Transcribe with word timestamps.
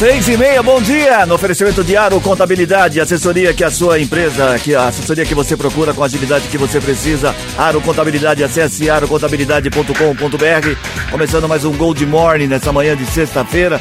Seis 0.00 0.26
e 0.28 0.36
meia, 0.38 0.62
bom 0.62 0.80
dia! 0.80 1.26
No 1.26 1.34
oferecimento 1.34 1.84
de 1.84 1.94
Aro 1.94 2.18
Contabilidade, 2.22 2.98
assessoria 2.98 3.52
que 3.52 3.62
a 3.62 3.70
sua 3.70 4.00
empresa, 4.00 4.58
que 4.58 4.74
a 4.74 4.88
assessoria 4.88 5.26
que 5.26 5.34
você 5.34 5.58
procura 5.58 5.92
com 5.92 6.02
a 6.02 6.06
agilidade 6.06 6.48
que 6.48 6.56
você 6.56 6.80
precisa. 6.80 7.34
Aro 7.58 7.82
Contabilidade, 7.82 8.42
acesse 8.42 8.88
arocontabilidade.com.br. 8.88 11.10
Começando 11.10 11.46
mais 11.46 11.66
um 11.66 11.76
Gold 11.76 12.06
Morning 12.06 12.46
nessa 12.46 12.72
manhã 12.72 12.96
de 12.96 13.04
sexta-feira. 13.04 13.78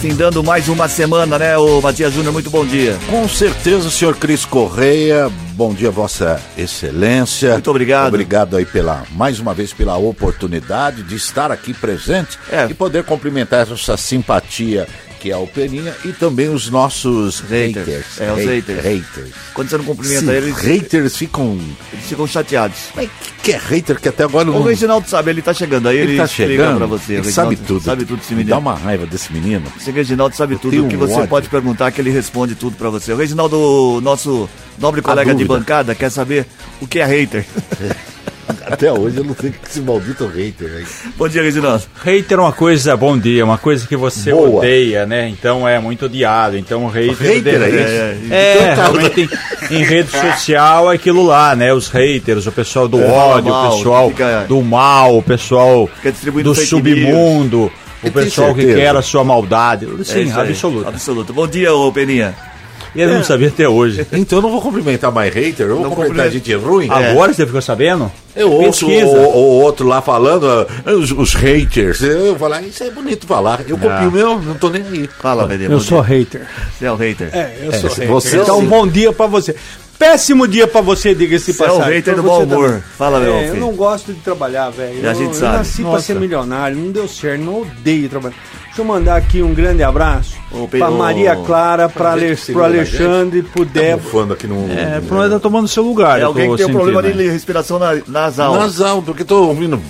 Findando 0.00 0.42
mais 0.42 0.68
uma 0.68 0.88
semana, 0.88 1.38
né, 1.38 1.58
o 1.58 1.82
Matias 1.82 2.14
Júnior? 2.14 2.32
Muito 2.32 2.48
bom 2.48 2.64
dia. 2.64 2.96
Com 3.10 3.28
certeza, 3.28 3.90
senhor 3.90 4.16
Cris 4.16 4.46
Correia. 4.46 5.30
Bom 5.52 5.74
dia, 5.74 5.90
Vossa 5.90 6.40
Excelência. 6.56 7.52
Muito 7.52 7.68
obrigado. 7.68 8.08
Obrigado 8.08 8.56
aí 8.56 8.64
pela, 8.64 9.02
mais 9.10 9.38
uma 9.38 9.52
vez, 9.52 9.74
pela 9.74 9.98
oportunidade 9.98 11.02
de 11.02 11.14
estar 11.16 11.52
aqui 11.52 11.74
presente 11.74 12.38
É. 12.50 12.66
e 12.70 12.74
poder 12.74 13.04
cumprimentar 13.04 13.66
essa 13.70 13.98
simpatia 13.98 14.86
que 15.20 15.30
é 15.30 15.34
a 15.34 15.46
Peninha 15.46 15.94
e 16.04 16.12
também 16.12 16.48
os 16.48 16.70
nossos 16.70 17.40
Haters. 17.40 17.86
haters. 17.86 18.20
É, 18.20 18.32
os 18.32 18.38
Hate- 18.40 18.46
haters. 18.48 18.82
haters. 18.84 19.28
Quando 19.54 19.68
você 19.70 19.76
não 19.78 19.84
cumprimenta 19.84 20.32
eles, 20.32 20.56
haters 20.56 21.16
ficam. 21.16 21.58
eles 21.92 22.04
ficam 22.06 22.26
chateados. 22.26 22.76
Mas 22.94 23.08
que, 23.08 23.32
que 23.42 23.52
é 23.52 23.58
hater 23.58 24.00
que 24.00 24.08
até 24.08 24.24
agora 24.24 24.48
O 24.50 24.52
não. 24.54 24.62
Reginaldo 24.62 25.08
sabe, 25.08 25.30
ele 25.30 25.42
tá 25.42 25.52
chegando 25.52 25.88
aí, 25.88 25.96
ele, 25.98 26.12
Ele 26.12 26.18
tá 26.18 26.26
chegando. 26.26 26.78
pra 26.78 26.86
você. 26.86 27.14
ele 27.14 27.28
o 27.28 27.32
sabe 27.32 27.56
tudo. 27.56 27.80
Sabe 27.82 28.04
tudo 28.04 28.20
esse 28.20 28.30
Me 28.32 28.38
menino. 28.38 28.50
dá 28.54 28.58
uma 28.58 28.74
raiva 28.74 29.06
desse 29.06 29.32
menino. 29.32 29.64
Esse 29.80 29.90
Reginaldo 29.90 30.36
sabe 30.36 30.56
tudo. 30.56 30.70
tenho 30.70 30.84
O 30.86 30.88
que 30.88 30.96
um 30.96 31.00
você 31.00 31.14
ódio. 31.14 31.28
pode 31.28 31.48
perguntar, 31.48 31.90
que 31.90 32.00
ele 32.00 32.10
responde 32.10 32.54
tudo 32.54 32.76
pra 32.76 32.88
você. 32.90 33.12
O 33.12 33.16
Reginaldo, 33.16 34.00
nosso 34.02 34.48
nobre 34.78 35.02
colega 35.02 35.34
de 35.34 35.44
bancada, 35.44 35.94
quer 35.94 36.10
saber 36.10 36.46
o 36.80 36.86
que 36.86 37.00
é 37.00 37.04
hater. 37.06 37.44
Até 38.66 38.92
hoje 38.92 39.18
eu 39.18 39.24
não 39.24 39.34
sei 39.34 39.50
o 39.50 39.52
que 39.52 39.58
esse 39.68 39.80
maldito 39.80 40.26
hater 40.26 40.70
aí. 40.76 40.86
Bom 41.16 41.28
dia, 41.28 41.42
Reginaldo. 41.42 41.82
Hater 42.04 42.38
é 42.38 42.40
uma 42.40 42.52
coisa, 42.52 42.96
bom 42.96 43.18
dia, 43.18 43.44
uma 43.44 43.58
coisa 43.58 43.86
que 43.86 43.96
você 43.96 44.30
Boa. 44.30 44.58
odeia, 44.58 45.06
né? 45.06 45.28
Então 45.28 45.66
é 45.68 45.78
muito 45.78 46.06
odiado. 46.06 46.56
Então 46.56 46.84
o 46.84 46.88
hater. 46.88 47.16
Hater 47.16 47.54
é 47.54 47.58
deve- 47.58 47.80
isso? 48.22 48.32
É, 48.32 48.54
Então 48.72 48.76
tá. 48.76 48.82
realmente 48.90 49.30
em, 49.70 49.74
em 49.76 49.82
rede 49.84 50.10
social 50.10 50.90
é 50.92 50.94
aquilo 50.94 51.24
lá, 51.24 51.54
né? 51.56 51.72
Os 51.72 51.88
haters, 51.88 52.46
o 52.46 52.52
pessoal 52.52 52.88
do 52.88 53.02
ódio, 53.02 53.50
mal, 53.50 53.72
o 53.72 53.76
pessoal 53.76 54.08
fica- 54.10 54.44
do 54.48 54.62
mal, 54.62 55.18
o 55.18 55.22
pessoal 55.22 55.90
do 56.42 56.54
submundo, 56.54 57.70
Você 58.02 58.08
o 58.08 58.12
pessoal 58.12 58.54
que 58.54 58.64
quer 58.74 58.94
a 58.94 59.02
sua 59.02 59.24
maldade. 59.24 59.86
É 60.00 60.04
Sim, 60.04 60.30
absoluto. 60.32 60.88
Absoluto. 60.88 61.32
Bom 61.32 61.46
dia, 61.48 61.72
ô 61.74 61.90
Peninha. 61.92 62.34
Ele 62.94 63.12
não 63.14 63.24
sabia 63.24 63.48
até 63.48 63.68
hoje. 63.68 64.06
Então 64.12 64.38
eu 64.38 64.42
não 64.42 64.50
vou 64.50 64.60
cumprimentar 64.60 65.10
mais 65.12 65.32
hater, 65.34 65.66
eu 65.66 65.74
vou 65.76 65.84
Não 65.84 65.90
cumprimentar 65.90 66.26
cumprimenta. 66.26 66.30
gente 66.30 66.54
ruim. 66.54 66.88
Agora 66.90 67.32
você 67.32 67.46
ficou 67.46 67.60
sabendo? 67.62 68.10
Eu 68.34 68.52
ouço 68.52 68.86
o, 68.86 68.90
o 68.90 69.60
outro 69.62 69.86
lá 69.86 70.00
falando, 70.00 70.46
ah, 70.46 70.92
os, 70.92 71.10
os 71.12 71.34
haters. 71.34 72.00
Eu 72.02 72.26
vou 72.30 72.36
falar, 72.38 72.62
isso 72.62 72.82
é 72.84 72.90
bonito 72.90 73.26
falar. 73.26 73.62
Eu 73.66 73.76
copio 73.78 74.08
o 74.08 74.12
meu, 74.12 74.40
não 74.40 74.54
tô 74.54 74.68
nem 74.70 74.82
aí. 74.82 75.08
Fala, 75.20 75.46
Peninha. 75.46 75.68
Eu 75.70 75.80
sou 75.80 76.02
dia. 76.04 76.18
hater. 76.18 76.46
Você 76.78 76.84
é 76.86 76.92
o 76.92 76.96
hater. 76.96 77.30
É, 77.32 77.56
eu 77.62 77.72
É, 77.72 77.78
sou 77.78 77.90
hater. 77.90 78.08
você 78.08 78.36
então, 78.38 78.60
sim. 78.60 78.66
bom 78.66 78.86
dia 78.86 79.12
pra 79.12 79.26
você. 79.26 79.54
Péssimo 79.98 80.46
dia 80.46 80.66
pra 80.68 80.80
você, 80.80 81.12
diga-se 81.12 81.52
Você 81.52 81.62
é 81.64 81.66
o 81.66 81.68
passagem. 81.78 81.94
hater 81.96 82.14
Pra 82.14 82.22
do 82.22 82.28
bom 82.28 82.42
humor. 82.44 82.68
também. 82.68 82.82
Fala, 82.96 83.18
meu 83.18 83.34
É, 83.34 83.44
eu 83.46 83.48
filho. 83.54 83.60
não 83.66 83.72
gosto 83.72 84.12
de 84.12 84.20
trabalhar, 84.20 84.70
velho. 84.70 85.00
E 85.02 85.06
a 85.06 85.10
Eu- 85.10 85.14
gente 85.14 85.28
eu 85.28 85.34
sabe. 85.34 85.56
nasci 85.58 85.82
pra 85.82 85.90
Nossa. 85.92 86.04
ser 86.04 86.14
milionário, 86.14 86.76
não 86.76 86.92
deu 86.92 87.08
certo, 87.08 87.42
não 87.42 87.62
odeio 87.62 88.08
trabalhar. 88.08 88.36
Deixa 88.66 88.80
eu 88.80 88.84
mandar 88.84 89.16
aqui 89.16 89.42
um 89.42 89.52
grande 89.52 89.82
abraço 89.82 90.36
Ô, 90.52 90.68
pra. 90.68 90.88
Maria 90.88 91.34
Clara, 91.34 91.88
pra, 91.88 92.12
Ale, 92.12 92.36
pro 92.36 92.62
Alexandre, 92.62 93.42
pro 93.42 93.66
Tá 93.66 93.72
Débora. 93.72 93.96
bufando 93.96 94.32
aqui 94.34 94.46
no. 94.46 94.70
É, 94.70 95.00
pro 95.00 95.16
nós 95.16 95.32
tá 95.32 95.40
tomando 95.40 95.66
seu 95.66 95.82
lugar. 95.82 96.20
É 96.20 96.22
eu 96.22 96.28
alguém 96.28 96.48
que 96.48 96.56
tem 96.58 96.66
um 96.66 96.72
problema 96.72 97.02
né? 97.02 97.10
de 97.10 97.28
respiração 97.28 97.80
na- 97.80 97.98
nasal. 98.06 98.54
Nasal, 98.54 99.02
porque 99.02 99.24
tô 99.24 99.48
ouvindo. 99.48 99.82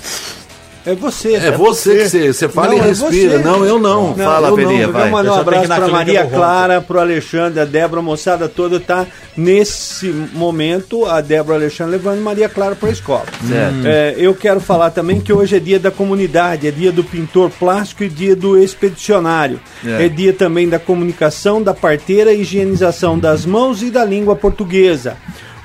É 0.88 0.94
você. 0.94 1.34
É 1.34 1.50
você 1.50 1.96
que 1.96 2.08
você, 2.08 2.32
você 2.32 2.48
fala 2.48 2.68
Não, 2.68 2.76
e 2.76 2.80
é 2.80 2.82
respira. 2.84 3.38
você. 3.38 3.44
Não, 3.44 3.64
eu 3.64 3.78
não. 3.78 4.08
Não, 4.08 4.24
Fala, 4.24 4.48
não. 4.48 4.56
vai. 4.56 5.08
Eu 5.08 5.10
mandar 5.10 5.32
um 5.32 5.40
abraço 5.40 5.84
que 5.84 5.90
Maria. 5.90 6.24
Clara, 6.24 6.80
pro 6.80 6.98
Alexandre, 6.98 7.60
a 7.60 7.66
Débora, 7.66 8.00
a 8.00 8.02
moçada 8.02 8.48
toda 8.48 8.80
tá 8.80 9.06
nesse 9.36 10.06
momento, 10.32 11.04
a 11.04 11.20
Débora 11.20 11.58
e 11.58 11.58
o 11.58 11.62
Alexandre 11.62 11.92
levando 11.92 12.22
Maria 12.22 12.48
Clara 12.48 12.74
pra 12.74 12.88
escola. 12.88 13.24
Certo. 13.46 13.86
É, 13.86 14.14
eu 14.16 14.34
quero 14.34 14.60
falar 14.60 14.90
também 14.90 15.20
que 15.20 15.30
hoje 15.32 15.56
é 15.56 15.60
dia 15.60 15.78
da 15.78 15.90
comunidade, 15.90 16.66
é 16.66 16.70
dia 16.70 16.90
do 16.90 17.04
pintor 17.04 17.50
plástico 17.50 18.02
e 18.04 18.08
dia 18.08 18.34
do 18.34 18.58
expedicionário. 18.58 19.60
É. 19.84 20.06
É, 20.06 20.08
dia 20.08 20.32
também 20.32 20.68
da 20.68 20.78
comunicação, 20.78 21.62
da 21.62 21.74
parteira, 21.74 22.32
higienização 22.32 23.18
das 23.18 23.44
mãos 23.44 23.82
e 23.82 23.90
da 23.90 24.04
língua 24.04 24.34
portuguesa. 24.34 25.18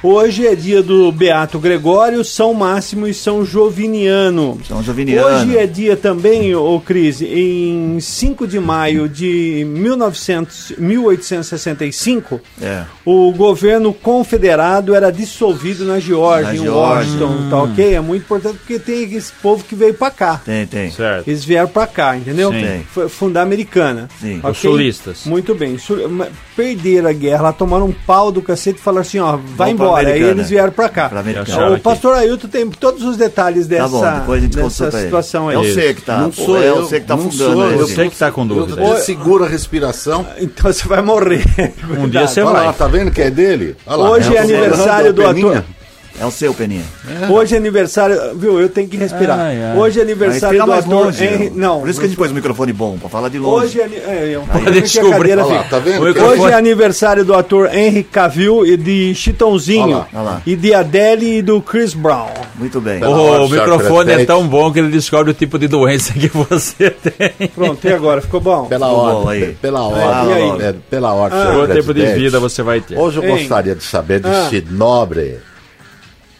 Hoje 0.05 0.45
é 0.45 0.53
dia 0.53 0.83
do 0.83 1.09
Beato 1.13 1.57
Gregório, 1.57 2.25
São 2.25 2.53
Máximo 2.53 3.07
e 3.07 3.13
São 3.13 3.45
Joviniano. 3.45 4.59
São 4.67 4.83
Joviniano. 4.83 5.25
Hoje 5.27 5.57
é 5.57 5.65
dia 5.65 5.95
também, 5.95 6.53
ô 6.53 6.77
Cris, 6.81 7.21
em 7.21 7.97
5 8.01 8.45
de 8.45 8.59
maio 8.59 9.07
de 9.07 9.63
1900, 9.65 10.73
1865, 10.77 12.41
É. 12.61 12.83
o 13.05 13.31
governo 13.31 13.93
confederado 13.93 14.93
era 14.93 15.09
dissolvido 15.09 15.85
na 15.85 15.99
Geórgia, 16.01 16.49
Na 16.51 16.55
em 16.55 16.63
Geórgia. 16.63 17.13
Washington, 17.25 17.49
tá 17.49 17.63
ok? 17.63 17.93
É 17.95 18.01
muito 18.01 18.23
importante 18.23 18.57
porque 18.57 18.79
tem 18.79 19.03
esse 19.13 19.31
povo 19.41 19.63
que 19.63 19.73
veio 19.73 19.93
pra 19.93 20.11
cá. 20.11 20.41
Tem, 20.43 20.67
tem. 20.67 20.91
Certo. 20.91 21.29
Eles 21.29 21.45
vieram 21.45 21.69
pra 21.69 21.87
cá, 21.87 22.17
entendeu? 22.17 22.51
Sim. 22.51 22.61
Tem. 22.61 22.83
Foi 22.91 23.07
fundar 23.07 23.39
a 23.39 23.43
americana. 23.43 24.09
Sim. 24.19 24.39
ok? 24.39 24.51
Os 24.51 24.57
sulistas. 24.57 25.21
Muito 25.25 25.55
bem. 25.55 25.77
Perderam 26.57 27.09
a 27.09 27.13
guerra, 27.13 27.41
lá 27.43 27.53
tomaram 27.53 27.85
um 27.87 27.93
pau 28.05 28.33
do 28.33 28.41
cacete 28.41 28.79
e 28.79 28.81
falaram 28.83 29.01
assim, 29.01 29.19
ó, 29.19 29.37
vai 29.37 29.73
Vamos 29.73 29.77
pra 29.77 29.92
embora. 30.01 30.13
Aí 30.15 30.21
eles 30.23 30.49
vieram 30.49 30.71
pra 30.71 30.89
cá. 30.89 31.11
O 31.75 31.79
pastor 31.79 32.15
Ailton 32.15 32.47
tem 32.47 32.69
todos 32.69 33.03
os 33.03 33.17
detalhes 33.17 33.67
dessa, 33.67 33.83
Tá 33.83 33.87
bom, 33.89 34.19
depois 34.19 34.39
a 34.39 34.45
gente 34.45 34.55
dessa 34.57 34.91
situação 34.91 35.49
aí. 35.49 35.55
É 35.55 35.59
você 35.59 35.93
que 35.93 36.01
tá. 36.01 36.17
Não 36.17 36.31
sou 36.31 36.61
é 36.61 36.69
eu, 36.69 36.75
você 36.77 36.99
que 36.99 37.05
tá 37.07 37.15
não 37.15 37.29
fundando. 37.29 37.53
sou 37.53 37.63
aí, 37.63 37.73
eu. 37.73 37.87
Você 37.87 38.09
que 38.09 38.17
tá 38.17 38.31
com 38.31 38.47
dúvida. 38.47 38.81
Eu 38.81 38.97
seguro 38.97 39.43
a 39.43 39.47
respiração. 39.47 40.25
Então 40.43 40.71
você 40.71 40.87
vai 40.87 41.01
morrer. 41.01 41.43
Um 41.97 42.07
dia 42.09 42.27
você 42.27 42.41
Olha 42.41 42.53
vai. 42.53 42.65
lá, 42.67 42.73
tá 42.73 42.87
vendo 42.87 43.11
que 43.11 43.21
é 43.21 43.29
dele? 43.29 43.75
Olha 43.85 43.97
lá. 43.97 44.09
Hoje 44.11 44.35
é 44.35 44.39
aniversário 44.39 45.13
do 45.13 45.21
Peninha. 45.23 45.59
ator. 45.59 45.63
É 46.19 46.25
o 46.25 46.31
seu, 46.31 46.53
Peninha. 46.53 46.83
Hoje 47.29 47.55
é 47.55 47.57
aniversário, 47.57 48.15
viu? 48.37 48.59
Eu 48.59 48.69
tenho 48.69 48.87
que 48.87 48.95
respirar. 48.95 49.37
Ai, 49.39 49.61
ai. 49.63 49.75
Hoje 49.77 49.99
é 49.99 50.03
aniversário 50.03 50.59
do 50.61 50.67
mais 50.67 50.85
ator 50.85 51.05
longe. 51.05 51.23
Henry. 51.25 51.51
Não. 51.55 51.79
Por 51.79 51.89
isso 51.89 51.99
que 51.99 52.05
a 52.05 52.07
gente 52.07 52.17
pôs 52.17 52.29
o 52.31 52.33
microfone 52.35 52.71
bom, 52.71 52.97
pra 52.99 53.09
falar 53.09 53.29
de 53.29 53.39
longe. 53.39 53.65
Hoje 53.65 53.81
é, 53.81 53.83
é, 54.07 54.29
eu, 54.35 54.41
Pode 54.41 54.63
porque 54.63 54.77
a 54.77 54.81
descobrir. 54.81 55.35
lá, 55.35 55.63
tá 55.63 55.79
vendo? 55.79 56.03
O 56.03 56.07
é- 56.07 56.21
Hoje 56.23 56.43
é 56.45 56.53
aniversário 56.53 57.25
do 57.25 57.33
ator 57.33 57.73
Henry 57.73 58.03
Cavill 58.03 58.63
e 58.65 58.77
de 58.77 59.15
Chitãozinho. 59.15 59.83
Olha 59.85 59.95
lá, 59.97 60.07
olha 60.13 60.23
lá. 60.23 60.41
E 60.45 60.55
de 60.55 60.73
Adele 60.73 61.37
e 61.39 61.41
do 61.41 61.59
Chris 61.61 61.93
Brown. 61.95 62.29
Muito 62.55 62.79
bem. 62.79 63.03
Hora, 63.03 63.41
O 63.43 63.47
senhor 63.49 63.67
microfone 63.67 64.11
é 64.11 64.25
tão 64.25 64.47
bom 64.47 64.71
que 64.71 64.79
ele 64.79 64.89
descobre 64.89 65.31
o 65.31 65.33
tipo 65.33 65.57
de 65.57 65.67
doença 65.67 66.13
que 66.13 66.27
você 66.29 66.91
tem. 66.91 67.47
Pronto, 67.49 67.85
e 67.87 67.91
agora? 67.91 68.21
Ficou 68.21 68.39
bom? 68.39 68.65
Pela 68.65 68.87
ordem, 68.87 69.29
aí. 69.47 69.57
pela 69.59 69.81
ordem, 69.81 70.47
logo. 70.49 70.61
é, 70.61 70.75
pela 70.89 71.11
ordem, 71.13 71.39
Ah. 71.39 71.53
Quanto 71.55 71.73
tempo 71.73 71.93
de 71.93 72.05
vida 72.13 72.39
você 72.39 72.61
vai 72.61 72.79
ter? 72.81 72.97
Hoje 72.97 73.17
eu 73.17 73.23
Hein? 73.23 73.37
gostaria 73.39 73.73
de 73.75 73.83
saber 73.83 74.21
Ah. 74.23 74.47
desse 74.49 74.63
nobre 74.69 75.37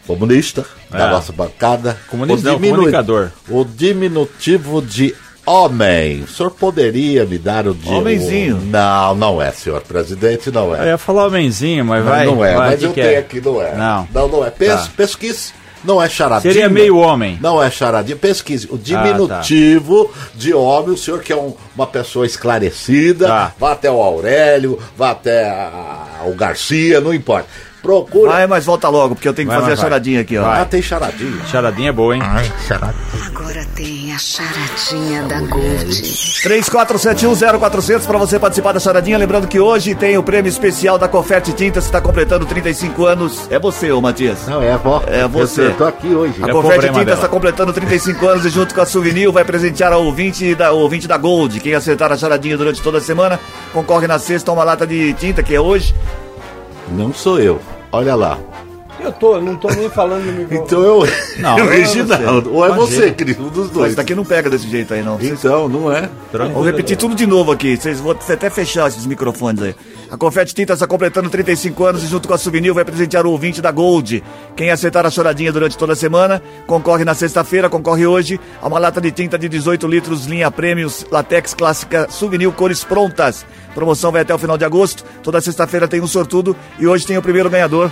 comunista 0.06 0.64
da 0.90 1.06
É. 1.06 1.10
nossa 1.10 1.32
bancada. 1.32 1.98
Comunista 2.08 2.48
o 2.48 2.52
não, 2.52 2.60
comunicador. 2.70 3.30
O 3.48 3.64
diminutivo 3.64 4.80
de 4.82 5.14
homem. 5.46 6.22
O 6.22 6.28
senhor 6.28 6.50
poderia 6.50 7.24
me 7.26 7.38
dar 7.38 7.66
o 7.66 7.74
de 7.74 7.88
Homenzinho. 7.92 8.60
Não, 8.64 9.14
não 9.14 9.42
é, 9.42 9.50
senhor 9.52 9.80
presidente, 9.82 10.50
não 10.50 10.74
Eu 10.74 10.82
é. 10.82 10.86
ia 10.88 10.98
falar 10.98 11.26
homenzinho, 11.26 11.84
mas 11.84 12.02
Não, 12.04 12.10
vai. 12.10 12.26
não 12.26 12.44
é, 12.44 12.54
vai, 12.54 12.70
mas 12.70 12.82
eu 12.82 12.92
tenho 12.92 13.06
é? 13.08 13.16
aqui, 13.18 13.40
não 13.40 13.60
é. 13.62 13.74
Não. 13.74 14.08
Não, 14.12 14.28
não 14.28 14.44
é. 14.46 14.50
Pes, 14.50 14.68
Tá. 14.68 14.88
Pesquise. 14.96 15.52
Não 15.84 16.02
é 16.02 16.08
charadinha. 16.08 16.50
Seria 16.50 16.66
meio 16.66 16.96
homem. 16.96 17.38
Não 17.42 17.62
é 17.62 17.70
charadinha. 17.70 18.16
Pesquise. 18.16 18.66
Ah, 18.70 18.74
O 18.74 18.78
diminutivo 18.78 20.10
de 20.34 20.54
homem, 20.54 20.94
o 20.94 20.96
senhor 20.96 21.20
que 21.20 21.30
é 21.30 21.36
um- 21.36 21.54
uma 21.76 21.86
pessoa 21.86 22.24
esclarecida, 22.24 23.26
Tá. 23.26 23.52
vá 23.60 23.72
até 23.72 23.90
o 23.90 24.00
Aurélio, 24.02 24.78
vá 24.96 25.10
até 25.10 25.46
a- 25.46 26.22
o 26.26 26.34
Garcia, 26.34 27.02
não 27.02 27.12
importa. 27.12 27.46
Procura. 27.84 28.32
Vai, 28.32 28.46
mas 28.46 28.64
volta 28.64 28.88
logo, 28.88 29.14
porque 29.14 29.28
eu 29.28 29.34
tenho 29.34 29.46
que 29.46 29.54
Vai, 29.54 29.60
fazer 29.60 29.72
a 29.74 29.76
vai. 29.76 29.84
charadinha 29.84 30.20
aqui, 30.22 30.38
ó. 30.38 30.42
Vai. 30.42 30.62
Ah, 30.62 30.64
tem 30.64 30.80
charadinha. 30.80 31.44
Charadinha 31.46 31.90
é 31.90 31.92
boa, 31.92 32.16
hein? 32.16 32.22
Agora 33.26 33.62
tem 33.76 34.10
a 34.10 34.18
charadinha 34.18 35.22
da 35.24 35.40
Gold. 35.40 36.02
34710400 36.42 38.06
para 38.06 38.16
você 38.18 38.38
participar 38.38 38.72
da 38.72 38.80
charadinha. 38.80 39.18
Lembrando 39.18 39.46
que 39.46 39.60
hoje 39.60 39.94
tem 39.94 40.16
o 40.16 40.22
prêmio 40.22 40.48
especial 40.48 40.96
da 40.98 41.06
Confete 41.08 41.52
Tintas, 41.52 41.84
que 41.84 41.88
está 41.90 42.00
completando 42.00 42.46
35 42.46 43.04
anos. 43.04 43.46
É 43.50 43.58
você, 43.58 43.92
ô 43.92 44.00
Matias. 44.00 44.46
Não, 44.46 44.62
é 44.62 44.70
a 44.72 44.76
avó. 44.76 45.02
É 45.06 45.28
você. 45.28 45.66
Eu 45.66 45.74
tô 45.74 45.84
aqui 45.84 46.08
hoje. 46.08 46.42
A 46.42 46.48
É 46.48 46.52
Confete 46.52 46.90
dela. 46.90 47.12
está 47.12 47.28
completando 47.28 47.72
35 47.74 48.26
anos 48.26 48.46
e 48.46 48.48
junto 48.48 48.74
com 48.74 48.80
a 48.80 48.86
Souvenir 48.86 49.30
vai 49.30 49.44
presentear 49.44 49.92
ao 49.92 50.02
ouvinte 50.04 50.54
da, 50.54 50.72
o 50.72 50.78
ouvinte 50.78 51.06
da 51.06 51.18
Gold. 51.18 51.60
Quem 51.60 51.74
acertar 51.74 52.10
a 52.10 52.16
charadinha 52.16 52.56
durante 52.56 52.80
toda 52.80 52.96
a 52.96 53.00
semana 53.02 53.38
concorre 53.74 54.06
na 54.06 54.18
sexta 54.18 54.50
a 54.50 54.54
uma 54.54 54.64
lata 54.64 54.86
de 54.86 55.12
tinta, 55.14 55.42
que 55.42 55.54
é 55.54 55.60
hoje. 55.60 55.94
Não 56.88 57.12
sou 57.12 57.38
eu. 57.40 57.60
Olha 57.94 58.14
lá. 58.14 58.38
Eu 59.00 59.12
tô, 59.12 59.40
não 59.40 59.56
tô 59.56 59.68
nem 59.68 59.88
falando 59.90 60.24
no 60.24 60.32
microfone. 60.32 60.60
Então 60.64 60.82
eu. 60.82 61.06
Não, 61.38 61.58
é 61.58 61.62
o 61.62 61.64
eu 61.64 61.64
não 61.64 61.72
Reginaldo. 61.72 62.54
Ou 62.54 62.64
é 62.64 62.68
Imagina. 62.68 62.86
você, 62.86 63.10
Cris, 63.12 63.38
um 63.38 63.48
dos 63.48 63.66
Mas 63.66 63.70
dois. 63.70 63.94
daqui 63.94 64.14
não 64.14 64.24
pega 64.24 64.48
desse 64.48 64.68
jeito 64.68 64.94
aí, 64.94 65.02
não. 65.02 65.18
Então, 65.20 65.68
não 65.68 65.92
é? 65.92 66.08
Vou 66.52 66.62
repetir 66.64 66.96
tudo 66.96 67.14
de 67.14 67.26
novo 67.26 67.52
aqui. 67.52 67.76
Vocês 67.76 68.00
vão 68.00 68.12
até 68.12 68.48
fechar 68.50 68.88
esses 68.88 69.04
microfones 69.06 69.62
aí. 69.62 69.74
A 70.14 70.16
Confete 70.16 70.54
Tinta 70.54 70.74
está 70.74 70.86
completando 70.86 71.28
35 71.28 71.84
anos 71.84 72.04
e 72.04 72.06
junto 72.06 72.28
com 72.28 72.34
a 72.34 72.38
Souvenir 72.38 72.72
vai 72.72 72.84
presentear 72.84 73.26
o 73.26 73.32
ouvinte 73.32 73.60
da 73.60 73.72
Gold. 73.72 74.22
Quem 74.54 74.70
acertar 74.70 75.04
a 75.04 75.10
choradinha 75.10 75.52
durante 75.52 75.76
toda 75.76 75.94
a 75.94 75.96
semana, 75.96 76.40
concorre 76.68 77.04
na 77.04 77.14
sexta-feira, 77.14 77.68
concorre 77.68 78.06
hoje 78.06 78.38
a 78.62 78.68
uma 78.68 78.78
lata 78.78 79.00
de 79.00 79.10
tinta 79.10 79.36
de 79.36 79.48
18 79.48 79.88
litros, 79.88 80.26
linha 80.26 80.52
Prêmios, 80.52 81.04
Latex 81.10 81.52
Clássica 81.52 82.06
Souvenir, 82.08 82.52
cores 82.52 82.84
prontas. 82.84 83.44
Promoção 83.74 84.12
vai 84.12 84.22
até 84.22 84.32
o 84.32 84.38
final 84.38 84.56
de 84.56 84.64
agosto. 84.64 85.04
Toda 85.20 85.40
sexta-feira 85.40 85.88
tem 85.88 86.00
um 86.00 86.06
sortudo 86.06 86.56
e 86.78 86.86
hoje 86.86 87.04
tem 87.04 87.18
o 87.18 87.22
primeiro 87.22 87.50
ganhador 87.50 87.90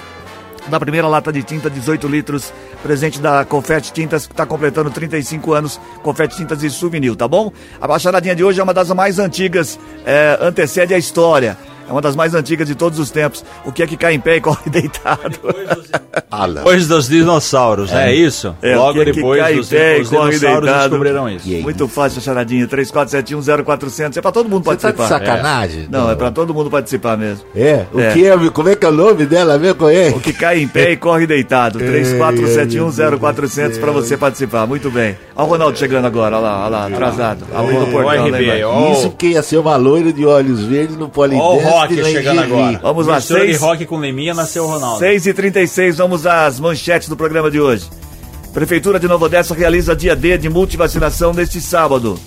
da 0.69 0.79
primeira 0.79 1.09
lata 1.09 1.33
de 1.33 1.43
tinta, 1.43 1.69
18 1.69 2.07
litros, 2.07 2.53
presente 2.85 3.21
da 3.21 3.45
Confete 3.45 3.93
Tintas, 3.93 4.29
que 4.29 4.33
está 4.33 4.47
completando 4.47 4.93
35 4.93 5.53
anos, 5.53 5.81
Confete 6.05 6.37
Tintas 6.37 6.63
e 6.63 6.71
Souvenir, 6.71 7.17
tá 7.17 7.27
bom? 7.27 7.53
A 7.81 7.89
baixaradinha 7.89 8.37
de 8.37 8.45
hoje 8.45 8.61
é 8.61 8.63
uma 8.63 8.73
das 8.73 8.89
mais 8.91 9.19
antigas, 9.19 9.77
é, 10.07 10.39
antecede 10.41 10.95
a 10.95 10.99
história. 10.99 11.59
É 11.89 11.93
uma 11.93 12.01
das 12.01 12.17
mais 12.17 12.35
antigas 12.35 12.69
de 12.69 12.75
todos 12.75 12.99
os 12.99 13.11
tempos. 13.11 13.45
O 13.65 13.73
que 13.73 13.83
é 13.83 13.87
que 13.87 13.97
cai 13.97 14.15
em 14.15 14.21
pé 14.21 14.37
e 14.37 14.41
corre 14.41 14.71
deitado? 14.71 15.39
Ala. 16.31 16.61
Depois 16.61 16.87
dos 16.89 17.09
dinossauros, 17.09 17.93
é, 17.93 18.11
é 18.11 18.15
isso? 18.15 18.55
É, 18.63 18.77
Logo 18.77 18.91
o 18.91 18.95
que 18.95 19.01
é 19.01 19.05
que 19.07 19.13
depois 19.13 19.41
cai 19.41 19.53
em 19.53 19.57
dos, 19.57 19.69
pé 19.69 19.99
os 20.01 20.09
corre 20.09 20.31
dinossauros 20.39 20.65
deitado? 20.69 20.89
descobriram 20.91 21.29
isso. 21.29 21.49
Aí? 21.49 21.63
Muito 21.63 21.89
fácil 21.89 22.19
a 22.19 22.23
charadinha, 22.23 22.67
34710400. 22.67 24.17
É 24.17 24.21
pra 24.21 24.33
todo 24.33 24.49
mundo 24.49 24.65
Você 24.65 24.77
tá 24.77 24.93
participar. 24.93 25.19
de 25.21 25.27
sacanagem? 25.27 25.89
Não, 25.91 26.11
é 26.11 26.15
pra 26.15 26.31
todo 26.31 26.55
mundo 26.55 26.71
participar 26.71 27.17
mesmo. 27.17 27.45
É? 27.55 27.87
O 27.93 28.01
É. 28.01 28.13
que 28.13 28.27
é? 28.27 28.51
Como 28.51 28.69
é 28.69 28.77
que 28.77 28.87
é 28.87 28.89
o 28.89 28.93
nome 28.93 29.27
dela 29.27 29.59
mesmo? 29.59 29.77
Qual 29.77 29.91
é? 29.91 30.09
O 30.11 30.21
que 30.21 30.33
cai 30.33 30.61
em 30.61 30.69
pé 30.69 30.93
e 30.93 30.97
corre 30.97 31.27
deitado. 31.27 31.79
34710400 31.79 33.79
para 33.79 33.93
você 33.93 34.17
participar. 34.17 34.67
Muito 34.67 34.91
bem. 34.91 35.17
Olha 35.35 35.47
o 35.47 35.51
Ronaldo 35.51 35.79
chegando 35.79 36.05
agora, 36.07 36.37
olha 36.37 36.43
lá, 36.47 36.61
olha 36.63 36.69
lá, 36.71 36.87
atrasado. 36.87 37.45
Abrindo 37.55 37.85
o 37.85 37.91
portão, 37.91 38.93
Isso 38.93 39.11
que 39.13 39.29
ia 39.29 39.43
ser 39.43 39.59
uma 39.59 39.77
loira 39.77 40.13
de 40.13 40.25
olhos 40.27 40.63
verdes 40.65 40.97
no 40.97 41.09
polidense 41.09 41.65
rock 41.73 42.05
chegando 42.05 42.41
agora. 42.41 42.79
Vamos 42.83 43.07
lá, 43.07 43.17
Mistura 43.17 43.41
seis- 43.41 43.59
de 43.59 43.63
rock 43.65 43.87
com 43.87 43.97
Leminha 43.99 44.35
nasceu 44.35 44.65
o 44.65 44.67
Ronaldo. 44.67 44.99
6 44.99 45.27
e 45.27 45.35
36 45.35 45.97
vamos 45.97 46.27
às 46.27 46.59
manchetes 46.61 47.09
do 47.09 47.17
programa 47.17 47.51
de 47.51 47.61
hoje. 47.61 47.89
Prefeitura 48.53 49.01
de 49.01 49.09
Nova 49.09 49.25
Odessa 49.27 49.55
realiza 49.55 49.97
dia 49.97 50.15
D 50.15 50.37
de 50.39 50.49
multivacinação 50.49 51.33
neste 51.33 51.61
sábado. 51.61 52.19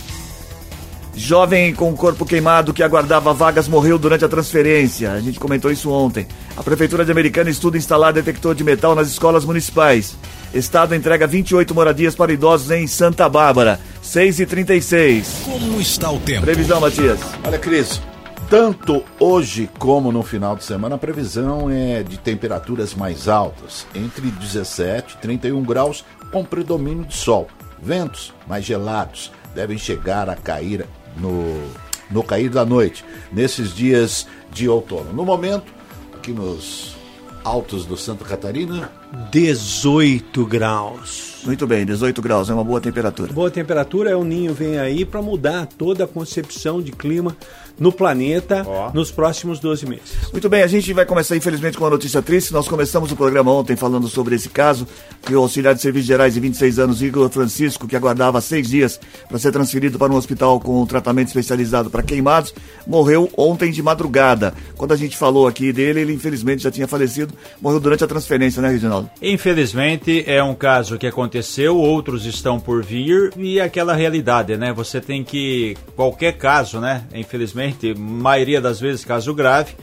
Jovem 1.18 1.74
com 1.74 1.96
corpo 1.96 2.26
queimado 2.26 2.74
que 2.74 2.84
aguardava 2.84 3.34
vagas 3.34 3.70
morreu 3.70 3.98
durante 3.98 4.26
a 4.26 4.28
transferência. 4.28 5.14
A 5.14 5.22
gente 5.22 5.40
comentou 5.40 5.72
isso 5.72 5.90
ontem. 5.90 6.28
A 6.58 6.62
Prefeitura 6.64 7.06
de 7.06 7.12
Americana 7.12 7.50
estuda 7.50 7.78
instalar 7.78 8.12
detector 8.12 8.54
de 8.54 8.66
metal 8.66 8.94
nas 8.96 9.08
escolas 9.08 9.46
municipais. 9.46 10.18
Estado 10.54 10.94
entrega 10.94 11.26
28 11.26 11.74
moradias 11.74 12.16
para 12.16 12.34
idosos 12.34 12.70
em 12.70 12.86
Santa 12.86 13.30
Bárbara. 13.30 13.80
6 14.02 14.42
e 14.42 14.46
36 14.46 15.28
Como 15.46 15.80
está 15.80 16.12
o 16.12 16.20
tempo? 16.20 16.42
Previsão, 16.42 16.82
Matias. 16.82 17.20
Olha, 17.46 17.58
Cris, 17.60 18.02
tanto 18.50 19.04
hoje 19.20 19.70
como 19.80 20.12
no 20.12 20.22
final 20.22 20.56
de 20.56 20.64
semana, 20.64 20.96
a 20.96 21.00
previsão 21.00 21.70
é 21.70 22.04
de 22.04 22.18
temperaturas 22.18 22.94
mais 22.94 23.28
altas, 23.28 23.88
entre 23.96 24.28
17 24.30 25.16
e 25.16 25.18
31 25.18 25.64
graus, 25.64 26.06
com 26.32 26.44
predomínio 26.44 27.06
de 27.06 27.16
sol. 27.16 27.48
Ventos 27.82 28.34
mais 28.48 28.64
gelados 28.64 29.32
devem 29.54 29.78
chegar 29.78 30.30
a 30.30 30.36
cair 30.36 30.86
no, 31.18 31.70
no 32.12 32.24
cair 32.24 32.50
da 32.50 32.66
noite, 32.66 33.04
nesses 33.32 33.74
dias 33.74 34.28
de 34.52 34.70
outono. 34.70 35.12
No 35.14 35.26
momento, 35.26 35.72
aqui 36.16 36.32
nos 36.32 36.96
altos 37.44 37.86
do 37.86 37.98
Santa 37.98 38.26
Catarina, 38.26 38.92
18 39.32 40.46
graus. 40.46 41.25
Muito 41.46 41.68
bem, 41.68 41.86
18 41.86 42.22
graus, 42.22 42.50
é 42.50 42.54
uma 42.54 42.64
boa 42.64 42.82
temperatura. 42.82 43.32
Boa 43.32 43.52
temperatura, 43.52 44.10
é 44.10 44.16
o 44.16 44.24
Ninho 44.24 44.54
vem 44.54 44.80
aí 44.80 45.06
para 45.06 45.22
mudar 45.22 45.68
toda 45.68 46.06
a 46.06 46.08
concepção 46.08 46.82
de 46.82 46.92
clima 46.92 47.38
no 47.80 47.92
planeta 47.92 48.64
Ó. 48.66 48.92
nos 48.94 49.12
próximos 49.12 49.60
12 49.60 49.86
meses. 49.86 50.32
Muito 50.32 50.50
bem, 50.50 50.64
a 50.64 50.68
gente 50.68 50.92
vai 50.94 51.06
começar 51.06 51.36
infelizmente 51.36 51.78
com 51.78 51.84
uma 51.84 51.90
notícia 51.90 52.22
triste. 52.22 52.54
Nós 52.54 52.68
começamos 52.68 53.12
o 53.12 53.16
programa 53.16 53.52
ontem 53.52 53.76
falando 53.76 54.08
sobre 54.08 54.36
esse 54.36 54.50
caso, 54.50 54.88
que 55.22 55.36
o 55.36 55.40
auxiliar 55.40 55.76
de 55.76 55.82
serviços 55.82 56.08
gerais 56.08 56.34
de 56.34 56.40
26 56.40 56.80
anos, 56.80 57.02
Igor 57.02 57.30
Francisco, 57.30 57.88
que 57.88 57.96
aguardava 57.96 58.40
seis 58.42 58.70
dias 58.70 59.00
para 59.28 59.38
ser 59.38 59.52
transferido 59.52 60.00
para 60.00 60.12
um 60.12 60.16
hospital 60.16 60.60
com 60.60 60.82
um 60.82 60.86
tratamento 60.86 61.28
especializado 61.28 61.90
para 61.90 62.04
queimados, 62.04 62.54
morreu 62.88 63.30
ontem 63.38 63.72
de 63.72 63.82
madrugada. 63.82 64.54
Quando 64.78 64.94
a 64.94 64.98
gente 64.98 65.18
falou 65.18 65.48
aqui 65.48 65.74
dele, 65.74 66.02
ele 66.02 66.14
infelizmente 66.14 66.64
já 66.64 66.72
tinha 66.72 66.88
falecido, 66.88 67.34
morreu 67.62 67.80
durante 67.80 68.04
a 68.04 68.08
transferência, 68.08 68.62
né, 68.62 68.70
Reginaldo? 68.70 69.10
Infelizmente 69.22 70.24
é 70.28 70.42
um 70.44 70.56
caso 70.56 70.98
que 70.98 71.08
aconteceu, 71.08 71.35
outros 71.78 72.26
estão 72.26 72.60
por 72.60 72.84
vir 72.84 73.32
e 73.38 73.60
aquela 73.60 73.94
realidade, 73.94 74.58
né? 74.58 74.74
Você 74.74 75.02
tem 75.02 75.24
que 75.24 75.76
qualquer 75.96 76.34
caso, 76.34 76.80
né? 76.80 77.06
Infelizmente, 77.14 77.94
maioria 77.94 78.62
das 78.62 78.80
vezes 78.80 79.04
caso 79.06 79.34
grave, 79.34 79.76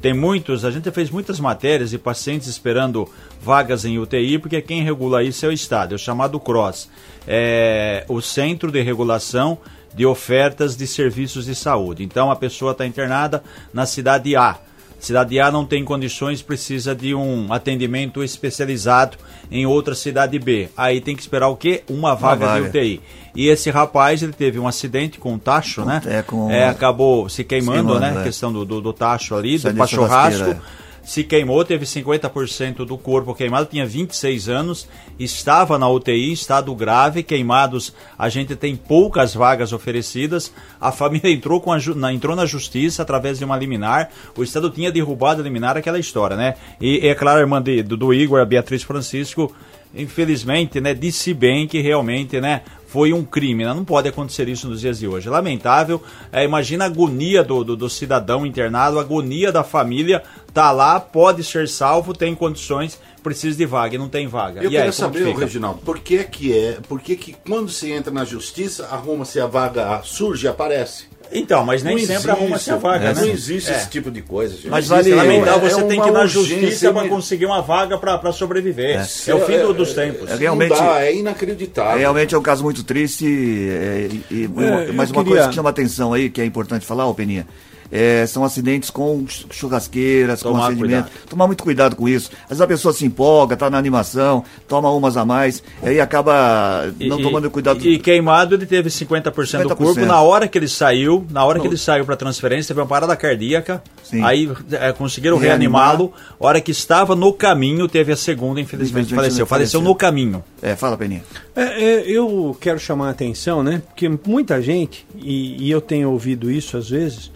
tem 0.00 0.14
muitos, 0.14 0.64
a 0.64 0.70
gente 0.70 0.90
fez 0.92 1.10
muitas 1.10 1.40
matérias 1.40 1.90
de 1.90 1.98
pacientes 1.98 2.46
esperando 2.46 3.08
vagas 3.42 3.84
em 3.84 3.98
UTI, 3.98 4.38
porque 4.38 4.60
quem 4.62 4.82
regula 4.82 5.24
isso 5.24 5.44
é 5.44 5.48
o 5.48 5.52
Estado, 5.52 5.92
é 5.92 5.96
o 5.96 5.98
chamado 5.98 6.38
CROSS, 6.38 6.88
é 7.26 8.04
o 8.08 8.20
Centro 8.20 8.70
de 8.70 8.80
Regulação 8.80 9.58
de 9.94 10.06
Ofertas 10.06 10.76
de 10.76 10.86
Serviços 10.86 11.46
de 11.46 11.54
Saúde. 11.54 12.04
Então 12.04 12.30
a 12.30 12.36
pessoa 12.36 12.72
está 12.72 12.86
internada 12.86 13.42
na 13.72 13.86
cidade 13.86 14.36
A. 14.36 14.58
Cidade 14.98 15.38
A 15.38 15.50
não 15.50 15.64
tem 15.64 15.84
condições, 15.84 16.42
precisa 16.42 16.94
de 16.94 17.14
um 17.14 17.52
atendimento 17.52 18.22
especializado 18.22 19.16
em 19.50 19.64
outra 19.64 19.94
cidade 19.94 20.38
B. 20.38 20.68
Aí 20.76 21.00
tem 21.00 21.14
que 21.14 21.22
esperar 21.22 21.48
o 21.48 21.56
quê? 21.56 21.82
Uma 21.88 22.14
vaga, 22.14 22.46
vaga. 22.46 22.62
de 22.62 22.68
UTI. 22.68 23.00
E 23.34 23.46
esse 23.48 23.70
rapaz, 23.70 24.22
ele 24.22 24.32
teve 24.32 24.58
um 24.58 24.66
acidente 24.66 25.18
com 25.18 25.32
um 25.34 25.38
tacho, 25.38 25.84
né? 25.84 26.02
é, 26.06 26.22
com- 26.22 26.50
acabou 26.50 27.28
se 27.28 27.44
queimando, 27.44 27.90
queimando, 27.94 28.00
né? 28.00 28.20
é. 28.20 28.24
questão 28.24 28.52
do, 28.52 28.64
do, 28.64 28.80
do 28.80 28.92
tacho 28.92 29.36
ali, 29.36 29.58
Sai 29.58 29.72
do 29.72 29.76
pra 29.76 29.86
churrasqueira, 29.86 30.44
churrasco. 30.46 30.66
Se 31.08 31.24
queimou, 31.24 31.64
teve 31.64 31.86
50% 31.86 32.84
do 32.84 32.98
corpo 32.98 33.34
queimado, 33.34 33.64
tinha 33.64 33.86
26 33.86 34.46
anos, 34.50 34.86
estava 35.18 35.78
na 35.78 35.88
UTI, 35.88 36.34
estado 36.34 36.74
grave, 36.74 37.22
queimados, 37.22 37.94
a 38.18 38.28
gente 38.28 38.54
tem 38.54 38.76
poucas 38.76 39.32
vagas 39.32 39.72
oferecidas, 39.72 40.52
a 40.78 40.92
família 40.92 41.30
entrou, 41.32 41.62
com 41.62 41.72
a 41.72 41.78
na, 41.96 42.12
entrou 42.12 42.36
na 42.36 42.44
justiça 42.44 43.00
através 43.00 43.38
de 43.38 43.44
uma 43.46 43.56
liminar, 43.56 44.10
o 44.36 44.42
Estado 44.42 44.68
tinha 44.68 44.92
derrubado 44.92 45.40
a 45.40 45.44
liminar, 45.44 45.78
aquela 45.78 45.98
história, 45.98 46.36
né? 46.36 46.56
E 46.78 46.98
é 47.08 47.14
claro, 47.14 47.38
a 47.38 47.40
irmã 47.40 47.62
de- 47.62 47.82
do, 47.82 47.96
do 47.96 48.12
Igor, 48.12 48.38
a 48.38 48.44
Beatriz 48.44 48.82
Francisco, 48.82 49.50
infelizmente, 49.94 50.80
né, 50.80 50.94
disse 50.94 51.32
bem 51.34 51.66
que 51.66 51.80
realmente, 51.80 52.40
né, 52.40 52.62
foi 52.88 53.12
um 53.12 53.22
crime, 53.22 53.64
né? 53.64 53.74
não 53.74 53.84
pode 53.84 54.08
acontecer 54.08 54.48
isso 54.48 54.66
nos 54.66 54.80
dias 54.80 54.98
de 54.98 55.06
hoje. 55.06 55.28
Lamentável, 55.28 56.02
é, 56.32 56.42
imagina 56.42 56.84
a 56.84 56.86
agonia 56.86 57.44
do, 57.44 57.62
do, 57.62 57.76
do 57.76 57.90
cidadão 57.90 58.46
internado, 58.46 58.98
a 58.98 59.02
agonia 59.02 59.52
da 59.52 59.62
família, 59.62 60.22
tá 60.54 60.70
lá, 60.70 60.98
pode 60.98 61.44
ser 61.44 61.68
salvo, 61.68 62.14
tem 62.14 62.34
condições, 62.34 62.98
precisa 63.22 63.56
de 63.58 63.66
vaga 63.66 63.94
e 63.94 63.98
não 63.98 64.08
tem 64.08 64.26
vaga. 64.26 64.62
Eu 64.62 64.70
e 64.70 64.76
aí, 64.76 64.84
quero 64.84 64.96
como 64.96 65.12
saber, 65.12 65.24
fica? 65.26 65.40
Reginaldo, 65.40 65.80
por 65.80 65.98
que 65.98 66.24
que 66.24 66.58
é, 66.58 66.78
por 66.88 66.98
que 66.98 67.14
que 67.14 67.36
quando 67.46 67.68
se 67.68 67.92
entra 67.92 68.10
na 68.10 68.24
justiça, 68.24 68.86
arruma-se 68.86 69.38
a 69.38 69.46
vaga, 69.46 70.00
surge, 70.02 70.48
aparece? 70.48 71.08
Então, 71.30 71.64
mas 71.64 71.82
nem 71.82 71.94
Não 71.94 72.00
sempre 72.00 72.14
existe, 72.14 72.30
arruma-se 72.30 72.70
a 72.70 72.76
vaga, 72.76 73.04
é, 73.10 73.14
né? 73.14 73.20
Não 73.20 73.28
existe 73.28 73.70
É. 73.70 73.76
esse 73.76 73.88
tipo 73.90 74.10
de 74.10 74.22
coisa, 74.22 74.54
gente. 74.54 74.68
Mas 74.68 74.86
vale- 74.88 75.10
existe. 75.10 75.16
Lamentável, 75.16 75.66
É 75.66 75.70
você 75.70 75.82
tem 75.84 76.00
que 76.00 76.08
ir 76.08 76.12
na 76.12 76.26
justiça 76.26 76.92
para 76.92 77.08
conseguir 77.08 77.46
uma 77.46 77.60
vaga 77.60 77.98
para 77.98 78.32
sobreviver. 78.32 78.96
É, 79.26 79.34
o 79.34 79.40
fim 79.40 79.58
do- 79.58 79.74
dos 79.74 79.92
tempos. 79.92 80.30
é, 80.30 80.36
realmente- 80.36 80.70
dá, 80.70 81.02
é 81.02 81.14
inacreditável. 81.14 81.98
Realmente 81.98 82.34
é 82.34 82.38
um 82.38 82.42
caso 82.42 82.62
muito 82.64 82.82
triste 82.82 83.26
é, 83.26 84.08
e, 84.10 84.24
e 84.34 84.44
É, 84.44 84.92
mas 84.92 85.10
uma 85.10 85.22
queria- 85.22 85.24
coisa 85.24 85.48
que 85.48 85.54
chama 85.54 85.70
atenção 85.70 86.12
aí, 86.12 86.30
que 86.30 86.40
é 86.40 86.44
importante 86.44 86.86
falar, 86.86 87.06
ô 87.06 87.14
Peninha, 87.14 87.46
é, 87.90 88.26
são 88.26 88.44
acidentes 88.44 88.90
com 88.90 89.24
ch- 89.26 89.46
churrasqueiras, 89.50 90.42
com 90.42 90.50
Tomar 90.50 90.66
acendimento. 90.68 91.04
cuidado. 91.06 91.28
Tomar 91.30 91.46
muito 91.46 91.62
cuidado 91.64 91.96
com 91.96 92.08
isso. 92.08 92.30
Às 92.44 92.48
vezes 92.50 92.60
a 92.60 92.66
pessoa 92.66 92.92
se 92.94 93.04
empolga, 93.06 93.56
tá 93.56 93.70
na 93.70 93.78
animação, 93.78 94.44
toma 94.66 94.90
umas 94.90 95.16
a 95.16 95.24
mais, 95.24 95.62
aí 95.82 96.00
acaba 96.00 96.92
não 97.00 97.18
E- 97.18 97.22
tomando 97.22 97.50
cuidado. 97.50 97.80
E, 97.84 97.94
e 97.94 97.98
queimado 97.98 98.54
ele 98.54 98.66
teve 98.66 98.90
50%, 98.90 99.22
do 99.62 99.68
50%. 99.70 99.76
corpo. 99.76 100.00
Na 100.06 100.20
hora 100.20 100.46
que 100.48 100.58
ele 100.58 100.68
saiu, 100.68 101.26
na 101.30 101.44
hora 101.44 101.60
que 101.60 101.66
ele 101.66 101.76
saiu 101.76 102.04
para 102.04 102.16
transferência, 102.16 102.68
teve 102.74 102.80
uma 102.80 102.86
parada 102.86 103.14
cardíaca. 103.16 103.82
Sim. 104.02 104.22
Aí 104.24 104.50
é, 104.72 104.92
conseguiram 104.92 105.36
reanimá-lo. 105.38 106.12
Hora 106.40 106.60
que 106.60 106.70
estava 106.70 107.14
no 107.14 107.32
caminho, 107.32 107.86
teve 107.88 108.12
a 108.12 108.16
segunda, 108.16 108.60
infelizmente, 108.60 108.88
Infelizmente, 109.12 109.14
faleceu. 109.14 109.46
Faleceu 109.46 109.80
faleceu. 109.80 109.80
no 109.82 109.94
caminho. 109.94 110.42
É, 110.62 110.74
fala, 110.74 110.96
Peninha. 110.96 111.22
É, 111.54 111.62
é, 111.62 112.04
eu 112.10 112.56
quero 112.60 112.78
chamar 112.78 113.08
a 113.08 113.10
atenção, 113.10 113.62
né? 113.62 113.82
Porque 113.88 114.08
muita 114.26 114.62
gente, 114.62 115.06
e, 115.16 115.66
e 115.66 115.70
eu 115.70 115.80
tenho 115.80 116.10
ouvido 116.10 116.50
isso 116.50 116.76
às 116.76 116.88
vezes, 116.90 117.30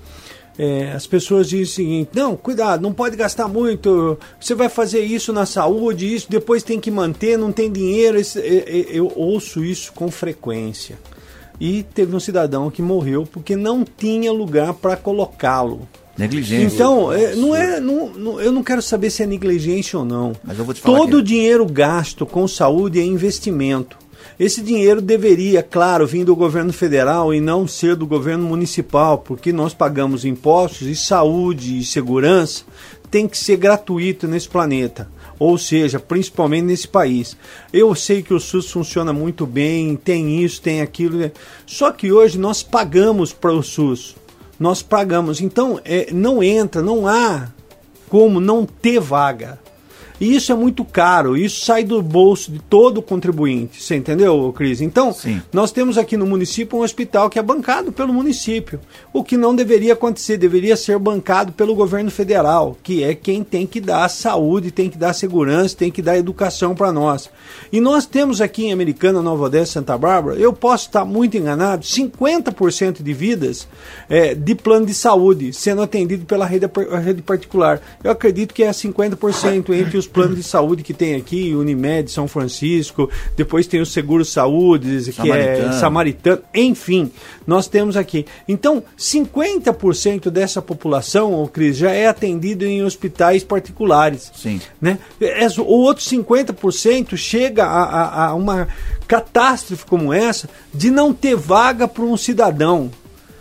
é, 0.59 0.93
as 0.93 1.07
pessoas 1.07 1.49
dizem 1.49 1.63
o 1.65 1.67
seguinte: 1.67 2.11
não, 2.15 2.37
cuidado, 2.37 2.81
não 2.83 2.93
pode 2.93 3.17
gastar 3.17 3.49
muito, 3.49 4.19
você 4.41 4.55
vai 4.55 4.69
fazer 4.69 5.01
isso 5.01 5.33
na 5.33 5.47
saúde, 5.47 6.15
isso 6.15 6.27
depois 6.31 6.63
tem 6.63 6.79
que 6.81 6.91
manter, 6.91 7.37
não 7.39 7.51
tem 7.53 7.71
dinheiro. 7.71 8.19
Esse- 8.19 8.39
é, 8.41 8.87
eu 8.91 9.11
ouço 9.17 9.65
isso 9.65 9.93
com 9.93 10.11
frequência. 10.11 10.99
e 11.61 11.85
teve 11.95 12.17
um 12.17 12.19
cidadão 12.19 12.71
que 12.71 12.83
morreu 12.83 13.25
porque 13.31 13.55
não 13.55 13.85
tinha 13.85 14.33
lugar 14.33 14.75
para 14.75 14.97
colocá-lo. 14.97 15.87
Negligência. 16.19 16.75
Então, 16.75 17.13
é, 17.13 17.37
não 17.37 17.55
é, 17.55 17.79
não, 17.79 18.09
não- 18.11 18.41
eu 18.41 18.51
não 18.51 18.65
quero 18.65 18.83
saber 18.83 19.11
se 19.11 19.23
é 19.23 19.27
negligência 19.27 19.97
ou 19.99 20.05
não. 20.05 20.33
Mas 20.43 20.59
eu 20.59 20.65
vou 20.65 20.75
te 20.75 20.81
falar 20.81 20.99
Todo 20.99 21.11
que- 21.11 21.17
o 21.17 21.23
dinheiro 21.23 21.65
gasto 21.65 22.27
com 22.27 22.49
saúde 22.49 22.99
é 22.99 23.05
investimento. 23.05 23.97
Esse 24.39 24.63
dinheiro 24.63 25.01
deveria, 25.01 25.63
claro, 25.63 26.07
vir 26.07 26.25
do 26.25 26.35
governo 26.35 26.73
federal 26.73 27.33
e 27.33 27.41
não 27.41 27.67
ser 27.67 27.97
do 27.97 28.07
governo 28.07 28.45
municipal, 28.45 29.19
porque 29.19 29.53
nós 29.53 29.75
pagamos 29.75 30.25
impostos 30.25 30.89
e 30.89 30.97
saúde 30.97 31.79
e 31.79 31.85
segurança 31.85 32.65
tem 33.13 33.29
que 33.29 33.37
ser 33.37 33.59
gratuito 33.59 34.27
nesse 34.27 34.49
planeta. 34.49 35.07
Ou 35.39 35.59
seja, 35.59 36.01
principalmente 36.01 36.65
nesse 36.65 36.89
país. 36.89 37.37
Eu 37.71 37.95
sei 37.95 38.23
que 38.23 38.33
o 38.33 38.41
SUS 38.41 38.71
funciona 38.71 39.13
muito 39.13 39.45
bem, 39.45 39.97
tem 39.97 40.43
isso, 40.43 40.63
tem 40.63 40.81
aquilo. 40.81 41.19
né? 41.19 41.31
Só 41.67 41.93
que 41.93 42.11
hoje 42.11 42.39
nós 42.39 42.63
pagamos 42.63 43.31
para 43.33 43.53
o 43.53 43.63
SUS. 43.63 44.17
Nós 44.59 44.81
pagamos. 44.81 45.43
Então, 45.43 45.79
é, 45.85 46.11
não 46.11 46.43
entra, 46.43 46.81
não 46.81 47.07
há 47.07 47.49
como 48.09 48.41
não 48.41 48.65
ter 48.65 48.99
vaga. 48.99 49.59
E 50.23 50.37
isso 50.37 50.53
é 50.53 50.55
muito 50.55 50.85
caro, 50.85 51.37
isso 51.37 51.65
sai 51.65 51.83
do 51.83 52.01
bolso 52.01 52.53
de 52.53 52.61
todo 52.61 53.03
contribuinte, 53.03 53.83
você 53.83 53.97
entendeu, 53.97 54.53
Cris? 54.57 54.81
Então, 54.81 55.13
Sim. 55.13 55.43
nós 55.53 55.73
temos 55.73 55.99
aqui 55.99 56.17
no 56.17 56.25
município 56.25 56.79
um 56.79 56.83
hospital 56.83 57.29
que 57.29 57.41
é 57.41 57.43
bancado 57.43 57.91
pelo 57.91 58.15
município, 58.15 58.79
o 59.13 59.25
que 59.25 59.37
não 59.37 59.53
deveria 59.53 59.95
acontecer, 59.95 60.37
deveria 60.37 60.77
ser 60.77 60.97
bancado 60.97 61.51
pelo 61.51 61.75
governo 61.75 62.09
federal, 62.09 62.79
que 62.85 63.03
é 63.03 63.17
quem 63.17 63.43
tem 63.43 63.67
que 63.67 63.81
dar 63.81 64.09
saúde, 64.09 64.71
tem 64.71 64.89
que 64.89 64.97
dar 64.97 65.13
segurança, 65.13 65.77
tem 65.77 65.91
que 65.91 66.01
dar 66.01 66.17
educação 66.17 66.73
para 66.73 66.93
nós. 66.93 67.29
E 67.73 67.81
nós 67.81 68.07
temos 68.07 68.41
aqui 68.41 68.67
em 68.67 68.73
Americana, 68.73 69.21
Nova 69.21 69.47
Odessa, 69.47 69.73
Santa 69.73 69.99
Bárbara, 69.99 70.39
eu 70.39 70.53
posso 70.53 70.87
estar 70.87 71.05
muito 71.05 71.37
enganado, 71.37 71.85
50% 71.85 73.03
de 73.03 73.13
vidas 73.13 73.67
é, 74.09 74.37
de 74.37 74.55
plano 74.55 74.87
de 74.87 74.95
saúde 74.95 75.53
sendo 75.53 75.83
atendido 75.83 76.27
pela 76.27 76.47
rede, 76.47 76.71
rede 77.03 77.23
particular. 77.23 77.81
Eu 78.05 78.13
acredito 78.13 78.55
que 78.55 78.63
é 78.63 78.71
50% 78.71 79.71
entre 79.75 79.99
os 79.99 80.12
planos 80.13 80.37
de 80.37 80.43
saúde 80.43 80.83
que 80.83 80.93
tem 80.95 81.15
aqui, 81.15 81.55
Unimed, 81.55 82.11
São 82.11 82.29
Francisco, 82.29 83.09
depois 83.37 83.67
tem 83.67 83.81
o 83.81 83.87
Seguro 83.87 84.25
Saúde, 84.25 85.13
que 85.13 85.21
é 85.31 85.73
Samaritano. 85.81 86.43
Enfim, 86.55 87.11
nós 87.47 87.67
temos 87.69 87.97
aqui. 87.97 88.27
Então, 88.47 88.83
50% 88.99 90.31
dessa 90.31 90.61
população, 90.63 91.35
ô 91.43 91.49
Cris, 91.49 91.77
já 91.77 91.91
é 91.91 92.07
atendido 92.07 92.65
em 92.65 92.83
hospitais 92.83 93.43
particulares. 93.45 94.31
Sim. 94.35 94.61
Né? 94.81 94.99
Es- 95.21 95.59
O 95.59 95.65
outro 95.65 96.05
50% 96.05 97.17
chega 97.17 97.65
a, 97.65 97.83
a- 97.83 98.27
a 98.29 98.35
uma 98.35 98.69
catástrofe 99.07 99.85
como 99.87 100.13
essa 100.13 100.49
de 100.73 100.91
não 100.91 101.13
ter 101.13 101.37
vaga 101.37 101.87
para 101.89 102.05
um 102.05 102.17
cidadão. 102.17 102.91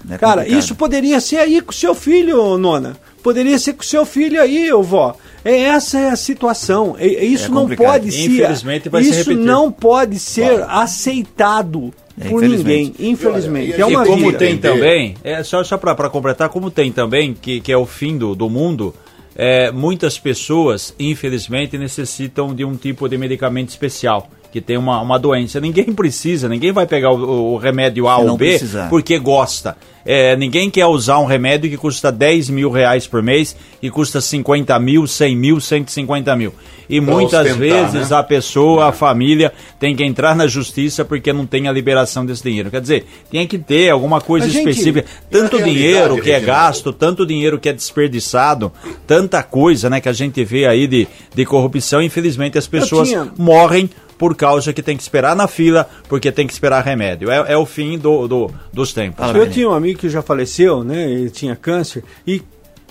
É 0.09 0.17
Cara, 0.17 0.47
isso 0.47 0.73
poderia 0.75 1.19
ser 1.21 1.37
aí 1.37 1.61
com 1.61 1.71
o 1.71 1.75
seu 1.75 1.93
filho, 1.93 2.57
nona. 2.57 2.97
Poderia 3.21 3.57
ser 3.59 3.73
com 3.73 3.83
o 3.83 3.85
seu 3.85 4.03
filho 4.05 4.41
aí, 4.41 4.71
vó. 4.71 5.15
É 5.43 5.59
essa 5.61 5.99
é 5.99 6.09
a 6.09 6.15
situação. 6.15 6.95
É- 6.99 7.07
é 7.07 7.25
isso 7.25 7.45
É 7.45 7.49
não 7.49 7.67
pode 7.67 8.11
ser. 8.11 8.25
Infelizmente 8.29 8.89
vai 8.89 9.01
isso 9.01 9.33
não 9.33 9.71
pode 9.71 10.19
ser 10.19 10.63
aceitado 10.67 11.93
É, 12.19 12.29
por 12.29 12.41
ninguém, 12.43 12.93
infelizmente. 12.99 13.71
E 13.71 13.81
olha, 13.83 13.83
é 13.83 13.91
e 13.91 13.95
uma 13.95 14.03
e 14.03 14.07
como 14.07 14.25
vida. 14.27 14.37
tem 14.37 14.57
também, 14.57 15.15
é, 15.23 15.41
só, 15.43 15.63
só 15.63 15.77
para 15.77 16.09
completar, 16.09 16.49
como 16.49 16.69
tem 16.69 16.91
também, 16.91 17.33
que, 17.33 17.59
que 17.61 17.71
é 17.71 17.77
o 17.77 17.85
fim 17.85 18.17
do, 18.17 18.35
do 18.35 18.49
mundo, 18.49 18.93
é, 19.35 19.71
muitas 19.71 20.19
pessoas, 20.19 20.93
infelizmente, 20.99 21.77
necessitam 21.77 22.53
de 22.53 22.63
um 22.65 22.75
tipo 22.75 23.07
de 23.09 23.17
medicamento 23.17 23.69
especial, 23.69 24.29
que 24.51 24.59
tem 24.61 24.77
uma, 24.77 24.99
uma 25.01 25.17
doença. 25.17 25.59
Ninguém 25.61 25.85
precisa, 25.93 26.49
ninguém 26.49 26.71
vai 26.71 26.85
pegar 26.85 27.11
o, 27.11 27.53
o 27.53 27.57
remédio 27.57 28.07
A 28.07 28.17
Se 28.17 28.21
ou 28.25 28.37
B 28.37 28.49
precisar. 28.49 28.89
porque 28.89 29.17
gosta. 29.17 29.77
É, 30.03 30.35
ninguém 30.35 30.67
quer 30.69 30.87
usar 30.87 31.19
um 31.19 31.25
remédio 31.25 31.69
que 31.69 31.77
custa 31.77 32.11
10 32.11 32.49
mil 32.49 32.71
reais 32.71 33.05
por 33.05 33.21
mês, 33.21 33.55
que 33.79 33.87
custa 33.91 34.19
50 34.19 34.77
mil, 34.79 35.05
100 35.05 35.35
mil, 35.35 35.59
150 35.61 36.35
mil. 36.35 36.51
E 36.89 36.99
Pra 36.99 37.13
muitas 37.13 37.47
ostentar, 37.51 37.59
vezes 37.91 38.09
né? 38.09 38.17
a 38.17 38.23
pessoa, 38.23 38.87
a 38.87 38.91
família, 38.91 39.53
tem 39.79 39.95
que 39.95 40.03
entrar 40.03 40.35
na 40.35 40.47
justiça 40.47 41.05
porque 41.05 41.31
não 41.31 41.45
tem 41.45 41.67
a 41.67 41.71
liberação 41.71 42.25
desse 42.25 42.41
dinheiro. 42.43 42.71
Quer 42.71 42.81
dizer, 42.81 43.05
tem 43.29 43.45
que 43.45 43.59
ter 43.59 43.91
alguma 43.91 44.19
coisa 44.19 44.49
gente- 44.49 44.67
específica. 44.71 45.05
Tanto 45.29 45.61
dinheiro 45.61 46.19
que 46.19 46.31
é 46.31 46.39
gasto, 46.39 46.91
tanto 46.91 47.23
dinheiro 47.23 47.59
que 47.59 47.69
é 47.69 47.73
desperdiçado, 47.73 48.71
tanta 49.07 49.43
coisa 49.43 49.87
né, 49.89 50.01
que 50.01 50.09
a 50.09 50.13
gente 50.13 50.43
vê 50.43 50.65
aí 50.65 50.87
de, 50.87 51.07
de 51.33 51.45
corrupção. 51.45 52.01
Infelizmente, 52.01 52.57
as 52.57 52.67
pessoas 52.67 53.07
tinha- 53.07 53.31
morrem 53.37 53.87
por 54.21 54.35
causa 54.35 54.71
que 54.71 54.83
tem 54.83 54.95
que 54.95 55.01
esperar 55.01 55.35
na 55.35 55.47
fila, 55.47 55.89
porque 56.07 56.31
tem 56.31 56.45
que 56.45 56.53
esperar 56.53 56.83
remédio. 56.85 57.31
É, 57.31 57.53
é 57.53 57.57
o 57.57 57.65
fim 57.65 57.97
do, 57.97 58.27
do- 58.27 58.51
dos 58.71 58.93
tempos. 58.93 59.25
Eu 59.35 59.49
tinha 59.49 59.67
um 59.67 59.73
amigo 59.73 59.97
que 59.97 60.07
já 60.09 60.21
faleceu, 60.21 60.83
né? 60.83 61.09
Ele 61.11 61.31
tinha 61.31 61.55
câncer 61.55 62.03
e 62.27 62.39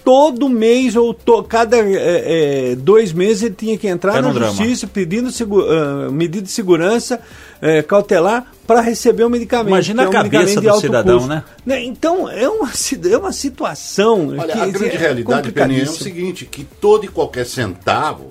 todo 0.04 0.48
mês 0.48 0.96
ou 0.96 1.14
to- 1.14 1.44
cada 1.44 1.76
é, 1.78 2.72
é, 2.72 2.74
dois 2.74 3.12
meses 3.12 3.44
ele 3.44 3.54
tinha 3.54 3.78
que 3.78 3.86
entrar 3.86 4.16
É 4.16 4.20
na 4.20 4.28
um 4.30 4.34
drama. 4.34 4.52
justiça 4.54 4.88
pedindo 4.88 5.30
segu- 5.30 5.64
ah, 5.70 6.10
medida 6.10 6.42
de 6.42 6.50
segurança 6.50 7.20
é, 7.62 7.80
cautelar 7.80 8.46
para 8.66 8.80
receber 8.80 9.22
o 9.22 9.30
medicamento. 9.30 9.68
Imagina 9.68 10.08
que 10.08 10.16
é 10.16 10.18
a 10.18 10.22
um 10.22 10.24
cabeça 10.24 10.44
medicamento 10.46 10.62
de 10.74 10.78
do 10.78 10.80
cidadão, 10.80 11.18
custo. 11.18 11.44
né? 11.64 11.84
Então 11.84 12.28
é 12.28 12.48
uma, 12.48 12.68
é 13.12 13.16
uma 13.18 13.32
situação. 13.32 14.34
Olha, 14.36 14.52
que 14.52 14.58
a 14.58 14.66
grande 14.66 14.96
é 14.96 14.98
realidade, 14.98 15.52
é 15.56 15.82
o 15.84 15.86
seguinte, 15.92 16.44
que 16.44 16.64
todo 16.64 17.04
e 17.04 17.08
qualquer 17.08 17.46
centavo 17.46 18.30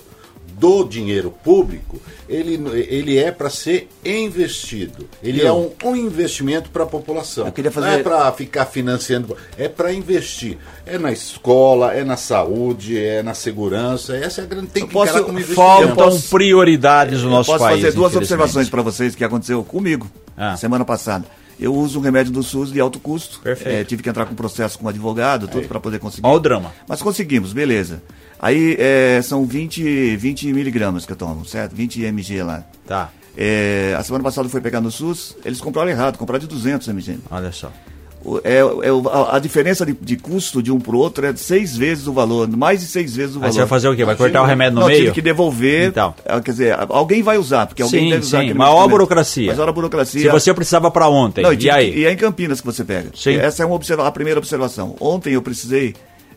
do 0.59 0.83
dinheiro 0.83 1.31
público, 1.43 1.99
ele, 2.27 2.55
ele 2.89 3.17
é 3.17 3.31
para 3.31 3.49
ser 3.49 3.87
investido. 4.05 5.07
Ele 5.23 5.41
é 5.41 5.51
um, 5.51 5.71
um 5.83 5.95
investimento 5.95 6.69
para 6.69 6.83
a 6.83 6.85
população. 6.87 7.45
Eu 7.45 7.51
queria 7.51 7.71
fazer- 7.71 7.87
Não 7.87 7.93
é 7.93 8.03
para 8.03 8.31
ficar 8.33 8.65
financiando, 8.65 9.35
é 9.57 9.67
para 9.67 9.93
investir. 9.93 10.57
É 10.85 10.97
na 10.97 11.11
escola, 11.11 11.93
é 11.93 12.03
na 12.03 12.17
saúde, 12.17 12.97
é 12.97 13.23
na 13.23 13.33
segurança. 13.33 14.15
Essa 14.15 14.41
é 14.41 14.43
a 14.43 14.47
grande... 14.47 14.67
Tem 14.67 14.85
que 14.85 14.93
posso- 14.93 15.23
como. 15.23 15.39
Faltam 15.41 15.95
posso- 15.95 16.29
prioridades 16.29 17.19
no 17.21 17.27
Eu 17.27 17.31
nosso 17.31 17.51
posso 17.51 17.63
país. 17.63 17.81
fazer 17.81 17.95
duas 17.95 18.15
observações 18.15 18.69
para 18.69 18.81
vocês 18.81 19.15
que 19.15 19.23
aconteceu 19.23 19.63
comigo 19.63 20.09
Ah. 20.37 20.57
semana 20.57 20.83
passada. 20.83 21.25
Eu 21.59 21.75
uso 21.75 21.99
um 21.99 22.01
remédio 22.01 22.31
do 22.31 22.41
SUS 22.41 22.71
de 22.71 22.79
alto 22.79 22.99
custo. 22.99 23.39
Perfeito. 23.41 23.75
É, 23.75 23.83
tive 23.83 24.01
que 24.01 24.09
entrar 24.09 24.25
com 24.25 24.33
processo 24.33 24.79
com 24.79 24.87
advogado, 24.87 25.45
tudo 25.47 25.67
para 25.67 25.77
poder 25.79 25.99
conseguir. 25.99 26.25
Olha 26.25 26.35
o 26.37 26.39
drama. 26.39 26.71
Mas 26.87 27.01
conseguimos, 27.01 27.51
beleza. 27.51 28.01
Aí 28.39 28.75
é, 28.79 29.21
são 29.21 29.45
20, 29.45 30.15
20 30.15 30.53
miligramas 30.53 31.05
que 31.05 31.11
eu 31.11 31.15
tomo, 31.17 31.45
certo? 31.45 31.75
20 31.75 32.03
mg 32.03 32.43
lá. 32.43 32.63
Tá, 32.87 33.09
É, 33.37 33.95
a 33.97 34.03
semana 34.03 34.23
passada 34.23 34.47
eu 34.47 34.49
fui 34.51 34.59
pegar 34.61 34.81
no 34.81 34.89
SUS, 34.91 35.35
eles 35.45 35.61
compraram 35.61 35.89
errado, 35.89 36.17
compraram 36.17 36.39
de 36.39 36.47
200 36.47 36.87
mg. 36.87 37.19
olha 37.29 37.51
só. 37.51 37.71
O- 38.23 38.41
É, 38.43 38.57
é 38.57 38.91
o- 38.91 39.07
a, 39.07 39.37
a 39.37 39.39
diferença 39.39 39.85
de, 39.85 39.93
de 39.93 40.17
custo 40.17 40.61
de 40.61 40.71
um 40.73 40.79
pro 40.79 40.97
outro 40.97 41.25
é 41.25 41.31
de 41.31 41.39
seis 41.39 41.77
vezes 41.77 42.05
o 42.05 42.11
valor, 42.11 42.49
mais 42.49 42.81
de 42.81 42.87
seis 42.87 43.15
vezes 43.15 43.35
o 43.35 43.37
Aí 43.37 43.41
valor. 43.43 43.53
você 43.53 43.59
vai 43.59 43.67
fazer 43.67 43.87
o 43.87 43.95
quê? 43.95 44.03
Vai 44.03 44.15
cortar 44.17 44.41
o 44.41 44.45
remédio 44.45 44.75
no 44.75 44.81
não, 44.81 44.87
meio? 44.87 44.99
tive 45.03 45.11
que 45.13 45.21
devolver. 45.21 45.87
Então. 45.87 46.13
ah, 46.25 46.41
Quer 46.41 46.51
dizer, 46.51 46.75
alguém 46.89 47.23
vai 47.23 47.37
usar, 47.37 47.65
porque 47.67 47.81
alguém 47.81 48.03
Sim, 48.05 48.09
deve 48.09 48.21
usar 48.23 48.39
sim, 48.41 48.47
medicamento. 48.47 48.89
burocracia. 48.89 49.53
A 49.63 49.71
burocracia. 49.71 50.21
Se 50.21 50.27
você 50.29 50.53
precisava 50.53 50.91
para 50.91 51.07
ontem, 51.07 51.41
Não, 51.43 51.53
e, 51.53 51.69
aí? 51.69 51.97
e 51.99 52.05
é 52.05 52.11
em 52.11 52.17
Campinas 52.17 52.59
que 52.59 52.65
você 52.67 52.83
pega. 52.83 53.09
Sim. 53.15 53.35
Essa 53.37 53.63
é 53.63 53.65
uma 53.65 53.75
observa 53.75 54.05
a 54.05 54.11
primeira 54.11 54.37
observação. 54.37 54.97
Ontem 54.99 55.33
eu 55.33 55.41
precisei 55.41 55.95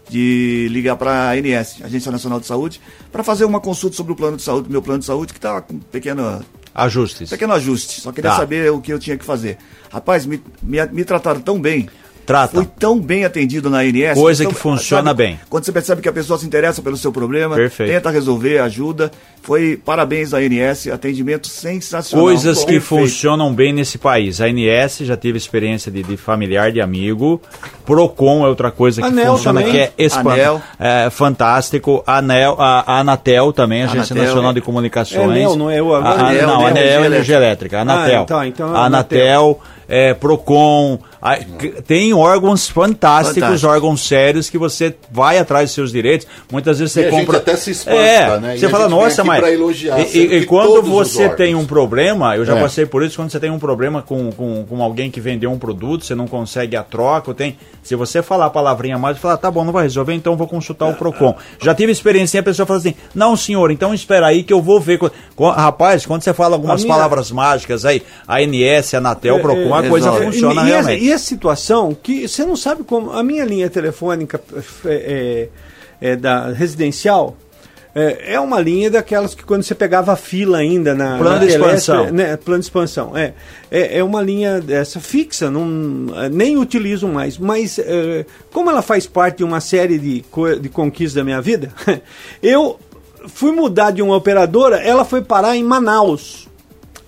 de 0.09 0.69
ligar 0.71 0.97
para 0.97 1.31
a 1.31 1.33
ANS, 1.33 1.83
Agência 1.83 2.11
Nacional 2.13 2.41
de 2.41 2.47
Saúde, 2.47 2.81
para 3.11 3.23
fazer 3.23 3.45
uma 3.45 3.61
consulta 3.61 3.97
sobre 3.97 4.13
o 4.13 4.17
plano 4.17 4.37
de 4.37 4.43
saúde, 4.43 4.71
meu 4.71 4.83
plano 4.83 4.99
de 5.01 5.05
saúde, 5.07 5.33
que 5.33 5.39
está 5.39 5.61
com 5.61 5.79
pequeno, 5.79 6.45
Ajustes. 6.75 7.31
pequeno 7.31 7.53
ajuste. 7.53 8.01
Só 8.01 8.13
queria 8.13 8.31
Tá. 8.31 8.37
saber 8.39 8.71
o 8.73 8.81
que 8.81 8.93
eu 8.93 8.99
tinha 8.99 9.17
que 9.17 9.25
fazer. 9.25 9.59
Rapaz, 9.91 10.25
me, 10.27 10.43
me, 10.63 10.85
me 10.87 11.05
trataram 11.05 11.41
tão 11.41 11.61
bem. 11.61 11.89
Trata. 12.25 12.55
Fui 12.57 12.69
tão 12.79 13.01
bem 13.01 13.25
atendido 13.25 13.69
na 13.69 13.79
ANS. 13.79 14.15
Coisa 14.15 14.45
então, 14.45 14.55
que 14.55 14.61
funciona 14.61 15.11
sabe, 15.11 15.25
bem. 15.25 15.41
Quando 15.51 15.65
você 15.65 15.73
percebe 15.73 16.01
que 16.03 16.09
a 16.09 16.13
pessoa 16.13 16.39
se 16.39 16.47
interessa 16.47 16.81
pelo 16.81 16.97
seu 16.97 17.11
problema, 17.13 17.57
Perfeito. 17.57 17.91
tenta 17.93 18.11
resolver, 18.11 18.59
ajuda. 18.59 19.11
Foi 19.43 19.77
parabéns 19.85 20.33
à 20.33 20.39
ANS, 20.39 20.87
atendimento 20.87 21.49
sensacional. 21.49 22.25
Coisas 22.27 22.61
que 22.61 22.73
Perfeito. 22.75 22.85
funcionam 22.85 23.53
bem 23.53 23.73
nesse 23.73 23.99
país. 23.99 24.41
A 24.41 24.45
ANS 24.47 24.99
já 25.01 25.17
tive 25.17 25.37
experiência 25.37 25.91
de, 25.91 26.03
de 26.05 26.17
familiar, 26.17 26.71
de 26.71 26.81
amigo. 26.81 27.43
Procon 27.85 28.45
é 28.45 28.49
outra 28.49 28.71
coisa 28.71 29.03
que 29.03 29.09
Anel 29.09 29.33
funciona, 29.37 29.61
também. 29.61 29.75
que 29.75 29.81
é, 29.81 29.93
espan- 29.99 30.33
Anel. 30.33 30.63
é 30.79 31.11
fantástico. 31.11 32.05
Anel, 32.07 32.57
a, 32.59 32.85
a 32.95 33.01
Anatel 33.01 33.53
também, 33.53 33.83
Agência 33.83 34.13
Anatel, 34.15 34.25
Nacional 34.25 34.51
é. 34.53 34.55
de 34.55 34.61
Comunicações. 34.61 35.21
É 35.21 35.25
Anel, 35.25 35.57
não 35.57 35.69
é 35.71 35.83
o- 35.83 35.93
A- 35.95 35.99
a- 35.99 36.29
Anel, 36.29 36.47
Não? 36.47 36.67
Anel 36.67 36.77
é 36.77 36.81
Energia 36.81 37.07
energia 37.07 37.37
elétrica. 37.37 37.81
Anatel. 37.81 38.23
Ah, 38.23 38.25
tá, 38.27 38.47
então 38.47 38.73
é 38.75 38.79
A 38.79 38.85
Anatel, 38.85 39.61
é, 39.89 40.15
Procon. 40.15 40.95
a- 40.95 40.99
c- 40.99 41.12
tem 41.87 42.13
órgãos 42.13 42.69
fantásticos, 42.69 43.41
Fantástico. 43.43 43.71
órgãos 43.73 44.01
sérios 44.09 44.51
que 44.51 44.59
você 44.59 44.95
vai 45.11 45.39
atrás 45.39 45.67
dos 45.67 45.75
seus 45.75 45.93
direitos. 45.93 46.27
Muitas 46.51 46.79
vezes 46.81 46.93
você 46.93 47.03
E 47.03 47.07
a 47.07 47.11
gente 47.11 47.21
compra. 47.27 47.39
até 47.39 47.57
se 47.57 47.71
espanta, 47.71 47.97
é, 47.97 48.41
né? 48.41 48.57
E 48.57 48.59
Você 48.59 48.67
a 48.67 48.71
fala, 48.71 48.89
nossa, 48.89 49.23
mas. 49.23 49.47
elogiar, 49.47 50.01
e- 50.01 50.19
e, 50.19 50.35
e 50.39 50.47
quando 50.47 50.83
você 50.83 51.29
tem 51.29 51.55
um 51.55 51.65
problema, 51.65 52.37
eu 52.37 52.45
já 52.45 52.57
É. 52.57 52.61
passei 52.61 52.87
por 52.87 53.05
isso, 53.05 53.17
quando 53.17 53.31
você 53.31 53.39
tem 53.39 53.51
um 53.51 53.59
problema 53.59 54.03
com, 54.03 54.33
com, 54.33 54.65
com 54.69 54.83
alguém 54.83 55.11
que 55.11 55.21
vendeu 55.21 55.51
um 55.53 55.59
produto, 55.59 56.05
você 56.05 56.15
não 56.15 56.27
consegue 56.27 56.77
a 56.77 56.83
troca, 56.83 57.31
ou 57.31 57.35
tem. 57.35 57.57
Se 57.85 57.95
você 57.95 58.21
falar 58.23 58.47
a 58.47 58.51
palavrinha 58.51 58.99
mais, 58.99 59.19
falar, 59.19 59.37
tá 59.37 59.51
bom, 59.51 59.65
não 59.65 59.73
vai 59.73 59.85
resolver, 59.85 60.15
então 60.15 60.37
vou 60.37 60.47
consultar 60.49 60.87
o 60.89 60.95
PROCON. 60.95 61.35
Já 61.61 61.75
tive 61.75 61.93
experiência 61.93 62.39
e 62.39 62.41
a 62.41 62.43
pessoa 62.43 62.67
fala 62.67 62.79
assim, 62.81 62.95
não, 63.15 63.37
senhor, 63.37 63.71
então 63.71 63.95
espera 63.95 64.27
aí 64.27 64.43
que 64.43 64.53
eu 64.53 64.61
vou 64.61 64.81
ver. 64.81 64.99
Rapaz, 65.57 66.05
quando 66.07 66.23
você 66.23 66.33
fala 66.35 66.55
algumas 66.57 66.81
A 66.81 66.85
minha- 66.85 66.95
palavras 66.97 67.31
mágicas 67.31 67.85
aí, 67.85 68.03
a 68.27 68.37
ANS, 68.39 68.95
a 68.95 68.99
Anatel, 68.99 69.35
o 69.37 69.39
É, 69.39 69.41
PROCON, 69.43 69.77
é, 69.77 69.87
a 69.87 69.89
coisa 69.89 70.13
funciona 70.13 70.63
e, 70.63 70.65
e, 70.67 70.69
realmente. 70.71 71.12
E 71.13 71.15
a 71.15 71.19
situação 71.19 71.95
que 71.95 72.27
você 72.27 72.45
não 72.45 72.57
sabe 72.57 72.83
como. 72.83 73.13
A 73.13 73.23
minha 73.23 73.45
linha 73.45 73.69
telefônica 73.69 74.41
é, 74.87 75.49
é, 76.01 76.13
é 76.13 76.17
da 76.17 76.49
residencial. 76.49 77.37
É, 77.95 78.35
é 78.35 78.41
uma 78.41 78.59
linha 78.59 78.91
daquelas 78.91 79.35
que 79.35 79.45
quando 79.45 79.63
você 79.63 79.75
pegava 79.75 80.15
a 80.15 80.17
fila 80.17 80.57
ainda 80.57 80.95
na 80.95 81.19
Plano 81.19 81.41
na 81.41 81.45
de 81.45 81.53
expansão. 81.53 82.11
né, 82.11 82.39
plano 82.39 82.61
de 82.61 82.65
expansão 82.65 83.15
é, 83.15 83.35
é 83.71 83.99
é 83.99 84.03
uma 84.03 84.23
linha 84.23 84.63
dessa 84.63 84.99
fixa 84.99 85.51
não 85.51 86.07
é, 86.19 86.31
nem 86.31 86.57
utilizo 86.57 87.07
mais 87.07 87.37
mas 87.37 87.79
é, 87.79 88.25
como 88.51 88.71
ela 88.71 88.81
faz 88.81 89.07
parte 89.07 89.39
de 89.39 89.45
uma 89.45 89.61
série 89.61 89.99
de 89.99 90.25
de 90.59 90.69
conquistas 90.71 91.13
da 91.13 91.23
minha 91.23 91.43
vida 91.43 91.71
eu 92.43 92.81
fui 93.27 93.53
mudar 93.53 93.91
de 93.91 94.01
uma 94.01 94.17
operadora 94.17 94.79
ela 94.79 95.05
foi 95.05 95.21
parar 95.21 95.55
em 95.55 95.63
Manaus 95.63 96.49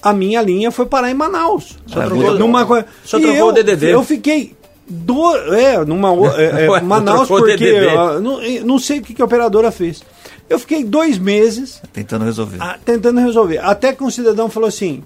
a 0.04 0.12
minha 0.12 0.40
linha 0.42 0.70
foi 0.70 0.86
parar 0.86 1.10
em 1.10 1.14
Manaus 1.14 1.76
Só 1.86 2.02
É, 2.02 2.06
trocou- 2.06 2.38
numa 2.38 2.64
só 3.04 3.18
trocou 3.18 3.34
eu, 3.36 3.46
o 3.46 3.52
DDD. 3.52 3.90
Eu 3.90 4.02
fiquei 4.04 4.54
do, 4.86 5.34
é, 5.54 5.84
numa 5.84 6.10
é, 6.36 6.66
é, 6.66 6.80
Manaus 6.82 7.26
porque 7.26 7.86
ó, 7.96 8.20
não, 8.20 8.40
não 8.64 8.78
sei 8.78 8.98
o 8.98 9.02
que, 9.02 9.14
que 9.14 9.22
a 9.22 9.24
operadora 9.24 9.72
fez. 9.72 10.02
Eu 10.48 10.58
fiquei 10.58 10.84
dois 10.84 11.18
meses 11.18 11.80
Tentando 11.92 12.24
resolver. 12.24 12.58
ah, 12.60 12.78
tentando 12.84 13.18
resolver. 13.20 13.58
Até 13.58 13.94
que 13.94 14.04
um 14.04 14.10
cidadão 14.10 14.50
falou 14.50 14.68
assim: 14.68 15.02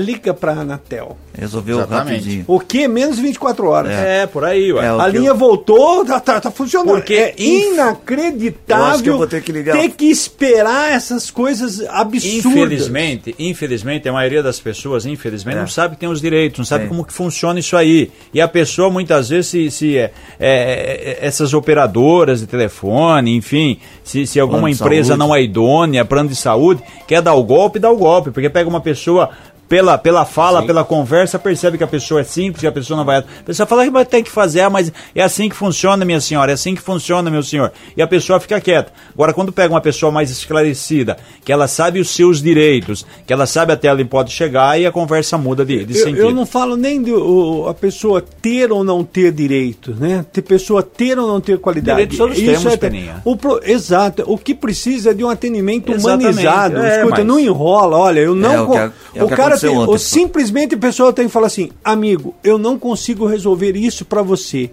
liga 0.00 0.34
pra 0.34 0.52
Anatel. 0.52 1.16
Resolveu 1.32 1.76
Exatamente. 1.78 2.16
rapidinho. 2.18 2.44
O 2.48 2.58
que? 2.60 2.88
Menos 2.88 3.18
24 3.18 3.68
horas. 3.68 3.92
É, 3.92 4.26
por 4.26 4.44
aí, 4.44 4.72
ué. 4.72 4.84
É, 4.84 4.88
A 4.88 5.06
linha 5.06 5.30
eu- 5.30 5.36
voltou, 5.36 6.04
tá, 6.04 6.18
tá, 6.18 6.40
tá 6.40 6.50
funcionando. 6.50 6.88
Porque 6.96 7.14
é 7.14 7.34
inf- 7.38 7.74
inacreditável 7.74 8.84
Eu 8.84 8.90
acho 8.92 9.02
que 9.02 9.10
eu 9.10 9.16
vou 9.18 9.26
ter 9.26 9.42
que 9.42 9.52
ligar. 9.52 9.76
ter 9.78 9.90
que 9.90 10.06
esperar 10.06 10.90
essas 10.92 11.30
coisas 11.30 11.80
absurdas. 11.88 12.44
Infelizmente, 12.46 13.34
infelizmente, 13.38 14.08
a 14.08 14.12
maioria 14.12 14.42
das 14.42 14.58
pessoas, 14.60 15.06
infelizmente, 15.06 15.56
É. 15.56 15.60
não 15.60 15.68
sabe 15.68 15.94
que 15.94 16.00
tem 16.00 16.08
os 16.08 16.20
direitos, 16.20 16.58
não 16.58 16.64
sabe 16.64 16.88
como 16.88 17.04
que 17.04 17.12
funciona 17.12 17.60
isso 17.60 17.76
aí. 17.76 18.10
E 18.34 18.40
a 18.40 18.48
pessoa, 18.48 18.90
muitas 18.90 19.28
vezes, 19.28 19.46
se, 19.46 19.70
se 19.70 19.96
é, 19.98 20.12
é, 20.38 20.40
é, 20.40 21.18
essas 21.26 21.54
operadoras 21.54 22.40
de 22.40 22.46
telefone, 22.46 23.36
enfim, 23.36 23.78
se, 24.02 24.26
se 24.26 24.40
alguma 24.40 24.60
Plano 24.62 24.74
empresa 24.74 25.08
saúde. 25.08 25.18
não 25.18 25.34
é 25.34 25.42
idônea, 25.42 26.04
plano 26.04 26.28
de 26.28 26.36
saúde, 26.36 26.82
quer 27.06 27.22
dar 27.22 27.34
o 27.34 27.42
golpe, 27.44 27.78
dá 27.78 27.90
o 27.90 27.96
golpe, 27.96 28.30
porque 28.30 28.50
pega 28.50 28.68
uma 28.68 28.80
pessoa. 28.80 29.30
Pela, 29.70 29.96
pela 29.96 30.24
fala, 30.24 30.64
pela 30.66 30.82
conversa, 30.84 31.38
percebe 31.38 31.78
que 31.78 31.84
a 31.84 31.86
pessoa 31.86 32.22
é 32.22 32.24
simples, 32.24 32.60
que 32.60 32.66
a 32.66 32.72
pessoa 32.72 32.96
não 32.96 33.04
vai. 33.04 33.18
A 33.18 33.24
pessoa 33.46 33.66
fala 33.68 33.84
que 33.84 33.90
vai 33.90 34.04
ter 34.04 34.20
que 34.20 34.28
fazer, 34.30 34.62
ah, 34.62 34.68
mas 34.68 34.92
é 35.14 35.22
assim 35.22 35.48
que 35.48 35.54
funciona, 35.54 36.04
minha 36.04 36.20
senhora, 36.20 36.50
é 36.50 36.54
assim 36.54 36.74
que 36.74 36.82
funciona, 36.82 37.30
meu 37.30 37.40
senhor. 37.44 37.70
E 37.96 38.02
a 38.02 38.06
pessoa 38.08 38.40
fica 38.40 38.60
quieta. 38.60 38.90
Agora, 39.14 39.32
quando 39.32 39.52
pega 39.52 39.72
uma 39.72 39.80
pessoa 39.80 40.10
mais 40.10 40.28
esclarecida, 40.28 41.16
que 41.44 41.52
ela 41.52 41.68
sabe 41.68 42.00
os 42.00 42.10
seus 42.10 42.42
direitos, 42.42 43.06
que 43.24 43.32
ela 43.32 43.46
sabe 43.46 43.72
até 43.72 43.92
onde 43.94 44.04
pode 44.04 44.32
chegar, 44.32 44.76
e 44.80 44.86
a 44.86 44.90
conversa 44.90 45.38
muda 45.38 45.64
de, 45.64 45.84
de 45.84 45.96
Eu, 45.96 46.04
sentido. 46.04 46.22
eu 46.22 46.30
não 46.32 46.44
falo 46.44 46.76
nem 46.76 47.00
de 47.00 47.12
o- 47.12 47.68
a 47.68 47.72
pessoa 47.74 48.20
ter 48.42 48.72
ou 48.72 48.82
não 48.82 49.04
ter 49.04 49.30
direito, 49.30 49.94
né? 49.94 50.26
Ter 50.32 50.42
pessoa 50.42 50.82
ter 50.82 51.16
ou 51.16 51.28
não 51.28 51.40
ter 51.40 51.58
qualidade. 51.60 51.94
Direitos 52.08 52.18
todos 52.18 52.36
Isso 52.36 52.46
temos, 52.60 52.72
é- 52.72 52.76
Peninha. 52.76 53.22
o 53.24 53.36
pro- 53.36 53.60
exato. 53.64 54.24
O 54.26 54.36
que 54.36 54.52
precisa 54.52 55.10
é 55.10 55.14
de 55.14 55.22
um 55.22 55.30
atendimento 55.30 55.92
Exatamente. 55.92 56.30
humanizado. 56.30 56.78
É, 56.80 56.96
Escuta, 56.96 57.16
mas- 57.18 57.26
não 57.26 57.38
enrola. 57.38 57.96
Olha, 57.96 58.18
eu 58.18 58.34
não. 58.34 58.52
É, 58.52 58.60
o 58.60 58.70
que 58.70 59.18
é 59.18 59.22
o 59.22 59.26
o 59.26 59.28
cara 59.28 59.59
aconteceu 59.66 59.70
tem, 59.70 59.78
ontem, 59.78 59.90
ou 59.92 59.98
simplesmente 59.98 60.74
a 60.74 60.78
pessoa 60.78 61.12
tem 61.12 61.26
que 61.26 61.32
falar 61.32 61.46
assim, 61.46 61.70
amigo, 61.84 62.34
eu 62.42 62.58
não 62.58 62.78
consigo 62.78 63.26
resolver 63.26 63.76
isso 63.76 64.04
para 64.04 64.22
você. 64.22 64.70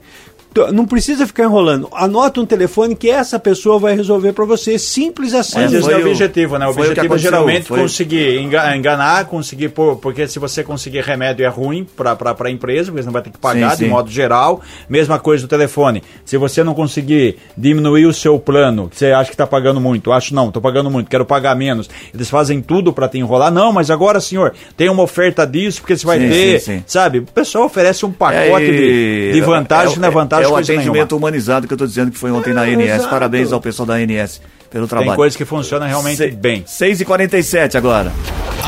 Não 0.74 0.88
precisa 0.88 1.28
ficar 1.28 1.44
enrolando. 1.44 1.88
Anota 1.94 2.42
um 2.42 2.46
telefone 2.46 2.96
que 2.96 3.10
essa 3.12 3.38
pessoa 3.38 3.78
vai 3.78 3.96
resolver 3.96 4.34
para 4.34 4.44
você. 4.44 4.80
Simples 4.80 5.34
assim. 5.36 5.60
Mas 5.60 5.72
esse 5.72 5.92
é 5.92 5.98
o 5.98 6.08
objetivo, 6.10 6.58
né? 6.58 6.66
O 6.66 6.72
objetivo 6.72 7.14
é 7.14 7.18
geralmente 7.20 7.68
foi- 7.68 7.80
conseguir 7.80 8.40
enga- 8.40 8.76
enganar, 8.76 9.26
conseguir 9.26 9.70
pôr, 9.70 9.98
porque 9.98 10.28
se 10.28 10.40
você 10.40 10.64
conseguir 10.64 11.02
remédio 11.02 11.46
é 11.46 11.48
ruim 11.48 11.86
para 11.96 12.18
a 12.40 12.50
empresa, 12.50 12.86
porque 12.92 13.04
você 13.04 13.06
não 13.06 13.14
vai 13.14 13.22
ter 13.22 13.30
que 13.30 13.38
pagar 13.38 13.72
Sim, 13.72 13.78
de 13.78 13.84
sim. 13.84 13.90
modo 13.90 14.10
geral. 14.10 14.62
Mesma 14.90 15.20
coisa 15.20 15.46
do 15.46 15.48
telefone. 15.50 16.02
Se 16.26 16.38
você 16.38 16.64
não 16.64 16.74
conseguir 16.74 17.38
diminuir 17.56 18.08
o 18.08 18.14
seu 18.14 18.40
plano, 18.40 18.90
você 18.92 19.08
acha 19.12 19.30
que 19.30 19.36
está 19.36 19.46
pagando 19.46 19.80
muito, 19.80 20.12
acho 20.12 20.34
não, 20.34 20.48
estou 20.48 20.62
pagando 20.62 20.90
muito, 20.90 21.08
quero 21.08 21.26
pagar 21.26 21.56
menos. 21.56 21.88
Eles 22.12 22.30
fazem 22.32 22.62
tudo 22.64 22.92
para 22.92 23.08
te 23.08 23.20
enrolar. 23.20 23.52
Não, 23.52 23.72
mas 23.72 23.92
agora, 23.92 24.20
senhor, 24.20 24.54
tem 24.76 24.90
uma 24.90 25.04
oferta 25.04 25.46
disso, 25.46 25.82
porque 25.82 25.96
você 25.96 26.06
vai 26.06 26.20
Sim, 26.20 26.30
ter, 26.30 26.60
sim, 26.62 26.78
sim. 26.78 26.84
sabe? 26.88 27.20
O 27.20 27.24
pessoal 27.26 27.66
oferece 27.66 28.06
um 28.06 28.10
É, 28.10 28.14
pacote 28.14 28.66
e- 28.66 28.72
de, 28.78 29.32
de 29.34 29.42
vantagens 29.42 29.94
que 29.94 30.00
não 30.00 30.08
é 30.08 30.12
vantagem 30.12 30.37
É 30.44 30.48
o 30.48 30.52
coisa 30.52 30.72
nenhuma. 30.72 30.84
atendimento 30.90 31.16
humanizado 31.18 31.68
que 31.68 31.74
eu 31.74 31.78
tô 31.78 31.86
dizendo 31.88 32.12
que 32.12 32.18
foi 32.18 32.32
ontem 32.32 32.54
na 32.54 32.66
É, 32.68 32.74
ANS. 32.74 32.82
exato. 32.90 33.10
Parabéns 33.10 33.52
ao 33.54 33.62
pessoal 33.62 33.86
da 33.86 33.94
ANS 33.96 34.42
pelo 34.70 34.88
trabalho. 34.88 35.10
Tem 35.12 35.16
coisas 35.16 35.36
que 35.38 35.46
funcionam 35.46 35.88
realmente 35.88 36.18
Se- 36.18 36.32
bem. 36.32 36.64
6h47 36.66 37.76
agora. 37.78 38.12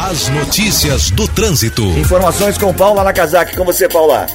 As 0.10 0.29
notícias 0.29 1.10
do 1.12 1.27
trânsito. 1.27 1.82
Informações 1.84 2.58
com 2.58 2.73
Paula 2.73 3.03
Nakazaki. 3.03 3.55
Com 3.58 3.65
você, 3.65 3.88
Paula. 3.89 4.25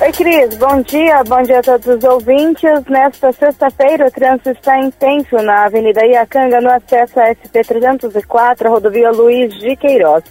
Oi, 0.00 0.10
Cris. 0.12 0.56
Bom 0.56 0.80
dia. 0.82 1.22
Bom 1.24 1.42
dia 1.42 1.60
a 1.60 1.62
todos 1.62 1.86
os 1.86 2.02
ouvintes. 2.02 2.70
Nesta 2.88 3.32
sexta-feira, 3.32 4.06
o 4.06 4.10
trânsito 4.10 4.50
está 4.50 4.78
intenso 4.80 5.36
na 5.36 5.66
Avenida 5.66 6.04
Iacanga, 6.04 6.60
no 6.60 6.70
acesso 6.70 7.20
à 7.20 7.28
SP-304, 7.34 8.66
a 8.66 8.68
rodovia 8.68 9.10
Luiz 9.12 9.52
de 9.60 9.76
Queiroz. 9.76 10.24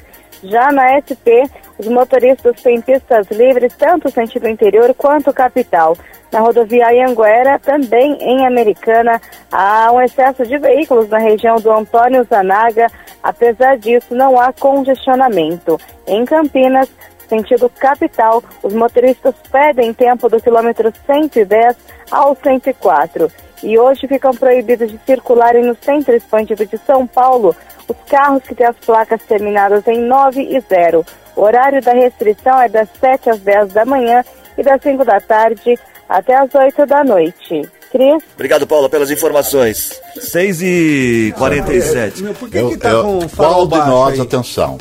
Já 0.44 0.72
na 0.72 0.98
SP, 0.98 1.46
os 1.78 1.88
motoristas 1.88 2.62
têm 2.62 2.82
pistas 2.82 3.28
livres, 3.30 3.74
tanto 3.76 4.10
sentido 4.10 4.48
interior 4.48 4.94
quanto 4.94 5.34
capital. 5.34 5.96
Na 6.32 6.40
rodovia 6.40 6.88
Anhanguera, 6.88 7.60
também 7.60 8.18
em 8.22 8.46
Americana, 8.46 9.22
há 9.52 9.92
um 9.92 10.02
excesso 10.02 10.46
de 10.46 10.58
veículos 10.58 11.10
na 11.10 11.18
região 11.18 11.58
do 11.58 11.72
Antônio 11.72 12.24
Zanaga. 12.24 12.88
Apesar 13.22 13.78
disso, 13.78 14.16
não 14.16 14.40
há 14.40 14.54
congestionamento. 14.54 15.78
Em 16.08 16.26
Campinas, 16.26 16.90
sentido 17.28 17.70
capital, 17.70 18.44
os 18.64 18.74
motoristas 18.74 19.36
pedem 19.52 19.94
tempo 19.94 20.30
do 20.30 20.42
quilômetro 20.42 20.92
110 21.06 21.76
ao 22.10 22.36
104. 22.36 23.32
E 23.64 23.78
hoje 23.78 24.08
ficam 24.08 24.32
proibidos 24.32 24.92
de 24.92 25.00
circularem 25.06 25.66
no 25.66 25.76
centro 25.84 26.16
expandido 26.16 26.66
de 26.66 26.78
São 26.86 27.06
Paulo 27.06 27.56
os 27.88 27.96
carros 28.10 28.44
que 28.44 28.56
têm 28.56 28.68
as 28.68 28.76
placas 28.78 29.22
terminadas 29.24 29.86
em 29.88 30.00
9 30.02 30.42
e 30.42 30.60
0. 30.60 31.06
O 31.36 31.42
horário 31.42 31.82
da 31.82 31.94
restrição 31.94 32.60
é 32.62 32.70
das 32.70 32.88
7 33.00 33.30
às 33.30 33.40
10 33.40 33.74
da 33.74 33.86
manhã 33.86 34.24
e 34.58 34.64
das 34.64 34.82
5 34.82 35.04
da 35.06 35.20
tarde 35.20 35.78
até 36.10 36.36
às 36.36 36.54
8 36.54 36.86
da 36.86 37.04
noite. 37.04 37.62
Cris? 37.92 38.24
Obrigado, 38.36 38.66
Paula, 38.66 38.90
pelas 38.90 39.12
informações. 39.12 40.02
6h47. 40.18 42.22
Meu, 42.22 42.34
por 42.34 42.50
que, 42.50 42.58
Eu- 42.58 42.70
que 42.70 42.78
tá 42.78 42.90
eu- 42.90 43.04
com 43.04 43.20
qual 43.36 43.68
de 43.68 43.78
nós, 43.78 44.14
aí? 44.16 44.22
atenção, 44.22 44.78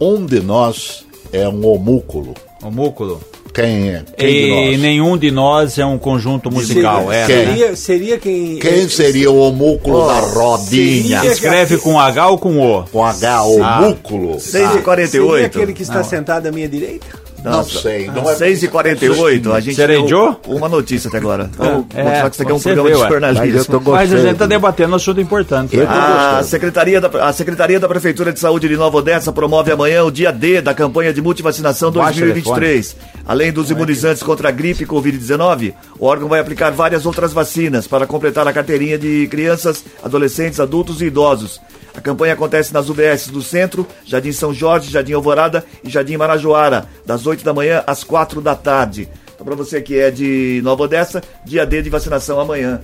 um 0.00 0.24
de 0.24 0.40
nós 0.40 1.04
é 1.32 1.48
um 1.48 1.66
homúnculo. 1.66 2.34
O 2.62 2.70
múculo. 2.70 3.20
Quem 3.54 3.90
é? 3.90 4.02
Quem 4.18 4.28
de 4.28 4.34
E 4.34 4.50
nós? 4.72 4.80
nenhum 4.80 5.16
de 5.16 5.30
nós 5.30 5.78
é 5.78 5.86
um 5.86 5.96
conjunto 5.96 6.50
musical, 6.50 7.12
é. 7.12 7.24
Quem? 7.26 7.36
né? 7.36 7.44
Seria, 7.46 7.76
seria 7.76 8.18
quem. 8.18 8.58
Quem 8.58 8.88
seria 8.88 9.30
o 9.30 9.38
homúnculo 9.38 10.06
da 10.08 10.18
rodinha? 10.18 11.20
seria- 11.20 11.32
Escreve 11.32 11.78
com 11.78 11.98
H 12.00 12.28
ou 12.30 12.38
com 12.38 12.58
O? 12.60 12.82
Com 12.90 13.04
H, 13.04 13.44
homúculo? 13.44 14.40
Seria 14.40 14.68
6h48. 14.82 15.44
aquele 15.46 15.72
que 15.72 15.82
está 15.82 16.02
sentado 16.02 16.48
à 16.48 16.52
minha 16.52 16.68
direita? 16.68 17.06
Não 17.44 17.62
sei. 17.62 18.06
Não 18.06 18.28
é 18.30 18.34
6h48, 18.34 19.52
a 19.52 19.60
gente 19.60 19.76
Serejou? 19.76 20.40
deu 20.42 20.56
uma 20.56 20.68
notícia 20.68 21.08
até 21.08 21.18
agora. 21.18 21.50
Vou 21.56 21.86
É, 21.94 22.02
mostrar 22.02 22.30
que 22.30 22.34
isso 22.36 22.42
aqui 22.42 22.52
é 22.52 22.54
um 22.54 22.60
programa 22.60 22.88
vê, 22.88 22.94
de 22.94 23.00
ué. 23.02 23.08
jornalismo. 23.08 23.80
Mas 23.92 24.12
a 24.12 24.18
gente 24.18 24.36
tá 24.38 24.46
debatendo 24.46 24.92
um 24.92 24.96
assunto 24.96 25.20
importante. 25.20 25.76
A. 25.80 26.42
Secretaria, 26.42 27.00
da, 27.00 27.28
a 27.28 27.32
Secretaria 27.32 27.78
da 27.78 27.86
Prefeitura 27.88 28.32
de 28.32 28.40
Saúde 28.40 28.68
de 28.68 28.76
Nova 28.76 28.96
Odessa 28.98 29.30
promove 29.32 29.70
amanhã 29.70 30.02
o 30.04 30.10
dia 30.10 30.32
D 30.32 30.60
da 30.60 30.72
campanha 30.74 31.12
de 31.12 31.20
multivacinação 31.20 31.90
Baixa 31.92 32.20
2023. 32.20 32.96
Além 33.26 33.52
dos 33.52 33.70
imunizantes 33.70 34.22
contra 34.22 34.48
a 34.48 34.52
gripe 34.52 34.84
e 34.84 34.86
Covid-19, 34.86 35.74
o 35.98 36.06
órgão 36.06 36.28
vai 36.28 36.40
aplicar 36.40 36.70
várias 36.70 37.06
outras 37.06 37.32
vacinas 37.32 37.86
para 37.86 38.06
completar 38.06 38.46
a 38.48 38.52
carteirinha 38.52 38.98
de 38.98 39.26
crianças, 39.30 39.84
adolescentes, 40.02 40.60
adultos 40.60 41.00
e 41.00 41.06
idosos. 41.06 41.60
A 41.96 42.00
campanha 42.00 42.34
acontece 42.34 42.74
nas 42.74 42.88
UBS 42.88 43.28
do 43.28 43.40
Centro, 43.40 43.86
Jardim 44.04 44.32
São 44.32 44.52
Jorge, 44.52 44.90
Jardim 44.90 45.12
Alvorada 45.12 45.64
e 45.82 45.88
Jardim 45.88 46.16
Marajoara, 46.16 46.86
das 47.06 47.26
8 47.26 47.44
da 47.44 47.54
manhã 47.54 47.84
às 47.86 48.02
4 48.02 48.40
da 48.40 48.54
tarde. 48.54 49.08
Então, 49.34 49.46
para 49.46 49.54
você 49.54 49.80
que 49.80 49.98
é 49.98 50.10
de 50.10 50.60
Nova 50.64 50.84
Odessa, 50.84 51.22
dia 51.44 51.64
D 51.64 51.82
de 51.82 51.90
vacinação 51.90 52.40
amanhã. 52.40 52.80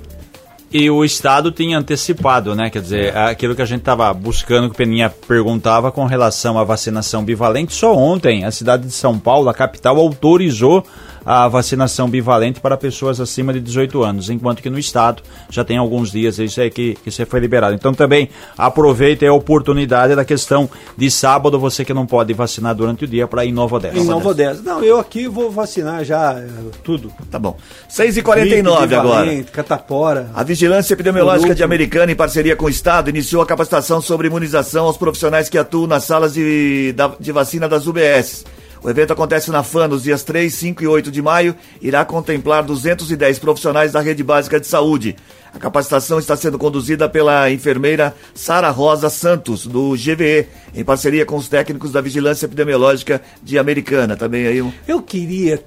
E 0.73 0.89
o 0.89 1.05
Estado 1.05 1.51
tinha 1.51 1.77
antecipado, 1.77 2.55
né? 2.55 2.71
Quer 2.71 2.81
dizer, 2.81 3.17
aquilo 3.17 3.57
que 3.57 3.63
a 3.63 3.67
gente 3.67 3.81
estava 3.81 4.15
buscando, 4.15 4.69
que 4.69 4.75
o 4.75 4.77
Peninha 4.77 5.13
perguntava 5.27 5.91
com 5.91 6.05
relação 6.05 6.57
à 6.57 6.63
vacinação 6.63 7.25
bivalente. 7.25 7.73
Só 7.73 7.93
ontem, 7.93 8.45
a 8.45 8.53
cidade 8.53 8.87
de 8.87 8.93
São 8.93 9.19
Paulo, 9.19 9.49
a 9.49 9.55
capital, 9.55 9.97
autorizou 9.99 10.87
a 11.25 11.49
vacinação 11.49 12.09
bivalente 12.09 12.61
para 12.61 12.77
pessoas 12.77 13.21
acima 13.21 13.53
de 13.53 13.61
18 13.61 14.03
anos, 14.03 14.31
enquanto 14.31 14.63
que 14.63 14.71
no 14.71 14.79
Estado 14.79 15.23
já 15.49 15.65
tem 15.65 15.77
alguns 15.77 16.11
dias 16.11 16.39
isso 16.39 16.61
aí 16.61 16.71
que, 16.71 16.95
que 17.03 17.09
isso 17.09 17.21
aí 17.23 17.27
foi 17.27 17.41
liberado. 17.41 17.75
Então 17.75 17.93
também 17.93 18.29
aproveite 18.57 19.27
a 19.27 19.33
oportunidade 19.33 20.15
da 20.15 20.25
questão 20.25 20.69
de 20.97 21.11
sábado, 21.11 21.59
você 21.59 21.85
que 21.85 21.93
não 21.93 22.07
pode 22.07 22.33
vacinar 22.33 22.75
durante 22.75 23.05
o 23.05 23.09
dia, 23.09 23.27
para 23.27 23.45
ir 23.45 23.51
em 23.51 23.53
Nova 23.53 23.77
Odessa. 23.77 23.99
Em 23.99 24.05
Nova 24.05 24.29
Odessa. 24.29 24.63
Não, 24.63 24.83
eu 24.83 24.99
aqui 24.99 25.29
vou 25.29 25.51
vacinar 25.51 26.05
já 26.05 26.39
eh, 26.39 26.49
tudo. 26.83 27.13
Tá 27.31 27.39
bom. 27.39 27.57
6h49 27.91 28.79
Gripe, 28.81 28.95
agora. 28.95 29.43
Catapora. 29.45 30.31
A 30.35 30.43
Vigilância 30.43 30.95
Epidemiológica 30.95 31.55
de 31.55 31.63
Americana, 31.63 32.13
em 32.13 32.17
parceria 32.17 32.57
com 32.57 32.67
o 32.67 32.71
Estado, 32.71 33.11
iniciou 33.11 33.43
a 33.43 33.47
capacitação 33.47 34.01
sobre 34.01 34.27
imunização 34.29 34.87
aos 34.87 34.97
profissionais 34.97 35.49
que 35.49 35.59
atuam 35.59 35.87
nas 35.87 36.05
salas 36.05 36.35
de, 36.35 36.95
de 37.19 37.33
vacina 37.33 37.69
das 37.69 37.87
UBS. 37.87 38.45
O 38.83 38.89
evento 38.89 39.13
acontece 39.13 39.51
na 39.51 39.63
FAN 39.63 39.89
nos 39.89 40.05
dias 40.05 40.23
3, 40.23 40.53
5 40.53 40.83
e 40.83 40.87
8 40.87 41.11
de 41.11 41.21
maio. 41.21 41.55
Irá 41.83 42.03
contemplar 42.05 42.63
210 42.63 43.39
profissionais 43.39 43.93
da 43.93 44.01
rede 44.01 44.23
básica 44.23 44.59
de 44.59 44.67
saúde. 44.67 45.17
A 45.55 45.59
capacitação 45.59 46.19
está 46.19 46.37
sendo 46.37 46.59
conduzida 46.59 47.09
pela 47.09 47.51
enfermeira 47.51 48.15
Sara 48.35 48.71
Rosa 48.71 49.11
Santos, 49.11 49.67
do 49.67 49.93
GVE, 49.93 50.47
em 50.75 50.85
parceria 50.85 51.27
com 51.27 51.37
os 51.37 51.49
técnicos 51.49 51.93
da 51.93 52.01
Vigilância 52.01 52.47
Epidemiológica 52.47 53.21
de 53.43 53.59
Americana. 53.59 54.17
Também 54.17 54.47
aí 54.47 54.63
um... 54.63 54.73
Eu 54.87 55.03
queria 55.03 55.63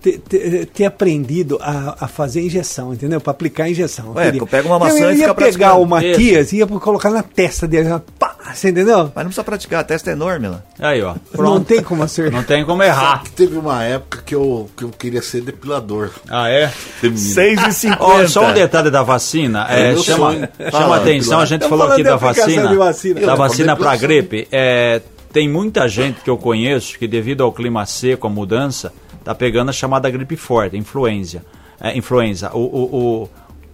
ter, 0.00 0.18
ter, 0.18 0.66
ter 0.66 0.84
aprendido 0.84 1.58
a, 1.60 1.96
a, 2.00 2.08
fazer 2.08 2.40
injeção, 2.40 2.92
entendeu? 2.92 3.20
Para 3.20 3.32
aplicar 3.32 3.68
injeção. 3.68 4.12
Ué, 4.14 4.32
pega 4.50 4.66
uma 4.66 4.78
maçã 4.78 5.04
eu 5.04 5.12
e 5.12 5.18
ia 5.18 5.34
pegar 5.34 5.74
o 5.74 5.86
Matias 5.86 6.52
e 6.52 6.58
ia 6.58 6.66
colocar 6.66 7.10
na 7.10 7.22
testa 7.22 7.68
dele. 7.68 7.88
Pá, 8.18 8.36
você 8.52 8.70
entendeu? 8.70 9.12
Mas 9.14 9.16
não 9.16 9.24
precisa 9.24 9.44
praticar, 9.44 9.80
a 9.80 9.84
testa 9.84 10.10
é 10.10 10.12
enorme 10.14 10.48
lá. 10.48 10.62
Aí, 10.78 11.02
ó. 11.02 11.14
Pronto. 11.30 11.54
Não 11.54 11.64
tem 11.64 11.82
como 11.82 12.02
acertar. 12.02 12.32
Não 12.32 12.42
tem 12.42 12.64
como 12.64 12.82
errar. 12.82 13.22
Teve 13.36 13.56
uma 13.56 13.82
época 13.84 14.22
que 14.24 14.34
eu, 14.34 14.68
que 14.76 14.84
eu 14.84 14.90
queria 14.90 15.22
ser 15.22 15.42
depilador. 15.42 16.10
Ah, 16.28 16.48
é? 16.48 16.72
6,50. 17.02 17.96
Ó, 18.00 18.26
só 18.26 18.48
um 18.48 18.54
detalhe 18.54 18.90
da 18.90 19.02
vacina. 19.12 19.66
É, 19.68 19.96
chama 19.96 20.48
chama 20.70 20.96
atenção, 20.96 21.40
a 21.40 21.44
gente 21.44 21.68
falou 21.68 21.86
aqui 21.86 22.02
da 22.02 22.16
vacina. 22.16 22.74
vacina. 22.74 23.20
Da 23.20 23.34
vacina 23.34 23.76
para 23.76 23.96
gripe. 23.96 24.48
É, 24.50 25.00
tem 25.32 25.48
muita 25.48 25.88
gente 25.88 26.20
que 26.20 26.30
eu 26.30 26.36
conheço 26.36 26.98
que, 26.98 27.06
devido 27.08 27.42
ao 27.42 27.52
clima 27.52 27.86
seco, 27.86 28.26
a 28.26 28.30
mudança, 28.30 28.92
tá 29.24 29.34
pegando 29.34 29.70
a 29.70 29.72
chamada 29.72 30.10
gripe 30.10 30.36
forte, 30.36 30.76
influenza. 30.76 31.44
É, 31.80 31.96
influenza. 31.96 32.50
O, 32.52 32.60
o, 32.60 32.96
o 32.96 33.28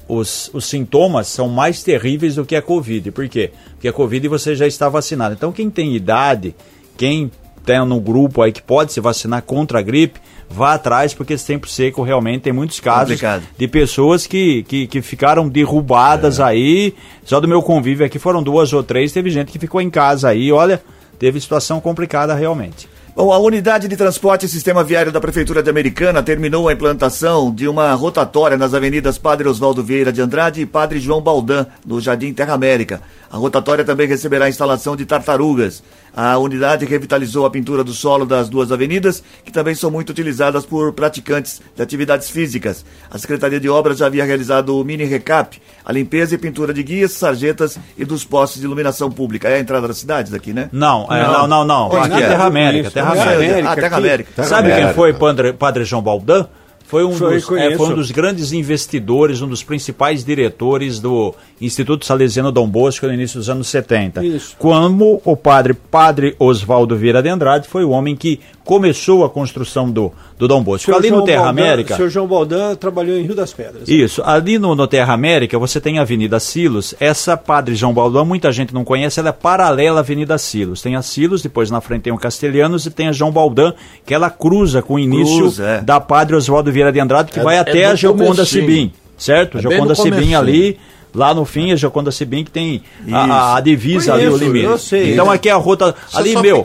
os, 0.09 0.51
os 0.55 0.65
sintomas 0.65 1.29
são 1.29 1.49
mais 1.49 1.83
terríveis 1.83 2.37
do 2.37 2.45
que 2.45 2.57
a 2.57 2.63
Covid. 2.63 3.11
Por 3.11 3.29
quê? 3.29 3.51
Porque 3.73 3.89
a 3.89 3.93
Covid 3.93 4.27
você 4.27 4.57
já 4.57 4.67
está 4.67 4.89
vacinado. 4.89 5.35
Então, 5.35 5.53
quem 5.53 5.69
tem 5.69 5.95
idade, 5.95 6.55
quem 6.97 7.31
tem 7.65 7.85
no 7.85 8.01
grupo 8.01 8.41
aí 8.41 8.51
que 8.51 8.63
pode 8.63 8.93
se 8.95 9.01
vacinar 9.01 9.43
contra 9.43 9.81
a 9.81 9.83
gripe, 9.83 10.19
vá 10.51 10.75
atrás, 10.75 11.15
porque 11.15 11.35
esse 11.35 11.47
tempo 11.47 11.69
seco 11.69 12.03
realmente 12.03 12.43
tem 12.43 12.53
muitos 12.53 12.81
casos 12.81 13.11
Complicado. 13.11 13.43
de 13.57 13.69
pessoas 13.69 14.27
que, 14.27 14.63
que, 14.65 14.87
que 14.87 15.03
ficaram 15.03 15.49
derrubadas 15.49 16.41
é. 16.41 16.45
aí. 16.45 16.95
Só 17.25 17.41
do 17.41 17.49
meu 17.49 17.63
convívio 17.63 18.07
aqui 18.07 18.19
foram 18.19 18.43
duas 18.43 18.73
ou 18.73 18.83
três, 18.83 19.13
teve 19.13 19.31
gente 19.31 19.53
que 19.53 19.59
ficou 19.59 19.81
em 19.81 19.91
casa 19.91 20.29
aí, 20.29 20.51
olha, 20.51 20.83
teve 21.19 21.41
situação 21.41 21.81
complicada 21.81 22.35
realmente. 22.35 22.89
Bom, 23.19 23.33
a 23.33 23.39
unidade 23.41 23.89
de 23.89 23.97
transporte 23.97 24.47
e 24.47 24.49
sistema 24.49 24.85
viário 24.85 25.11
da 25.11 25.21
Prefeitura 25.21 25.61
de 25.61 25.69
Americana 25.69 26.23
terminou 26.23 26.69
a 26.69 26.73
implantação 26.73 27.53
de 27.53 27.67
uma 27.67 27.93
rotatória 27.95 28.57
nas 28.57 28.75
avenidas 28.75 29.19
Padre 29.19 29.49
Oswaldo 29.49 29.83
Vieira 29.83 30.13
de 30.13 30.21
Andrade 30.21 30.61
e 30.61 30.67
Padre 30.67 31.01
João 31.01 31.21
Baldan, 31.21 31.67
no 31.85 32.01
Jardim 32.01 32.33
Terra 32.33 32.55
América. 32.55 33.03
A 33.29 33.37
rotatória 33.37 33.85
também 33.85 34.07
receberá 34.07 34.45
a 34.45 34.49
instalação 34.49 34.95
de 34.95 35.05
tartarugas. 35.05 35.83
A 36.21 36.37
unidade 36.37 36.85
revitalizou 36.85 37.47
a 37.47 37.51
pintura 37.51 37.85
do 37.85 37.93
solo 37.93 38.27
das 38.27 38.49
duas 38.49 38.73
avenidas, 38.73 39.23
que 39.45 39.53
também 39.53 39.73
são 39.77 39.89
muito 39.89 40.11
utilizadas 40.11 40.67
por 40.67 40.93
praticantes 40.93 41.63
de 41.77 41.81
atividades 41.81 42.29
físicas. 42.29 42.85
A 43.09 43.17
Secretaria 43.19 43.61
de 43.61 43.69
Obras 43.69 43.99
já 43.99 44.07
havia 44.07 44.25
realizado 44.25 44.77
o 44.77 44.83
mini 44.83 45.05
recap, 45.05 45.63
a 45.85 45.93
limpeza 45.93 46.35
e 46.35 46.39
pintura 46.39 46.75
de 46.75 46.83
guias, 46.83 47.13
sarjetas 47.13 47.79
e 47.97 48.05
dos 48.05 48.25
postes 48.25 48.61
de 48.61 48.67
iluminação 48.67 49.13
pública. 49.13 49.49
É 49.49 49.59
a 49.59 49.61
entrada 49.61 49.87
das 49.87 49.99
cidades 49.99 50.35
aqui, 50.35 50.53
né? 50.53 50.69
Não, 50.73 51.07
é, 51.09 51.23
não, 51.23 51.47
não, 51.47 51.65
não. 51.65 51.87
Onde 51.87 52.13
Aqui 52.13 52.15
é? 52.15 52.27
é 52.27 52.29
Terra 52.31 52.47
América, 52.47 52.91
Terra 52.91 53.13
América. 53.13 53.71
Ah, 53.71 53.77
Terra 53.77 53.97
América. 53.97 54.43
Sabe 54.43 54.75
quem 54.75 54.93
foi 54.95 55.13
Padre, 55.13 55.53
Padre 55.53 55.85
João 55.85 56.03
Baldan? 56.03 56.49
Foi 56.89 57.05
um, 57.05 57.13
Foi, 57.13 57.35
dos, 57.35 57.53
é, 57.53 57.77
foi 57.77 57.89
um 57.91 57.95
dos 57.95 58.11
grandes 58.11 58.51
investidores, 58.51 59.43
um 59.43 59.47
dos 59.47 59.63
principais 59.63 60.25
diretores 60.25 60.99
do 60.99 61.35
Instituto 61.61 62.07
Salesiano 62.07 62.51
Dom 62.51 62.67
Bosco 62.67 63.07
no 63.07 63.13
início 63.13 63.39
dos 63.39 63.51
anos 63.51 63.69
70. 63.69 64.25
Isso. 64.25 64.57
Como 64.59 65.21
o 65.23 65.37
padre 65.37 65.75
Padre 65.75 66.35
Oswaldo 66.39 66.97
Vieira 66.97 67.23
de 67.23 67.29
Andrade 67.29 67.69
foi 67.69 67.85
o 67.85 67.91
homem 67.91 68.17
que 68.17 68.41
começou 68.69 69.25
a 69.25 69.31
construção 69.31 69.91
do, 69.91 70.13
do 70.39 70.47
Dom 70.47 70.63
Bosco. 70.63 70.85
Senhor 70.85 70.99
Ali 70.99 71.09
João 71.09 71.21
no 71.23 71.27
Terra 71.27 71.45
Baldan- 71.45 71.63
América. 71.63 71.97
Senhor 71.97 72.11
João 72.11 72.27
Baldan 72.27 72.75
trabalhou 72.75 73.17
em 73.17 73.23
Rio 73.23 73.35
das 73.35 73.51
Pedras. 73.51 73.89
Isso, 73.89 74.21
ali 74.27 74.59
no, 74.59 74.75
no 74.75 74.87
Terra 74.87 75.15
América 75.15 75.59
você 75.59 75.81
tem 75.81 75.99
a 75.99 76.03
Avenida 76.03 76.39
Silos. 76.39 76.95
Essa 77.01 77.35
Padre 77.35 77.75
João 77.75 77.95
Baldão, 77.95 78.27
muita 78.27 78.53
gente 78.53 78.75
não 78.75 78.85
conhece, 78.85 79.19
ela 79.21 79.31
é 79.31 79.33
paralela 79.33 79.97
à 79.97 80.01
Avenida 80.01 80.37
Silos. 80.37 80.83
Tem 80.83 80.97
a 80.97 81.01
Silos, 81.01 81.41
depois 81.41 81.71
na 81.71 81.81
frente 81.81 82.03
tem 82.03 82.13
o 82.13 82.19
Castelhanos 82.19 82.85
e 82.85 82.91
tem 82.91 83.09
a 83.09 83.13
João 83.13 83.33
Baldão, 83.33 83.73
que 84.05 84.13
ela 84.13 84.29
cruza 84.29 84.83
com 84.83 84.97
o 84.97 84.99
início 84.99 85.39
Cruza, 85.39 85.65
é. 85.67 85.81
da 85.81 85.99
Padre 85.99 86.37
Oswaldo 86.37 86.71
Vieira 86.71 86.93
de 86.93 87.01
Andrade, 87.01 87.33
que 87.33 87.41
É- 87.41 87.43
vai 87.43 87.57
é 87.57 87.61
até 87.61 87.89
no 87.89 87.95
a 87.95 88.13
comecinho. 88.13 88.45
Sibim, 88.45 88.93
certo? 89.17 89.57
É 89.57 89.81
no 89.81 89.97
Sibim 89.97 90.35
ali. 90.35 90.79
Lá 91.15 91.33
no 91.35 91.45
fim, 91.45 91.73
a 91.73 91.77
Sibim 92.13 92.45
que 92.45 92.51
tem 92.51 92.83
a, 93.11 93.57
a- 93.57 93.61
divisa 93.61 94.15
ali, 94.15 94.27
o 94.29 94.37
limite. 94.37 94.65
eu 94.67 94.79
sei. 94.79 95.13
Então 95.15 95.31
aqui 95.31 95.49
é 95.49 95.53
a 95.53 95.57
rota. 95.57 95.95
Você 96.09 96.17
ali, 96.19 96.37
meu. 96.43 96.57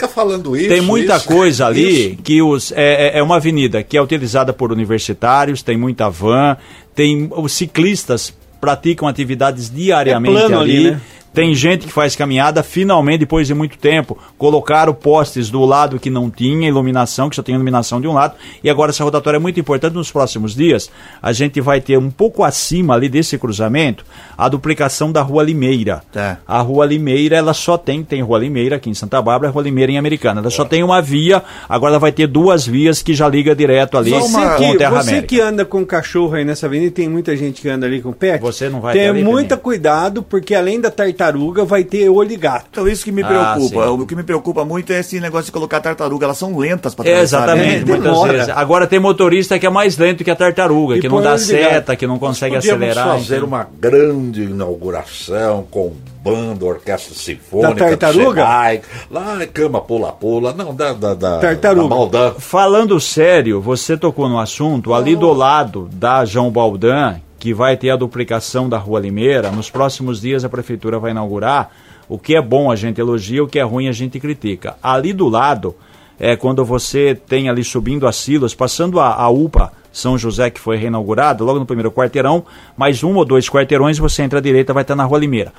isso, 0.55 0.67
tem 0.69 0.81
muita 0.81 1.15
isso, 1.15 1.27
coisa 1.27 1.65
ali 1.67 2.17
que 2.23 2.41
os, 2.41 2.71
é, 2.73 3.15
é- 3.15 3.19
é 3.19 3.23
uma 3.23 3.37
avenida 3.37 3.81
que 3.83 3.97
é 3.97 4.01
utilizada 4.01 4.51
por 4.53 4.71
universitários, 4.71 5.61
tem 5.61 5.77
muita 5.77 6.09
van, 6.09 6.57
tem 6.93 7.29
os 7.31 7.53
ciclistas 7.53 8.33
praticam 8.59 9.07
atividades 9.07 9.69
diariamente 9.73 10.37
É 10.41 10.45
ali. 10.45 10.55
ali, 10.55 10.91
né? 10.91 11.01
Tem 11.33 11.55
gente 11.55 11.87
que 11.87 11.91
faz 11.91 12.15
caminhada, 12.15 12.61
finalmente, 12.61 13.21
depois 13.21 13.47
de 13.47 13.53
muito 13.53 13.77
tempo, 13.77 14.17
colocaram 14.37 14.93
postes 14.93 15.49
do 15.49 15.65
lado 15.65 15.99
que 15.99 16.09
não 16.09 16.29
tinha 16.29 16.67
iluminação, 16.67 17.29
que 17.29 17.35
só 17.35 17.41
tem 17.41 17.55
iluminação 17.55 17.99
de 17.99 18.07
um 18.07 18.13
lado, 18.13 18.35
e 18.63 18.69
agora 18.69 18.91
essa 18.91 19.03
rotatória 19.03 19.37
é 19.37 19.39
muito 19.39 19.59
importante. 19.59 19.93
Nos 19.93 20.11
próximos 20.11 20.55
dias, 20.55 20.91
a 21.21 21.33
gente 21.33 21.59
vai 21.59 21.81
ter 21.81 21.97
um 21.97 22.11
pouco 22.11 22.43
acima 22.43 22.93
ali 22.93 23.09
desse 23.09 23.37
cruzamento, 23.37 24.05
a 24.37 24.47
duplicação 24.47 25.11
da 25.11 25.21
Rua 25.21 25.43
Limeira. 25.43 26.03
Tá. 26.11 26.37
A 26.47 26.61
Rua 26.61 26.85
Limeira, 26.85 27.35
ela 27.35 27.53
só 27.53 27.77
tem, 27.77 28.03
tem 28.03 28.21
Rua 28.21 28.39
Limeira 28.39 28.75
aqui 28.75 28.89
em 28.89 28.93
Santa 28.93 29.21
Bárbara, 29.21 29.51
Rua 29.51 29.63
Limeira 29.63 29.91
em 29.91 29.97
Americana. 29.97 30.39
Ela 30.39 30.51
só 30.51 30.63
tem 30.63 30.83
uma 30.83 31.01
via, 31.01 31.41
agora 31.67 31.93
ela 31.93 31.99
vai 31.99 32.11
ter 32.11 32.27
duas 32.27 32.65
vias 32.65 33.01
que 33.01 33.13
já 33.13 33.27
liga 33.27 33.55
direto 33.55 33.97
ali 33.97 34.11
Você, 34.11 34.31
com 34.31 34.55
que, 34.57 34.77
Terra 34.77 35.01
você 35.01 35.09
América. 35.09 35.27
que 35.27 35.41
anda 35.41 35.65
com 35.65 35.83
cachorro 35.85 36.35
aí 36.35 36.45
nessa 36.45 36.67
avenida, 36.67 36.91
tem 36.91 37.09
muita 37.09 37.35
gente 37.35 37.61
que 37.61 37.69
anda 37.69 37.87
ali 37.87 38.01
com 38.01 38.11
pet. 38.11 38.39
Você 38.41 38.69
não 38.69 38.79
vai 38.79 38.99
ali, 38.99 39.23
muito 39.23 39.57
cuidado, 39.57 40.21
porque 40.21 40.53
além 40.53 40.79
da 40.79 40.91
tartaruga, 40.91 41.22
vai 41.65 41.83
ter 41.83 42.09
olho 42.09 42.37
gato. 42.39 42.65
Então 42.71 42.87
isso 42.87 43.03
que 43.03 43.11
me 43.11 43.23
Ah, 43.23 43.27
preocupa. 43.27 43.83
sim. 43.85 43.89
o 44.01 44.05
que 44.05 44.15
me 44.15 44.23
preocupa 44.23 44.65
muito 44.65 44.91
é 44.91 44.99
esse 44.99 45.19
negócio 45.19 45.45
de 45.45 45.51
colocar 45.51 45.79
tartaruga. 45.79 46.25
Elas 46.25 46.37
são 46.37 46.57
lentas 46.57 46.93
para 46.95 47.09
É, 47.09 47.21
exatamente, 47.21 47.85
Né? 47.85 47.97
muitas 47.97 48.21
vezes. 48.23 48.49
Agora 48.49 48.87
tem 48.87 48.99
motorista 48.99 49.57
que 49.59 49.65
é 49.65 49.69
mais 49.69 49.97
lento 49.97 50.23
que 50.23 50.31
a 50.31 50.35
tartaruga, 50.35 50.97
E 50.97 51.01
que 51.01 51.07
não 51.09 51.17
dá 51.21 51.35
ligado. 51.35 51.39
seta, 51.39 51.95
que 51.95 52.05
não 52.07 52.17
consegue 52.19 52.55
Podíamos 52.55 52.81
acelerar. 52.87 53.17
fazer 53.17 53.35
então. 53.37 53.47
uma 53.47 53.67
grande 53.79 54.43
inauguração 54.43 55.65
com 55.69 55.93
banda, 56.23 56.65
orquestra 56.65 57.13
sinfônica, 57.13 57.73
Da 57.73 57.85
tartaruga? 57.97 58.41
Senai, 58.41 58.81
lá 59.11 59.41
é 59.41 59.45
cama 59.45 59.81
pula-pula, 59.81 60.53
não, 60.53 60.73
da, 60.73 60.93
da, 60.93 61.13
da, 61.13 61.39
Tartaruga. 61.39 61.89
da 61.89 61.95
Baldan. 61.95 62.33
Falando 62.39 62.99
sério, 62.99 63.59
você 63.61 63.97
tocou 63.97 64.29
no 64.29 64.39
assunto, 64.39 64.93
ali 64.93 65.15
do 65.15 65.33
lado 65.33 65.89
da 65.91 66.23
João 66.23 66.49
Baldan, 66.49 67.15
que 67.43 67.53
vai 67.53 67.75
ter 67.75 67.89
a 67.89 67.97
duplicação 67.97 68.69
da 68.69 68.77
Rua 68.77 69.01
Limeira, 69.01 69.51
nos 69.51 69.69
próximos 69.69 70.21
dias 70.21 70.45
a 70.45 70.49
prefeitura 70.49 70.97
vai 70.97 71.11
inaugurar. 71.11 71.71
O 72.07 72.17
que 72.17 72.37
é 72.37 72.41
bom 72.41 72.71
a 72.71 72.75
gente 72.77 73.01
elogia, 73.01 73.43
o 73.43 73.47
que 73.49 73.59
é 73.59 73.63
ruim 73.63 73.89
a 73.89 73.91
gente 73.91 74.17
critica. 74.17 74.77
Ali 74.81 75.11
do 75.11 75.27
lado, 75.27 75.75
é 76.17 76.37
quando 76.37 76.63
você 76.63 77.13
tem 77.13 77.49
ali 77.49 77.61
subindo 77.61 78.07
as 78.07 78.15
Silas, 78.15 78.55
passando 78.55 78.97
a, 78.97 79.13
a 79.15 79.29
UPA 79.29 79.73
São 79.91 80.17
José, 80.17 80.49
que 80.51 80.57
foi 80.57 80.77
reinaugurado, 80.77 81.43
logo 81.43 81.59
no 81.59 81.65
primeiro 81.65 81.91
quarteirão, 81.91 82.45
mais 82.77 83.03
um 83.03 83.13
ou 83.15 83.25
dois 83.25 83.49
quarteirões, 83.49 83.97
você 83.97 84.23
entra 84.23 84.39
à 84.39 84.41
direita, 84.41 84.71
vai 84.71 84.83
estar 84.83 84.95
na 84.95 85.03
Rua 85.03 85.19
Limeira. 85.19 85.51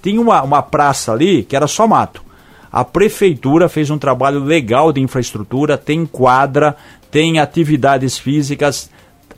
Tinha 0.00 0.20
uma, 0.20 0.42
uma 0.42 0.62
praça 0.62 1.10
ali 1.10 1.42
que 1.42 1.56
era 1.56 1.66
só 1.66 1.88
mato. 1.88 2.22
A 2.70 2.84
prefeitura 2.84 3.68
fez 3.68 3.90
um 3.90 3.98
trabalho 3.98 4.44
legal 4.44 4.92
de 4.92 5.00
infraestrutura, 5.00 5.76
tem 5.76 6.06
quadra, 6.06 6.76
tem 7.10 7.40
atividades 7.40 8.16
físicas. 8.16 8.91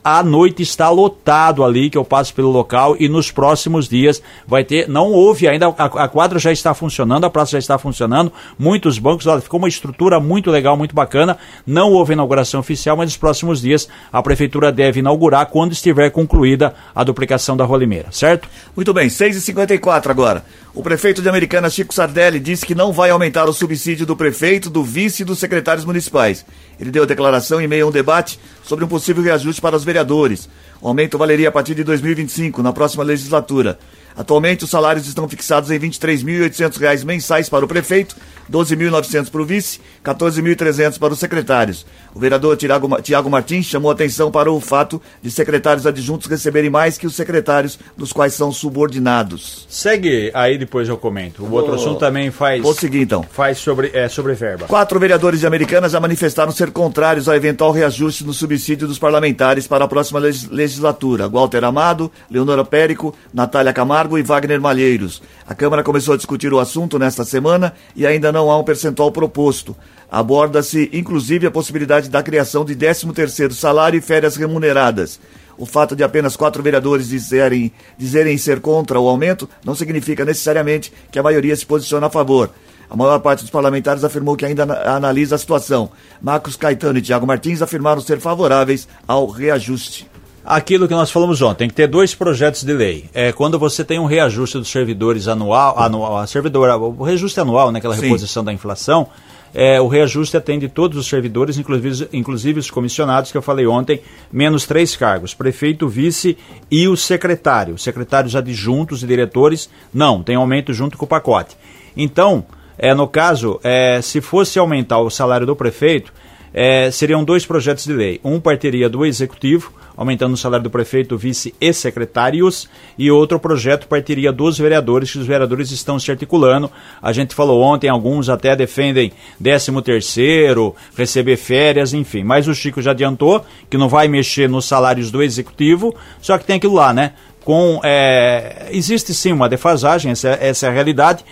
À 0.05 0.23
noite 0.23 0.63
está 0.63 0.91
lotado 0.91 1.65
ali, 1.65 1.89
que 1.89 1.97
eu 1.97 2.05
passo 2.05 2.35
pelo 2.35 2.51
local, 2.51 2.95
e 3.01 3.09
nos 3.09 3.31
próximos 3.31 3.89
dias 3.89 4.23
vai 4.47 4.63
ter. 4.63 4.87
Não 4.87 5.11
houve 5.11 5.49
ainda, 5.49 5.69
a, 5.69 5.85
a 5.85 6.09
quadra 6.09 6.39
já 6.39 6.53
está 6.53 6.75
funcionando, 6.75 7.25
a 7.25 7.31
praça 7.31 7.53
já 7.53 7.59
está 7.59 7.79
funcionando, 7.79 8.31
muitos 8.59 8.99
bancos, 8.99 9.27
olha, 9.27 9.41
ficou 9.41 9.59
uma 9.59 9.69
estrutura 9.69 10.21
muito 10.21 10.51
legal, 10.51 10.77
muito 10.77 10.95
bacana. 10.95 11.39
Não 11.67 11.91
houve 11.91 12.13
inauguração 12.13 12.61
oficial, 12.61 12.99
mas 12.99 13.07
nos 13.07 13.17
próximos 13.17 13.63
dias 13.63 13.89
a 14.13 14.23
prefeitura 14.23 14.71
deve 14.71 15.01
inaugurar 15.01 15.47
quando 15.47 15.73
estiver 15.73 16.11
concluída 16.11 16.75
a 16.95 17.03
duplicação 17.03 17.57
da 17.57 17.65
Rua 17.65 17.79
Limeira, 17.79 18.09
certo? 18.13 18.47
Muito 18.77 18.93
bem, 18.93 19.09
6h54 19.09 20.11
agora. 20.11 20.45
O 20.75 20.83
prefeito 20.83 21.23
de 21.23 21.29
Americana, 21.29 21.71
Chico 21.71 21.95
Sardelli, 21.95 22.41
disse 22.41 22.67
que 22.67 22.75
não 22.75 22.93
vai 22.93 23.09
aumentar 23.09 23.49
o 23.49 23.53
subsídio 23.53 24.05
do 24.05 24.17
prefeito, 24.17 24.69
do 24.69 24.83
vice 24.83 25.23
e 25.23 25.25
dos 25.25 25.39
secretários 25.39 25.85
municipais. 25.85 26.45
Ele 26.81 26.91
deu 26.91 27.05
a 27.05 27.07
declaração 27.07 27.61
em 27.61 27.69
meio 27.69 27.87
a 27.87 27.89
um 27.89 27.93
debate 27.93 28.41
sobre 28.65 28.85
um 28.85 28.89
possível 28.89 29.23
reajuste 29.23 29.63
para 29.63 29.77
os 29.77 29.85
vereadores. 29.85 30.49
O 30.83 30.89
aumento 30.89 31.17
valeria 31.17 31.49
a 31.49 31.53
partir 31.53 31.77
de 31.77 31.85
2025, 31.85 32.61
na 32.61 32.73
próxima 32.73 33.05
legislatura. 33.05 33.79
Atualmente, 34.17 34.65
os 34.65 34.71
salários 34.71 35.07
estão 35.07 35.29
fixados 35.29 35.71
em 35.71 35.79
R$ 35.79 35.89
23.800 35.89 37.05
mensais 37.05 37.49
para 37.49 37.65
o 37.65 37.69
prefeito, 37.69 38.15
12.900 38.53 39.31
para 39.31 39.41
o 39.43 39.45
vice, 39.45 39.81
14.300 40.05 40.99
para 40.99 41.13
os 41.13 41.19
secretários. 41.19 41.87
O 42.15 42.21
vereador 42.21 42.57
Tiago, 42.57 43.31
Martins 43.31 43.67
chamou 43.67 43.91
atenção 43.91 44.31
para 44.31 44.53
o 44.53 44.61
fato 44.61 45.01
de 45.23 45.31
secretários 45.31 45.87
adjuntos 45.87 46.29
receberem 46.29 46.71
mais 46.71 46.97
que 46.99 47.07
os 47.07 47.15
secretários 47.15 47.79
dos 47.97 48.13
quais 48.13 48.35
são 48.35 48.53
subordinados. 48.53 49.67
Segue 49.69 50.31
aí, 50.35 50.57
depois 50.59 50.89
eu 50.89 50.97
comento. 50.97 51.43
O 51.45 51.51
outro 51.53 51.75
assunto 51.75 51.99
também 51.99 52.31
faz. 52.31 52.63
Vou 52.63 52.75
seguir 52.75 53.01
então. 53.01 53.25
Faz 53.33 53.59
sobre, 53.59 53.91
é, 53.95 54.09
sobre 54.09 54.35
verba. 54.35 54.67
Quatro 54.67 55.01
vereadores 55.01 55.41
de 55.41 55.47
Americana 55.47 55.89
já 55.89 55.99
manifestaram 55.99 56.53
ser 56.53 56.71
contrários 56.71 57.29
ao 57.29 57.35
eventual 57.35 57.73
reajuste 57.73 58.25
no 58.25 58.33
subsídio 58.33 58.87
dos 58.87 58.99
parlamentares 58.99 59.67
para 59.67 59.85
a 59.85 59.89
próxima 59.89 60.19
legis- 60.21 60.49
legislatura. 60.49 61.29
Walter 61.29 61.65
Amado, 61.65 62.13
Leonora 62.31 62.65
Périco, 62.65 63.15
Natália 63.33 63.73
Camargo 63.73 64.04
e 64.19 64.23
Wagner 64.23 64.61
Malheiros. 64.61 65.23
A 65.47 65.55
Câmara 65.55 65.83
começou 65.83 66.15
a 66.15 66.17
discutir 66.17 66.53
o 66.53 66.59
assunto 66.59 66.99
nesta 66.99 67.25
semana 67.25 67.73
e 67.97 68.07
ainda 68.07 68.31
não 68.31 68.51
há 68.51 68.59
um 68.59 68.65
percentual 68.65 69.11
proposto. 69.11 69.77
Aborda-se, 70.11 70.89
inclusive, 70.93 71.47
a 71.47 71.51
possibilidade 71.51 72.09
da 72.09 72.23
criação 72.23 72.65
de 72.65 72.75
13º 72.77 73.53
salário 73.53 73.99
e 73.99 74.03
férias 74.03 74.37
remuneradas. 74.37 75.19
O 75.57 75.67
fato 75.67 75.95
de 75.97 76.03
apenas 76.05 76.37
quatro 76.37 76.63
vereadores 76.63 77.09
dizerem, 77.09 77.73
dizerem 77.97 78.37
ser 78.39 78.61
contra 78.61 78.99
o 79.01 79.09
aumento 79.09 79.49
não 79.65 79.75
significa 79.75 80.25
necessariamente 80.25 80.93
que 81.11 81.19
a 81.19 81.23
maioria 81.23 81.55
se 81.57 81.65
posiciona 81.67 82.07
a 82.07 82.11
favor. 82.11 82.51
A 82.91 82.97
maior 82.97 83.19
parte 83.21 83.41
dos 83.41 83.51
parlamentares 83.51 84.05
afirmou 84.05 84.37
que 84.37 84.45
ainda 84.45 84.65
ana- 84.65 84.81
analisa 84.97 85.35
a 85.37 85.39
situação. 85.39 85.91
Marcos 86.21 86.55
Caetano 86.57 86.99
e 86.99 87.03
Tiago 87.03 87.27
Martins 87.27 87.63
afirmaram 87.63 88.01
ser 88.01 88.21
favoráveis 88.21 88.87
ao 89.07 89.27
reajuste. 89.27 90.09
Aquilo 90.45 90.87
que 90.87 90.95
nós 90.95 91.11
falamos 91.11 91.41
ontem, 91.41 91.61
tem 91.61 91.69
que 91.69 91.75
ter 91.75 91.87
dois 91.87 92.15
projetos 92.15 92.63
de 92.65 92.73
lei. 92.73 93.07
É 93.15 93.33
quando 93.33 93.59
você 93.59 93.83
tem 93.83 93.99
um 93.99 94.05
reajuste 94.05 94.59
dos 94.59 94.69
servidores 94.69 95.27
anual, 95.27 95.79
anual 95.79 96.19
a 96.19 96.27
servidor, 96.27 96.69
o 96.69 97.03
reajuste 97.03 97.41
anual, 97.41 97.73
né, 97.73 97.79
aquela 97.79 97.95
Sim. 97.95 98.03
reposição 98.03 98.45
da 98.45 98.53
inflação, 98.53 99.09
é, 99.55 99.81
o 99.81 99.87
reajuste 99.87 100.37
atende 100.37 100.69
todos 100.69 100.99
os 100.99 101.07
servidores, 101.07 101.57
inclusive, 101.57 102.09
inclusive 102.13 102.59
os 102.59 102.71
comissionados 102.71 103.31
que 103.31 103.39
eu 103.39 103.43
falei 103.43 103.67
ontem, 103.67 104.03
menos 104.31 104.67
três 104.67 104.97
cargos, 104.97 105.33
prefeito, 105.33 105.89
vice 105.89 106.37
e 106.69 106.89
o 106.89 106.97
secretário. 106.97 107.79
Secretários 107.79 108.35
adjuntos 108.35 109.03
e 109.03 109.07
diretores, 109.07 109.71
não, 109.95 110.23
tem 110.23 110.35
aumento 110.35 110.75
junto 110.75 110.99
com 110.99 111.05
o 111.05 111.09
pacote. 111.09 111.57
Então, 111.97 112.45
é, 112.77 112.93
no 112.93 113.07
caso, 113.07 113.61
é, 113.63 114.01
se 114.03 114.21
fosse 114.21 114.59
aumentar 114.59 114.99
o 114.99 115.09
salário 115.09 115.47
do 115.47 115.55
prefeito, 115.55 116.13
é, 116.55 116.89
seriam 116.93 117.25
dois 117.25 117.45
projetos 117.45 117.85
de 117.85 117.93
lei. 117.93 118.21
Um 118.23 118.39
partiria 118.39 118.89
do 118.89 119.05
Executivo, 119.05 119.73
aumentando 119.97 120.35
o 120.35 120.37
salário 120.37 120.63
do 120.63 120.71
prefeito, 120.71 121.19
vice 121.19 121.53
e 121.61 121.73
secretários, 121.73 122.69
e 122.97 123.11
outro 123.11 123.41
projeto 123.41 123.89
partiria 123.89 124.33
dos 124.33 124.57
vereadores, 124.57 125.11
que 125.11 125.19
os 125.19 125.27
vereadores 125.27 125.73
estão 125.73 125.99
se 125.99 126.11
articulando. 126.11 126.71
A 127.03 127.13
gente 127.13 127.35
falou 127.35 127.61
ontem, 127.61 127.89
alguns 127.89 128.29
até 128.29 128.55
defendem 128.55 129.13
13 129.43 129.83
terceiro, 129.83 130.75
receber 130.97 131.37
férias, 131.37 131.93
enfim. 131.93 132.23
Mas 132.23 132.47
o 132.47 132.55
Chico 132.55 132.81
já 132.81 132.93
adiantou 132.93 133.45
que 133.69 133.77
não 133.77 133.89
vai 133.89 134.07
mexer 134.07 134.49
nos 134.49 134.65
salários 134.65 135.11
do 135.11 135.23
Executivo, 135.23 135.95
só 136.21 136.39
que 136.39 136.45
tem 136.45 136.57
aquilo 136.57 136.75
lá, 136.75 136.93
né? 136.93 137.13
Com, 137.45 137.81
é, 137.85 138.69
existe 138.71 139.13
sim 139.13 139.33
uma 139.33 139.49
defasagem, 139.49 140.13
essa, 140.13 140.31
essa 140.41 140.67
é 140.67 140.69
a 140.71 140.73
realidade. 140.73 141.25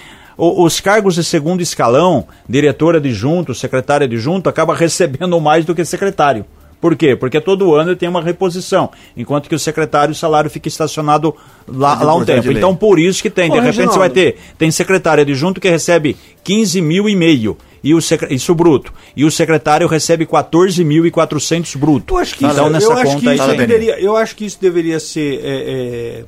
O- 0.45 0.65
os 0.65 0.81
cargos 0.81 1.15
de 1.15 1.23
segundo 1.23 1.61
escalão, 1.61 2.27
diretor 2.49 2.97
adjunto, 2.97 3.55
secretário 3.55 4.07
adjunto, 4.07 4.49
acaba 4.49 4.75
recebendo 4.75 5.41
mais 5.41 5.65
do 5.65 5.73
que 5.73 5.85
secretário. 5.85 6.45
Por 6.81 6.97
quê? 6.97 7.15
Porque 7.15 7.41
todo 7.41 7.77
ano 7.77 7.91
ele 7.91 7.97
tem 7.97 8.09
uma 8.09 8.21
reposição, 8.21 8.91
enquanto 9.17 9.49
que 9.49 9.55
o 9.55 9.59
secretário, 9.59 10.11
o 10.11 10.17
salário 10.17 10.51
fica 10.51 10.67
estacionado 10.67 11.33
lá, 11.69 11.97
é 12.01 12.05
lá 12.05 12.17
um 12.17 12.25
de 12.25 12.27
tempo. 12.27 12.51
Então, 12.51 12.75
por 12.75 12.99
isso 12.99 13.23
que 13.23 13.31
tem. 13.31 13.49
De 13.49 13.55
repente 13.55 13.67
Reginaldo. 13.67 13.93
você 13.93 13.99
vai 14.01 14.11
ter, 14.11 14.37
tem 14.59 14.69
secretário 14.73 15.23
adjunto 15.23 15.61
que 15.61 15.71
recebe 15.71 16.17
15 16.43 16.83
mil 16.83 17.09
e 17.09 17.15
meio, 17.15 17.57
e 17.85 17.95
o 17.95 18.01
isso 18.29 18.53
bruto. 18.53 18.93
E 19.17 19.25
o 19.25 19.31
secretário 19.31 19.87
recebe 19.87 20.27
14.400 20.27 21.77
bruto. 21.79 22.15
Eu 22.15 22.19
acho 22.19 22.35
que 22.35 22.45
então, 22.45 22.65
isso, 22.65 22.71
nessa 22.71 22.87
eu 22.87 22.93
acho 22.93 23.05
conta 23.05 23.21
que 23.21 23.29
aí 23.29 23.37
isso 23.37 23.57
deveria, 23.57 24.01
eu 24.01 24.17
acho 24.17 24.35
que 24.35 24.45
isso 24.45 24.59
deveria 24.61 24.99
ser 24.99 25.41
é, 25.45 25.45
é, 25.45 26.25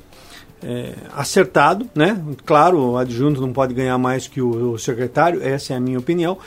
é, 0.65 0.93
acertado, 1.13 1.87
né? 1.93 2.19
Claro, 2.45 2.79
o 2.79 2.97
adjunto 2.97 3.39
não 3.39 3.53
pode 3.53 3.73
ganhar 3.73 3.97
mais 3.97 4.27
que 4.27 4.41
o, 4.41 4.71
o 4.73 4.79
secretário, 4.79 5.41
essa 5.43 5.73
é 5.73 5.77
a 5.77 5.79
minha 5.79 5.99
opinião. 5.99 6.37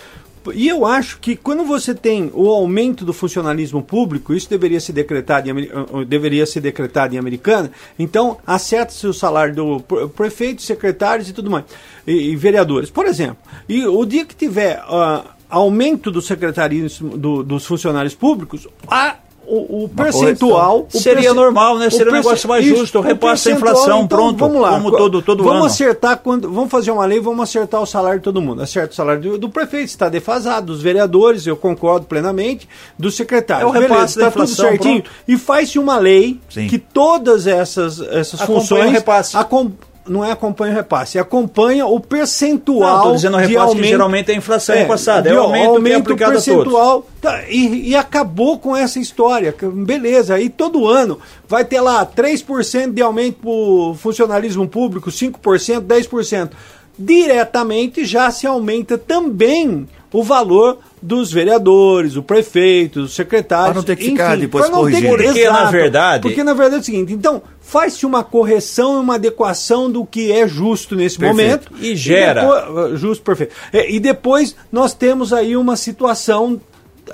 E 0.54 0.66
eu 0.66 0.86
acho 0.86 1.18
que 1.18 1.36
quando 1.36 1.62
você 1.62 1.94
tem 1.94 2.30
o 2.32 2.48
aumento 2.48 3.04
do 3.04 3.12
funcionalismo 3.12 3.82
público, 3.82 4.32
isso 4.32 4.48
deveria 4.48 4.80
ser 4.80 4.92
decretado 4.92 5.50
em, 5.50 5.52
uh, 5.52 5.98
uh, 5.98 6.04
deveria 6.06 6.46
ser 6.46 6.60
decretado 6.60 7.14
em 7.14 7.18
americana, 7.18 7.70
então 7.98 8.38
acerta-se 8.46 9.06
o 9.06 9.12
salário 9.12 9.54
do 9.54 9.80
pre- 9.80 10.08
prefeito, 10.08 10.62
secretários 10.62 11.28
e 11.28 11.34
tudo 11.34 11.50
mais, 11.50 11.64
e, 12.06 12.30
e 12.30 12.36
vereadores. 12.36 12.88
Por 12.88 13.04
exemplo, 13.04 13.36
e 13.68 13.84
o 13.86 14.02
dia 14.06 14.24
que 14.24 14.34
tiver 14.34 14.82
ah, 14.86 15.24
aumento 15.50 16.10
do 16.10 16.22
secretarismo 16.22 17.18
do- 17.18 17.42
dos 17.42 17.66
funcionários 17.66 18.14
públicos, 18.14 18.66
a, 18.86 19.16
o, 19.48 19.84
o 19.84 19.88
percentual. 19.88 20.86
o 20.92 20.98
Seria 20.98 21.22
perce- 21.22 21.34
normal, 21.34 21.78
né? 21.78 21.86
o 21.86 21.90
Seria 21.90 22.12
um 22.12 22.16
negócio 22.16 22.48
mais 22.48 22.64
isso, 22.66 22.76
justo, 22.76 22.98
o 22.98 23.02
repassa 23.02 23.48
a 23.48 23.52
inflação, 23.52 23.84
então, 24.02 24.06
pronto, 24.08 24.38
Vamos 24.38 24.60
lá. 24.60 24.72
como 24.72 24.90
todo- 24.90 25.22
todo 25.22 25.42
vamos 25.42 25.56
ano. 25.58 25.66
acertar 25.66 26.18
quando. 26.18 26.50
Vamos 26.50 26.70
fazer 26.70 26.90
uma 26.90 27.04
lei, 27.06 27.20
vamos 27.20 27.42
acertar 27.42 27.80
o 27.80 27.86
salário 27.86 28.18
de 28.20 28.24
todo 28.24 28.40
mundo. 28.40 28.62
Acerta 28.62 28.92
o 28.92 28.94
salário 28.96 29.22
do, 29.22 29.38
do 29.38 29.48
prefeito, 29.48 29.86
está 29.88 30.08
defasado, 30.08 30.66
dos 30.66 30.82
vereadores, 30.82 31.46
eu 31.46 31.56
concordo 31.56 32.06
plenamente, 32.06 32.68
dos 32.98 33.16
secretários. 33.16 33.64
É 33.74 33.78
o 33.78 33.80
repasse 33.80 34.18
da 34.18 34.26
tá 34.26 34.30
tudo 34.32 34.46
certinho. 34.46 35.02
pronto. 35.02 35.10
E 35.26 35.36
faz-se 35.36 35.78
uma 35.78 35.98
lei 35.98 36.38
Sim. 36.50 36.66
que 36.66 36.78
todas 36.78 37.46
essas, 37.46 38.00
essas 38.00 38.40
Acompanha 38.40 38.60
funções. 38.60 38.92
repasse. 38.92 39.36
acom- 39.36 39.70
não 40.08 40.24
é 40.24 40.32
acompanha 40.32 40.72
o 40.72 40.76
repasse, 40.76 41.18
acompanha 41.18 41.86
o 41.86 42.00
percentual. 42.00 42.96
Não, 42.98 43.02
tô 43.04 43.12
dizendo 43.14 43.36
o 43.36 43.40
de 43.40 43.46
repasse 43.48 43.66
que 43.66 43.72
aumento, 43.76 43.90
geralmente 43.90 44.30
é 44.30 44.34
a 44.34 44.36
inflação 44.38 44.74
ano 44.76 44.86
passado, 44.88 45.26
é 45.26 45.34
o 45.34 45.38
aumento 45.40 45.82
que 45.84 45.92
é 45.92 45.96
aplicado 45.96 46.32
percentual 46.32 47.06
Tá, 47.20 47.42
e, 47.48 47.90
e 47.90 47.96
acabou 47.96 48.58
com 48.58 48.76
essa 48.76 48.98
história. 48.98 49.52
que- 49.52 49.66
Beleza, 49.66 50.34
aí 50.34 50.48
todo 50.48 50.86
ano 50.86 51.18
vai 51.48 51.64
ter 51.64 51.80
lá 51.80 52.04
3% 52.06 52.92
de 52.92 53.02
aumento 53.02 53.36
para 53.40 53.50
o 53.50 53.94
funcionalismo 53.98 54.66
público, 54.68 55.10
5%, 55.10 55.80
10%. 55.80 56.50
Diretamente 56.98 58.04
já 58.04 58.30
se 58.30 58.46
aumenta 58.46 58.98
também 58.98 59.88
o 60.12 60.22
valor 60.22 60.78
dos 61.02 61.32
vereadores, 61.32 62.16
o 62.16 62.22
prefeito, 62.22 63.00
os 63.00 63.14
secretários. 63.14 63.68
Pra 63.68 63.74
não 63.76 63.82
ter 63.82 63.96
que 63.96 64.04
ficar 64.04 64.36
depois 64.36 64.68
corrigindo. 64.68 65.08
Porque, 65.08 65.24
na 65.44 65.50
Exato. 65.50 65.72
verdade- 65.72 66.22
Porque 66.22 66.44
na 66.44 66.54
verdade 66.54 66.76
é 66.76 66.78
o 66.80 66.84
seguinte, 66.84 67.12
então 67.12 67.42
faz-se 67.60 68.06
uma 68.06 68.24
correção 68.24 68.96
e 68.96 69.00
uma 69.00 69.16
adequação 69.16 69.90
do 69.90 70.04
que 70.06 70.32
é 70.32 70.48
justo 70.48 70.96
nesse 70.96 71.18
Perfeito. 71.18 71.70
momento. 71.70 71.84
E 71.84 71.94
gera. 71.94 72.40
depois- 72.40 73.00
justo, 73.00 73.22
perfeito. 73.22 73.54
É, 73.72 73.90
e 73.90 74.00
depois 74.00 74.56
nós 74.72 74.94
temos 74.94 75.32
aí 75.32 75.56
uma 75.56 75.76
situação 75.76 76.58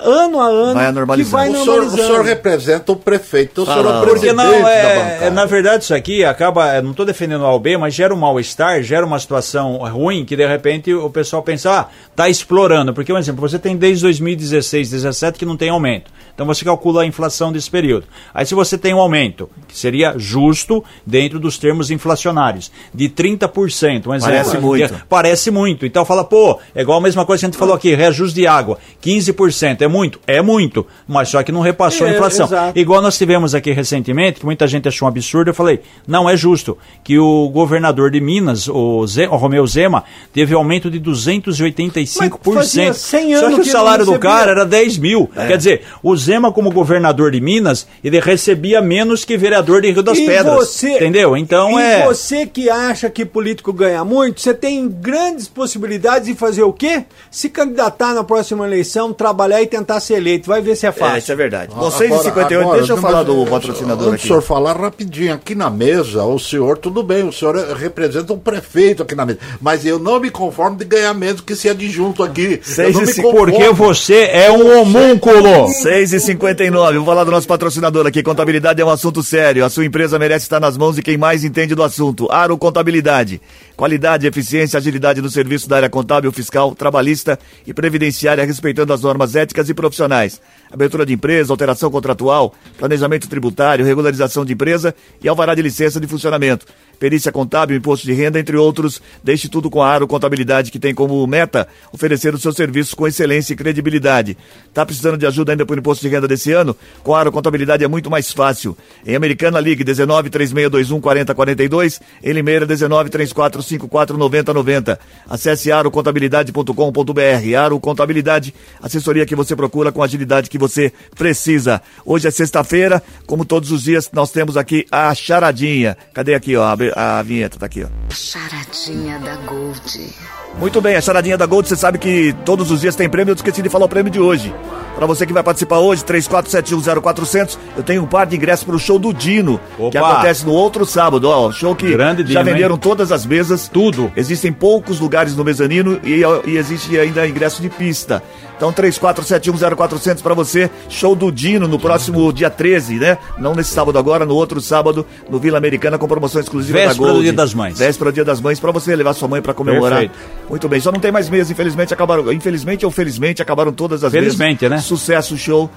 ano 0.00 0.40
a 0.40 0.46
ano 0.46 0.74
Vai 0.74 0.86
que 0.86 0.92
normalizando. 0.92 1.36
vai 1.36 1.48
O 1.48 1.52
senhor, 1.52 1.64
o 1.64 1.66
normalizando. 1.76 2.06
senhor 2.06 2.24
representa 2.24 2.92
o 2.92 2.96
prefeito, 2.96 3.62
o 3.62 3.64
senhor 3.66 3.84
é 3.84 3.88
o 3.88 3.92
Porque 4.00 4.10
presidente 4.10 4.34
não, 4.36 4.62
da 4.62 4.70
é, 4.70 4.94
bancada. 4.96 5.24
é, 5.26 5.30
na 5.30 5.44
verdade 5.46 5.84
isso 5.84 5.94
aqui 5.94 6.24
acaba, 6.24 6.80
não 6.82 6.90
estou 6.92 7.04
defendendo 7.06 7.42
o 7.42 7.46
AUB, 7.46 7.76
mas 7.78 7.94
gera 7.94 8.14
um 8.14 8.16
mal-estar, 8.18 8.82
gera 8.82 9.04
uma 9.04 9.18
situação 9.18 9.76
ruim 9.76 10.24
que 10.24 10.36
de 10.36 10.46
repente 10.46 10.92
o 10.92 11.08
pessoal 11.10 11.42
pensa, 11.42 11.70
ah, 11.80 11.86
tá 12.14 12.28
explorando, 12.28 12.92
porque, 12.94 13.12
por 13.12 13.18
exemplo, 13.18 13.40
você 13.48 13.58
tem 13.58 13.76
desde 13.76 14.02
2016, 14.02 14.90
17 14.90 15.38
que 15.38 15.44
não 15.44 15.56
tem 15.56 15.68
aumento, 15.70 16.10
então 16.34 16.46
você 16.46 16.64
calcula 16.64 17.02
a 17.02 17.06
inflação 17.06 17.52
desse 17.52 17.70
período. 17.70 18.06
Aí 18.32 18.44
se 18.46 18.54
você 18.54 18.76
tem 18.78 18.94
um 18.94 18.98
aumento, 19.00 19.48
que 19.68 19.76
seria 19.76 20.14
justo 20.16 20.82
dentro 21.06 21.38
dos 21.38 21.58
termos 21.58 21.90
inflacionários, 21.90 22.70
de 22.92 23.08
30%, 23.08 24.06
um 24.06 24.14
exemplo. 24.14 24.34
Parece 24.34 24.58
muito. 24.58 24.94
Parece 25.08 25.50
muito, 25.50 25.86
então 25.86 26.04
fala, 26.04 26.24
pô, 26.24 26.58
é 26.74 26.82
igual 26.82 26.98
a 26.98 27.00
mesma 27.00 27.24
coisa 27.24 27.40
que 27.40 27.46
a 27.46 27.48
gente 27.50 27.58
falou 27.58 27.74
aqui, 27.74 27.94
reajuste 27.94 28.34
de 28.34 28.46
água, 28.46 28.78
15%, 29.02 29.82
é 29.84 29.88
muito? 29.88 30.18
É 30.26 30.42
muito, 30.42 30.86
mas 31.06 31.28
só 31.28 31.42
que 31.42 31.52
não 31.52 31.60
repassou 31.60 32.06
a 32.06 32.10
É, 32.10 32.14
inflação. 32.14 32.46
exato. 32.46 32.78
Igual 32.78 33.00
nós 33.02 33.16
tivemos 33.16 33.54
aqui 33.54 33.72
recentemente, 33.72 34.40
que 34.40 34.46
muita 34.46 34.66
gente 34.66 34.88
achou 34.88 35.06
um 35.06 35.08
absurdo, 35.08 35.50
eu 35.50 35.54
falei, 35.54 35.80
não 36.06 36.28
é 36.28 36.36
justo, 36.36 36.76
que 37.02 37.18
o 37.18 37.48
governador 37.50 38.10
de 38.10 38.20
Minas, 38.20 38.68
o, 38.68 39.06
Ze- 39.06 39.26
o 39.26 39.36
Romeu 39.36 39.66
Zema, 39.66 40.04
teve 40.32 40.54
aumento 40.54 40.90
de 40.90 40.98
285%. 41.00 42.38
Mas 42.44 42.54
fazia 42.54 42.92
100 42.94 43.36
Só 43.36 43.46
anos 43.46 43.54
que 43.56 43.60
o 43.60 43.64
que 43.64 43.70
salário 43.70 44.04
do 44.04 44.18
cara 44.18 44.34
recebia. 44.36 44.52
era 44.52 44.64
10 44.66 44.98
mil. 44.98 45.30
Quer 45.34 45.56
dizer, 45.56 45.82
o 46.02 46.16
Zema, 46.16 46.52
como 46.52 46.70
governador 46.70 47.30
de 47.30 47.40
Minas, 47.40 47.86
ele 48.02 48.20
recebia 48.20 48.80
menos 48.80 49.24
que 49.24 49.36
vereador 49.36 49.80
de 49.82 49.90
Rio 49.90 50.02
das 50.02 50.18
E 50.18 50.26
Pedras. 50.26 50.54
você- 50.54 50.96
entendeu? 50.96 51.36
Então 51.36 51.78
e 51.78 51.82
é. 51.82 52.04
você 52.06 52.46
que 52.46 52.68
acha 52.70 53.08
que 53.10 53.24
político 53.24 53.72
ganha 53.72 54.04
muito, 54.04 54.40
você 54.40 54.54
tem 54.54 54.88
grandes 54.88 55.48
possibilidades 55.48 56.28
de 56.28 56.34
fazer 56.34 56.62
o 56.62 56.72
quê? 56.72 57.04
Se 57.30 57.48
candidatar 57.48 58.14
na 58.14 58.24
próxima 58.24 58.66
eleição, 58.66 59.12
trabalhar 59.12 59.62
e 59.62 59.66
tentar 59.76 59.98
ser 60.00 60.14
eleito, 60.14 60.46
vai 60.48 60.60
ver 60.62 60.76
se 60.76 60.86
é 60.86 60.88
É, 60.88 60.92
fácil. 60.92 61.18
isso 61.18 61.32
é 61.32 61.36
verdade. 61.36 61.68
Bom, 61.74 61.86
Agora- 61.86 61.90
6h58, 61.96 62.60
agora, 62.60 62.78
deixa 62.78 62.92
eu 62.92 62.96
falar 62.96 63.24
mas, 63.24 63.26
do 63.26 63.46
patrocinador 63.46 64.08
aqui. 64.14 64.22
do 64.22 64.26
senhor 64.28 64.42
falar 64.42 64.76
rapidinho, 64.76 65.34
aqui 65.34 65.54
na 65.54 65.68
mesa, 65.70 66.22
o 66.24 66.38
senhor, 66.38 66.78
tudo 66.78 67.02
bem, 67.02 67.26
o 67.26 67.32
senhor 67.32 67.56
representa 67.76 68.32
um 68.32 68.38
prefeito 68.38 69.02
aqui 69.02 69.14
na 69.14 69.26
mesa, 69.26 69.38
mas 69.60 69.84
eu 69.84 69.98
não 69.98 70.20
me 70.20 70.30
conformo 70.30 70.76
de 70.76 70.84
ganhar 70.84 71.12
menos 71.14 71.40
que 71.40 71.52
esse 71.54 71.68
adjunto 71.68 72.22
aqui. 72.22 72.60
Seis 72.62 72.94
eu 72.94 73.00
não 73.00 73.02
e 73.02 73.06
me 73.06 73.22
conformo. 73.22 73.52
Porque 73.58 73.70
você 73.70 74.28
é 74.32 74.50
um 74.52 74.80
homúnculo. 74.80 75.68
6 75.68 76.12
e 76.12 76.20
59 76.20 76.98
vou 76.98 77.06
falar 77.06 77.24
do 77.24 77.30
nosso 77.30 77.46
patrocinador 77.48 78.06
aqui. 78.06 78.22
Contabilidade 78.22 78.80
é 78.80 78.84
um 78.84 78.90
assunto 78.90 79.22
sério. 79.22 79.64
A 79.64 79.70
sua 79.70 79.84
empresa 79.84 80.18
merece 80.18 80.44
estar 80.44 80.60
nas 80.60 80.76
mãos 80.76 80.96
de 80.96 81.02
quem 81.02 81.16
mais 81.16 81.44
entende 81.44 81.74
do 81.74 81.82
assunto. 81.82 82.30
Aro 82.30 82.56
Contabilidade. 82.56 83.40
Qualidade, 83.76 84.26
eficiência, 84.26 84.78
agilidade 84.78 85.20
no 85.20 85.28
serviço 85.28 85.68
da 85.68 85.76
área 85.76 85.90
contábil, 85.90 86.30
fiscal, 86.30 86.76
trabalhista 86.76 87.36
e 87.66 87.74
previdenciária, 87.74 88.44
respeitando 88.44 88.92
as 88.92 89.02
normas 89.02 89.34
éticas 89.34 89.68
e 89.68 89.74
profissionais. 89.74 90.40
Abertura 90.70 91.04
de 91.04 91.12
empresa, 91.12 91.52
alteração 91.52 91.90
contratual, 91.90 92.54
planejamento 92.78 93.28
tributário, 93.28 93.84
regularização 93.84 94.44
de 94.44 94.52
empresa 94.52 94.94
e 95.20 95.28
alvará 95.28 95.56
de 95.56 95.62
licença 95.62 95.98
de 95.98 96.06
funcionamento. 96.06 96.66
Perícia 97.04 97.30
contábil, 97.30 97.76
imposto 97.76 98.06
de 98.06 98.14
renda, 98.14 98.40
entre 98.40 98.56
outros. 98.56 98.98
Deixe 99.22 99.46
tudo 99.46 99.68
com 99.68 99.82
a 99.82 99.90
Aro 99.90 100.06
Contabilidade, 100.06 100.70
que 100.70 100.78
tem 100.78 100.94
como 100.94 101.26
meta 101.26 101.68
oferecer 101.92 102.32
os 102.32 102.40
seus 102.40 102.56
serviços 102.56 102.94
com 102.94 103.06
excelência 103.06 103.52
e 103.52 103.56
credibilidade. 103.56 104.38
Tá 104.72 104.86
precisando 104.86 105.18
de 105.18 105.26
ajuda 105.26 105.52
ainda 105.52 105.66
para 105.66 105.76
o 105.76 105.78
imposto 105.78 106.00
de 106.00 106.08
renda 106.08 106.26
desse 106.26 106.50
ano? 106.52 106.74
Com 107.02 107.14
a 107.14 107.20
Aro 107.20 107.30
Contabilidade 107.30 107.84
é 107.84 107.88
muito 107.88 108.10
mais 108.10 108.32
fácil. 108.32 108.74
Em 109.06 109.14
Americana, 109.14 109.60
ligue 109.60 109.84
19 109.84 110.30
3621 110.30 110.98
4042. 110.98 112.00
Em 112.22 112.32
Limeira, 112.32 112.64
19 112.64 113.10
3454 113.10 114.16
9090. 114.16 114.98
Acesse 115.28 115.70
arocontabilidade.com.br. 115.70 117.56
Aro 117.58 117.78
Contabilidade, 117.80 118.54
assessoria 118.80 119.26
que 119.26 119.36
você 119.36 119.54
procura 119.54 119.92
com 119.92 120.00
a 120.00 120.06
agilidade 120.06 120.48
que 120.48 120.56
você 120.56 120.90
precisa. 121.14 121.82
Hoje 122.02 122.28
é 122.28 122.30
sexta-feira, 122.30 123.02
como 123.26 123.44
todos 123.44 123.70
os 123.70 123.82
dias, 123.82 124.08
nós 124.10 124.30
temos 124.30 124.56
aqui 124.56 124.86
a 124.90 125.14
charadinha. 125.14 125.98
Cadê 126.14 126.34
aqui, 126.34 126.56
ó? 126.56 126.64
A, 126.94 127.22
vinheta 127.22 127.58
tá 127.58 127.66
aqui, 127.66 127.84
ó. 127.84 127.88
Charadinha 128.14 129.18
da 129.18 129.34
Gold. 129.36 130.12
Muito 130.58 130.80
bem, 130.80 130.94
a 130.94 131.00
charadinha 131.00 131.36
da 131.36 131.46
Gold, 131.46 131.68
você 131.68 131.74
sabe 131.74 131.98
que 131.98 132.32
todos 132.44 132.70
os 132.70 132.80
dias 132.80 132.94
tem 132.94 133.08
prêmio, 133.08 133.32
eu 133.32 133.34
esqueci 133.34 133.60
de 133.60 133.68
falar 133.68 133.86
o 133.86 133.88
prêmio 133.88 134.10
de 134.12 134.20
hoje. 134.20 134.54
Para 134.94 135.06
você 135.06 135.26
que 135.26 135.32
vai 135.32 135.42
participar 135.42 135.78
hoje, 135.80 136.04
34710400, 136.04 137.58
eu 137.76 137.82
tenho 137.82 138.04
um 138.04 138.06
par 138.06 138.26
de 138.26 138.36
ingressos 138.36 138.64
para 138.64 138.76
o 138.76 138.78
show 138.78 138.96
do 138.96 139.12
Dino, 139.12 139.60
que 139.90 139.98
Opa! 139.98 140.12
acontece 140.12 140.46
no 140.46 140.52
outro 140.52 140.86
sábado, 140.86 141.28
ó, 141.28 141.50
show 141.50 141.74
que 141.74 141.90
Grande 141.90 142.22
já 142.32 142.42
Dino, 142.42 142.52
venderam 142.52 142.74
hein? 142.76 142.80
todas 142.80 143.10
as 143.10 143.26
mesas. 143.26 143.68
Tudo. 143.68 144.12
Existem 144.16 144.52
poucos 144.52 145.00
lugares 145.00 145.34
no 145.34 145.42
mezanino 145.42 146.00
e, 146.04 146.22
e 146.46 146.56
existe 146.56 146.96
ainda 146.96 147.26
ingresso 147.26 147.60
de 147.60 147.68
pista. 147.68 148.22
Então 148.56 148.72
34710400 148.72 150.22
para 150.22 150.34
você, 150.34 150.70
show 150.88 151.14
do 151.14 151.30
Dino 151.32 151.66
no 151.66 151.78
próximo 151.78 152.32
dia 152.32 152.48
13, 152.50 152.94
né? 152.96 153.18
Não 153.38 153.54
nesse 153.54 153.70
sábado 153.70 153.98
agora, 153.98 154.24
no 154.24 154.34
outro 154.34 154.60
sábado, 154.60 155.06
no 155.28 155.38
Vila 155.38 155.58
Americana 155.58 155.98
com 155.98 156.06
promoção 156.06 156.40
exclusiva 156.40 156.78
da 156.78 156.84
Véspera 156.86 157.06
Gold. 157.08 157.18
do 157.18 157.22
Dia 157.24 157.32
das 157.32 157.52
Mães. 157.54 157.78
Véspera 157.78 158.10
do 158.10 158.14
Dia 158.14 158.24
das 158.24 158.40
Mães 158.40 158.60
para 158.60 158.70
você 158.72 158.94
levar 158.94 159.12
sua 159.14 159.28
mãe 159.28 159.42
para 159.42 159.52
comemorar. 159.54 160.00
Perfeito. 160.00 160.18
Muito 160.48 160.68
bem, 160.68 160.80
só 160.80 160.92
não 160.92 161.00
tem 161.00 161.10
mais 161.12 161.28
mesas, 161.28 161.50
infelizmente 161.50 161.92
acabaram, 161.92 162.32
infelizmente 162.32 162.84
ou 162.84 162.90
felizmente 162.90 163.42
acabaram 163.42 163.72
todas 163.72 164.04
as 164.04 164.12
Felizmente, 164.12 164.62
mesas. 164.64 164.76
né? 164.78 164.82
Sucesso 164.82 165.36
show. 165.36 165.68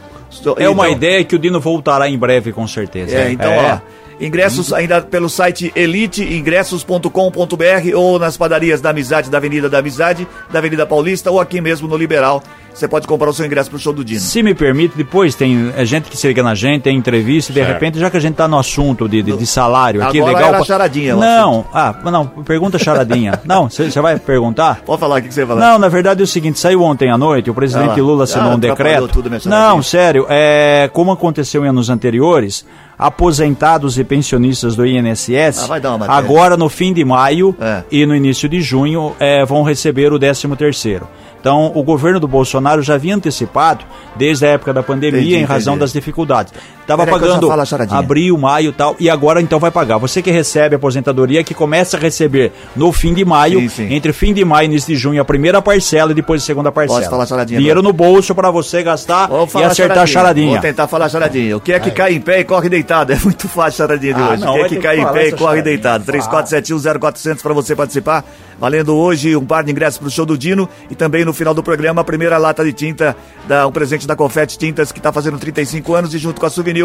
É 0.57 0.69
uma 0.69 0.85
Então- 0.87 0.97
ideia 0.97 1.23
que 1.23 1.35
o 1.35 1.39
Dino 1.39 1.59
voltará 1.59 2.07
em 2.09 2.17
breve, 2.17 2.51
com 2.51 2.67
certeza. 2.67 3.15
é, 3.15 3.31
então, 3.31 3.51
ó. 3.57 3.79
Ingressos 4.19 4.73
ainda 4.73 4.99
pelo 5.01 5.29
site 5.29 5.71
eliteingressos.com.br 5.75 7.95
ou 7.95 8.19
nas 8.19 8.35
padarias 8.35 8.81
da 8.81 8.89
Amizade, 8.89 9.29
da 9.29 9.37
Avenida 9.37 9.69
da 9.69 9.77
Amizade, 9.79 10.27
da 10.51 10.59
Avenida 10.59 10.85
Paulista 10.85 11.31
ou 11.31 11.39
aqui 11.39 11.61
mesmo 11.61 11.87
no 11.87 11.95
Liberal. 11.95 12.41
Você 12.73 12.87
pode 12.87 13.07
comprar 13.07 13.29
o 13.29 13.33
seu 13.33 13.43
ingresso 13.45 13.71
pro 13.71 13.79
show 13.79 13.91
do 13.91 14.05
Dino. 14.05 14.19
Se 14.19 14.43
me 14.43 14.53
permite, 14.53 14.95
depois 14.95 15.33
tem 15.33 15.73
é, 15.75 15.83
gente 15.83 16.09
que 16.11 16.17
se 16.17 16.27
liga 16.27 16.43
na 16.43 16.53
gente, 16.53 16.83
tem 16.83 16.95
entrevista, 16.95 17.51
e 17.51 17.55
de 17.55 17.61
repente, 17.63 17.97
já 17.99 18.07
que 18.07 18.17
a 18.17 18.19
gente 18.19 18.35
tá 18.35 18.47
no 18.47 18.59
assunto 18.59 19.09
de, 19.09 19.23
de, 19.23 19.35
de 19.35 19.47
salário 19.47 20.03
aqui, 20.03 20.19
Agora 20.19 20.35
legal. 20.37 20.53
era 20.55 20.63
charadinha, 20.63 21.15
Não, 21.15 21.65
ah, 21.73 21.95
não, 22.11 22.27
pergunta 22.27 22.77
charadinha. 22.77 23.39
não, 23.45 23.67
você 23.67 23.99
vai 23.99 24.19
perguntar? 24.19 24.81
Pode 24.85 24.99
falar 24.99 25.19
o 25.19 25.23
que 25.23 25.33
você 25.33 25.43
vai 25.43 25.57
falar. 25.57 25.71
Não, 25.71 25.79
na 25.79 25.89
verdade 25.89 26.21
é 26.21 26.23
o 26.23 26.27
seguinte, 26.27 26.59
saiu 26.59 26.83
ontem 26.83 27.09
à 27.09 27.17
noite, 27.17 27.49
o 27.49 27.53
presidente 27.53 27.99
Ah. 27.99 28.03
Lula 28.03 28.25
assinou 28.25 28.51
Ah, 28.51 28.55
um 28.55 28.59
decreto. 28.59 29.07
tudo. 29.07 29.27
Não, 29.45 29.81
sério, 29.81 30.27
é, 30.29 30.87
como 30.93 31.11
aconteceu 31.11 31.65
em 31.65 31.69
anos 31.69 31.89
anteriores, 31.89 32.63
aposentados 32.97 33.97
e 33.99 34.03
pensionistas 34.03 34.75
do 34.75 34.85
INSS, 34.85 35.63
Ah, 35.63 35.67
vai 35.67 35.79
dar 35.79 35.89
uma 35.91 35.99
matéria. 35.99 36.19
agora 36.19 36.57
no 36.57 36.67
fim 36.69 36.93
de 36.93 37.05
maio 37.05 37.55
É. 37.59 37.83
e 37.91 38.05
no 38.05 38.15
início 38.15 38.49
de 38.49 38.59
junho 38.61 39.15
é, 39.19 39.45
vão 39.45 39.63
receber 39.63 40.11
o 40.11 40.19
13 40.19 40.47
terceiro. 40.55 41.07
Então, 41.39 41.71
o 41.75 41.83
governo 41.83 42.19
do 42.19 42.27
Bolsonaro 42.27 42.81
já 42.81 42.95
havia 42.95 43.15
antecipado, 43.15 43.85
desde 44.15 44.45
a 44.45 44.49
época 44.49 44.73
da 44.73 44.81
pandemia, 44.81 45.19
Entendi, 45.21 45.35
em 45.35 45.43
razão 45.43 45.73
entendi. 45.75 45.81
das 45.81 45.93
dificuldades. 45.93 46.51
Já 46.87 47.05
pagando 47.05 47.65
charadinha. 47.65 47.99
abril, 47.99 48.37
maio 48.37 48.69
e 48.69 48.73
tal, 48.73 48.95
e 48.99 49.09
agora 49.09 49.41
então 49.41 49.59
vai 49.59 49.71
pagar. 49.71 49.97
Você 49.97 50.21
que 50.21 50.31
recebe 50.31 50.75
a 50.75 50.77
aposentadoria, 50.77 51.43
que 51.43 51.53
começa 51.53 51.97
a 51.97 51.99
receber 51.99 52.51
no 52.75 52.91
fim 52.93 53.13
de 53.13 53.25
maio, 53.25 53.59
Sim, 53.61 53.69
sim. 53.69 53.93
entre 53.93 54.13
fim 54.13 54.33
de 54.33 54.45
maio 54.45 54.65
e 54.65 54.71
início 54.71 54.93
de 54.93 54.99
junho, 54.99 55.21
a 55.21 55.25
primeira 55.25 55.61
parcela 55.61 56.11
e 56.11 56.15
depois 56.15 56.41
a 56.41 56.45
segunda 56.45 56.71
parcela. 56.71 56.99
Pode 56.99 57.09
falar 57.09 57.25
charadinha 57.25 57.59
Dinheiro 57.59 57.79
agora. 57.79 57.91
no 57.93 57.97
bolso 57.97 58.33
para 58.33 58.49
você 58.51 58.81
gastar 58.83 59.29
e 59.59 59.63
acertar 59.63 59.99
a 59.99 60.05
charadinha. 60.05 60.51
Vou 60.53 60.61
tentar 60.61 60.87
falar 60.87 61.09
charadinha. 61.09 61.57
O 61.57 61.59
que 61.59 61.73
é 61.73 61.79
que 61.79 61.91
cai 61.91 62.13
em 62.13 62.21
pé 62.21 62.39
e 62.39 62.43
corre 62.43 62.69
deitado? 62.69 63.11
É 63.17 63.19
muito 63.23 63.47
fácil 63.47 63.83
a 63.83 63.87
charadinha 63.87 64.13
de 64.13 64.21
Ah, 64.21 64.29
hoje. 64.31 64.41
não, 64.43 64.51
o 64.51 64.53
que 64.53 64.59
é 64.59 64.61
vai 64.61 64.69
que 64.69 64.77
cai 64.77 64.99
em 64.99 65.05
pé 65.05 65.27
e 65.27 65.31
corre 65.31 65.37
charadinha. 65.37 65.63
deitado? 65.63 66.05
34710400 66.05 67.41
para 67.41 67.53
você 67.53 67.75
participar. 67.75 68.23
Valendo 68.59 68.95
hoje 68.95 69.35
um 69.35 69.45
par 69.45 69.63
de 69.63 69.71
ingressos 69.71 69.99
pro 69.99 70.09
show 70.09 70.25
do 70.25 70.35
Dino 70.37 70.67
e 70.89 70.95
também 70.95 71.23
no 71.23 71.31
final 71.31 71.53
do 71.53 71.61
programa 71.61 72.01
a 72.01 72.03
primeira 72.03 72.37
lata 72.39 72.63
de 72.65 72.73
tinta, 72.73 73.15
da, 73.47 73.67
um 73.67 73.71
presente 73.71 74.07
da 74.07 74.15
Confete 74.15 74.57
Tintas 74.57 74.91
que 74.91 74.97
está 74.99 75.11
fazendo 75.11 75.37
35 75.37 75.93
anos 75.93 76.13
e 76.15 76.17
junto 76.17 76.39
com 76.41 76.47
a 76.47 76.49
Souvenir 76.49 76.76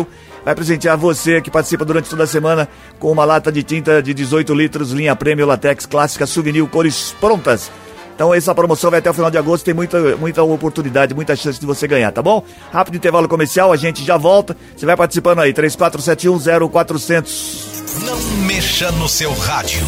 vai 0.44 0.54
presentear 0.54 0.96
você 0.96 1.40
que 1.40 1.50
participa 1.50 1.84
durante 1.84 2.08
toda 2.10 2.22
a 2.24 2.26
semana 2.26 2.68
com 2.98 3.10
uma 3.10 3.24
lata 3.24 3.52
de 3.52 3.62
tinta 3.62 4.02
de 4.02 4.12
18 4.14 4.54
litros, 4.54 4.92
linha 4.92 5.16
Prêmio 5.16 5.46
Latex 5.46 5.86
Clássica 5.86 6.26
Souvenir, 6.26 6.66
cores 6.66 7.14
prontas. 7.20 7.70
Então 8.14 8.34
essa 8.34 8.54
promoção 8.54 8.90
vai 8.90 9.00
até 9.00 9.10
o 9.10 9.14
final 9.14 9.30
de 9.30 9.38
agosto, 9.38 9.64
tem 9.64 9.74
muita, 9.74 10.16
muita 10.16 10.42
oportunidade, 10.42 11.14
muita 11.14 11.34
chance 11.34 11.58
de 11.58 11.66
você 11.66 11.88
ganhar, 11.88 12.12
tá 12.12 12.22
bom? 12.22 12.44
Rápido 12.70 12.96
intervalo 12.96 13.28
comercial, 13.28 13.72
a 13.72 13.76
gente 13.76 14.04
já 14.04 14.16
volta. 14.16 14.56
Você 14.76 14.86
vai 14.86 14.96
participando 14.96 15.40
aí, 15.40 15.52
34710400. 15.52 17.72
Não 18.04 18.20
mexa 18.46 18.92
no 18.92 19.08
seu 19.08 19.32
rádio. 19.34 19.84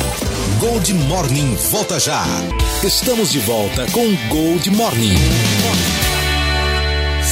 Gold 0.60 0.92
Morning 0.94 1.54
volta 1.70 2.00
já. 2.00 2.24
Estamos 2.82 3.30
de 3.30 3.38
volta 3.40 3.86
com 3.92 4.16
Gold 4.28 4.70
Morning. 4.70 5.14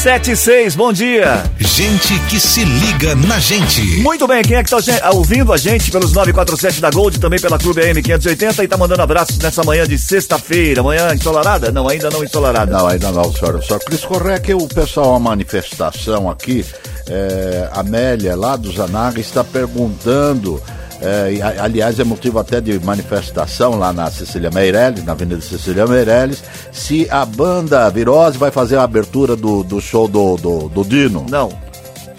76, 0.03 0.75
bom 0.75 0.93
dia. 0.93 1.45
Gente 1.61 2.19
que 2.29 2.41
se 2.41 2.65
liga 2.65 3.15
na 3.15 3.39
gente. 3.39 3.81
Muito 4.01 4.27
bem, 4.27 4.43
quem 4.43 4.57
é 4.57 4.65
que 4.65 4.75
está 4.75 5.11
ouvindo 5.13 5.53
a 5.53 5.57
gente 5.57 5.93
pelos 5.93 6.13
947 6.13 6.81
da 6.81 6.91
Gold, 6.91 7.21
também 7.21 7.39
pela 7.39 7.57
Clube 7.57 7.83
AM 7.83 8.03
580 8.03 8.65
e 8.65 8.67
tá 8.67 8.77
mandando 8.77 9.01
abraços 9.01 9.39
nessa 9.39 9.63
manhã 9.63 9.87
de 9.87 9.97
sexta-feira, 9.97 10.83
manhã 10.83 11.15
ensolarada? 11.15 11.71
Não, 11.71 11.89
ainda 11.89 12.11
não 12.11 12.25
ensolarada. 12.25 12.73
Não, 12.73 12.89
ainda 12.89 13.13
não, 13.13 13.33
senhor. 13.33 13.63
Só 13.63 13.79
Cris 13.79 14.05
Correia, 14.05 14.41
que 14.41 14.53
o 14.53 14.67
pessoal, 14.67 15.11
uma 15.11 15.31
manifestação 15.31 16.29
aqui, 16.29 16.67
é, 17.09 17.69
Amélia, 17.73 18.35
lá 18.35 18.57
do 18.57 18.73
Zanaga, 18.73 19.21
está 19.21 19.45
perguntando. 19.45 20.61
É, 21.03 21.59
aliás, 21.61 21.99
é 21.99 22.05
motivo 22.05 22.39
até 22.39 22.61
de 22.61 22.79
manifestação 22.81 23.79
lá 23.79 23.93
na 23.93 24.11
Cecília 24.11 24.51
Meirelles, 24.51 25.05
na 25.05 25.13
Avenida 25.13 25.41
Cecília 25.41 25.87
Meirelles, 25.87 26.43
se 26.73 27.09
a 27.11 27.25
banda 27.25 27.89
Virose 27.91 28.39
vai 28.39 28.51
fazer 28.51 28.77
a 28.77 28.83
abertura 28.85 29.35
do, 29.37 29.63
do 29.65 29.81
show 29.81 30.07
do, 30.09 30.37
do, 30.37 30.69
do 30.69 30.85
Dino. 30.85 31.27
Não, 31.29 31.51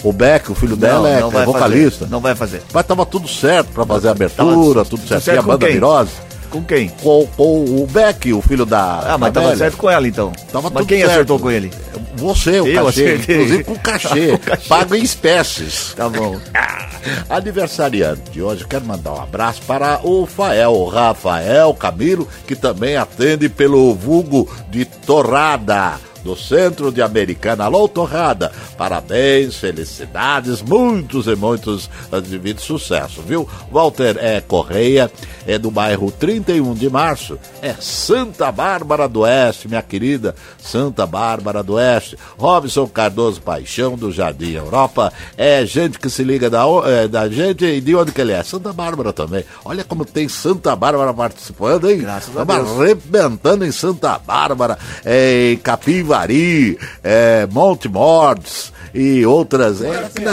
O 0.04 0.12
Beck, 0.12 0.52
o 0.52 0.56
filho 0.56 0.72
não, 0.72 0.78
dela, 0.78 1.10
é, 1.10 1.22
não 1.22 1.28
é 1.41 1.46
vocalista. 1.46 2.00
fazer. 2.00 2.12
Não 2.12 2.19
vai 2.19 2.36
fazer. 2.36 2.62
Mas 2.74 2.86
tava 2.86 3.06
tudo 3.06 3.28
certo 3.28 3.69
pra 3.74 3.86
fazer 3.86 4.10
a 4.10 4.12
abertura, 4.12 4.84
tudo 4.84 5.08
certo. 5.08 5.22
E 5.22 5.24
certo 5.24 5.39
a 5.39 5.43
banda 5.43 5.65
quem? 5.65 5.76
Virose? 5.76 6.12
Com 6.54 6.63
quem? 6.63 6.88
Com, 7.02 7.26
com 7.36 7.66
o 7.66 7.88
Beck, 7.88 8.32
o 8.32 8.39
filho 8.39 8.63
da. 8.63 9.00
Ah, 9.13 9.18
mas 9.18 9.34
da 9.34 9.42
tava 9.42 9.58
certo 9.58 9.76
com 9.76 9.89
ela 9.89 10.08
então. 10.08 10.32
Tava 10.52 10.70
mas 10.70 10.86
quem 10.86 11.00
certo. 11.00 11.12
acertou 11.12 11.39
com 11.39 11.50
ele? 11.50 11.72
Você, 12.16 12.62
o 12.62 12.68
Eu 12.68 12.86
cachê, 12.86 13.06
acertei. 13.06 13.36
inclusive 13.36 13.63
com 13.63 13.76
cachê, 13.76 14.38
cachê. 14.46 14.68
pago 14.70 14.94
em 14.94 15.02
espécies. 15.02 15.96
Tá 15.96 16.08
bom. 16.08 16.39
Aniversariante 17.28 18.30
de 18.30 18.44
hoje, 18.44 18.68
quero 18.68 18.86
mandar 18.86 19.13
um 19.13 19.22
abraço 19.24 19.63
para 19.63 20.00
o 20.04 20.28
Fael, 20.28 20.74
o 20.74 20.88
Rafael 20.88 21.74
Camilo, 21.74 22.28
que 22.46 22.56
também 22.56 22.98
atende 22.98 23.50
pelo 23.50 23.96
vulgo 23.96 24.48
de 24.70 24.86
Torrada. 24.86 25.94
Do 26.23 26.36
centro 26.36 26.91
de 26.91 27.01
Americana. 27.01 27.65
Alô, 27.65 27.88
Torrada. 27.88 28.51
Parabéns, 28.77 29.55
felicidades, 29.55 30.62
muitos 30.62 31.27
e 31.27 31.36
muitos 31.36 31.89
de 32.21 32.62
sucesso, 32.62 33.21
viu? 33.21 33.47
Walter 33.71 34.17
é 34.19 34.39
Correia, 34.41 35.12
é 35.45 35.57
do 35.57 35.69
bairro 35.69 36.12
31 36.12 36.73
de 36.73 36.89
março, 36.89 37.38
é 37.62 37.73
Santa 37.79 38.51
Bárbara 38.51 39.07
do 39.07 39.21
Oeste, 39.21 39.67
minha 39.67 39.81
querida 39.81 40.36
Santa 40.57 41.05
Bárbara 41.05 41.62
do 41.62 41.73
Oeste. 41.73 42.17
Robson 42.38 42.88
Cardoso 42.88 43.41
Paixão, 43.41 43.97
do 43.97 44.12
Jardim 44.12 44.53
Europa, 44.53 45.12
é 45.38 45.65
gente 45.65 45.99
que 45.99 46.09
se 46.09 46.23
liga 46.23 46.49
da, 46.49 46.63
é, 46.86 47.07
da 47.07 47.27
gente 47.27 47.65
e 47.65 47.81
de 47.81 47.95
onde 47.95 48.12
que 48.12 48.21
ele 48.21 48.31
é? 48.31 48.43
Santa 48.43 48.71
Bárbara 48.71 49.12
também. 49.12 49.43
Olha 49.65 49.83
como 49.83 50.05
tem 50.05 50.29
Santa 50.29 50.75
Bárbara 50.75 51.13
participando, 51.13 51.89
hein? 51.89 51.99
Graças 51.99 52.36
a 52.36 52.43
Deus. 52.43 52.79
arrebentando 52.79 53.65
em 53.65 53.71
Santa 53.71 54.17
Bárbara, 54.19 54.77
é, 55.03 55.51
em 55.51 55.57
Capiva 55.57 56.12
Capivari, 56.13 56.78
é, 57.04 57.47
Monte 57.52 57.89
Mordes 57.89 58.71
e 58.93 59.26
outras. 59.26 59.82
É, 59.82 60.06
aqui 60.06 60.19
na 60.21 60.32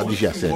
adjacente. 0.00 0.52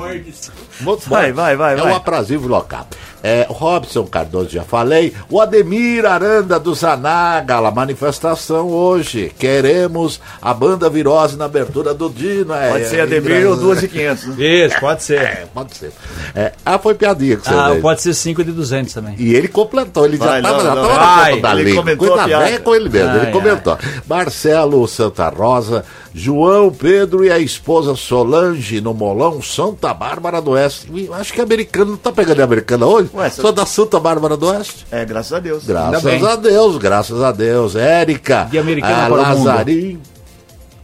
Vai, 1.08 1.32
vai, 1.32 1.56
vai, 1.56 1.74
É 1.74 1.76
vai. 1.76 1.92
um 1.92 1.96
aprazível 1.96 2.48
local. 2.48 2.86
É, 3.22 3.46
Robson 3.48 4.04
Cardoso, 4.06 4.50
já 4.50 4.62
falei. 4.62 5.12
O 5.28 5.40
Ademir 5.40 6.06
Aranda 6.06 6.58
do 6.58 6.74
Zanágala, 6.74 7.70
manifestação 7.70 8.68
hoje. 8.68 9.32
Queremos 9.38 10.20
a 10.40 10.54
banda 10.54 10.88
Virose 10.88 11.36
na 11.36 11.46
abertura 11.46 11.92
do 11.92 12.08
Dino. 12.08 12.54
É, 12.54 12.70
Pode 12.70 12.88
ser 12.88 12.98
é, 12.98 13.02
Ademir 13.02 13.42
é, 13.42 13.46
ou 13.48 13.56
2 13.56 13.82
e 13.82 13.88
500. 13.88 14.26
né? 14.26 14.44
Isso, 14.46 14.80
pode 14.80 15.02
ser. 15.02 15.18
É, 15.20 15.46
pode 15.52 15.76
ser. 15.76 15.92
É, 16.34 16.52
ah, 16.64 16.78
foi 16.78 16.94
piadinha 16.94 17.36
que 17.36 17.44
você 17.48 17.54
Ah, 17.54 17.70
fez. 17.70 17.82
pode 17.82 18.02
ser 18.02 18.14
5 18.14 18.44
de 18.44 18.52
200 18.52 18.92
também. 18.94 19.14
E 19.18 19.34
ele 19.34 19.48
completou, 19.48 20.04
ele 20.04 20.16
Vai, 20.16 20.40
já 20.42 20.50
estava 20.50 20.62
na 20.62 20.74
ponta 20.76 21.40
da 21.42 21.60
Ele 21.60 21.96
Coisa 21.96 22.26
velha 22.26 22.60
com 22.60 22.74
ele 22.74 22.88
mesmo, 22.88 23.10
ele 23.16 23.26
Ai, 23.26 23.32
comentou. 23.32 23.78
Marcelo 24.08 24.86
Santa 24.86 25.28
Rosa, 25.28 25.84
João 26.14 26.70
Pedro 26.70 27.24
e 27.24 27.30
a 27.30 27.38
esposa 27.38 27.94
Solange 27.94 28.80
no 28.80 28.94
Molão, 28.94 29.40
Santa 29.42 29.92
Bárbara 29.94 30.40
do 30.40 30.52
Oeste. 30.52 30.88
Acho 31.12 31.32
que 31.32 31.40
americano 31.40 31.92
não 31.92 31.96
tá 31.98 32.10
pegando 32.12 32.40
americana 32.42 32.86
hoje? 32.86 33.10
Ué, 33.18 33.30
Só 33.30 33.50
da 33.50 33.66
Santa 33.66 33.98
Bárbara 33.98 34.36
do 34.36 34.46
Oeste? 34.46 34.86
É, 34.90 35.04
graças 35.04 35.32
a 35.32 35.40
Deus. 35.40 35.64
Graças 35.64 36.24
a 36.24 36.36
Deus, 36.36 36.76
graças 36.78 37.22
a 37.22 37.32
Deus. 37.32 37.74
Érica, 37.74 38.46
De 38.50 38.58
americana 38.58 39.06
a 39.06 39.08
para 39.10 39.22
o 39.22 39.36
mundo. 39.38 39.46
Lazarim, 39.46 40.00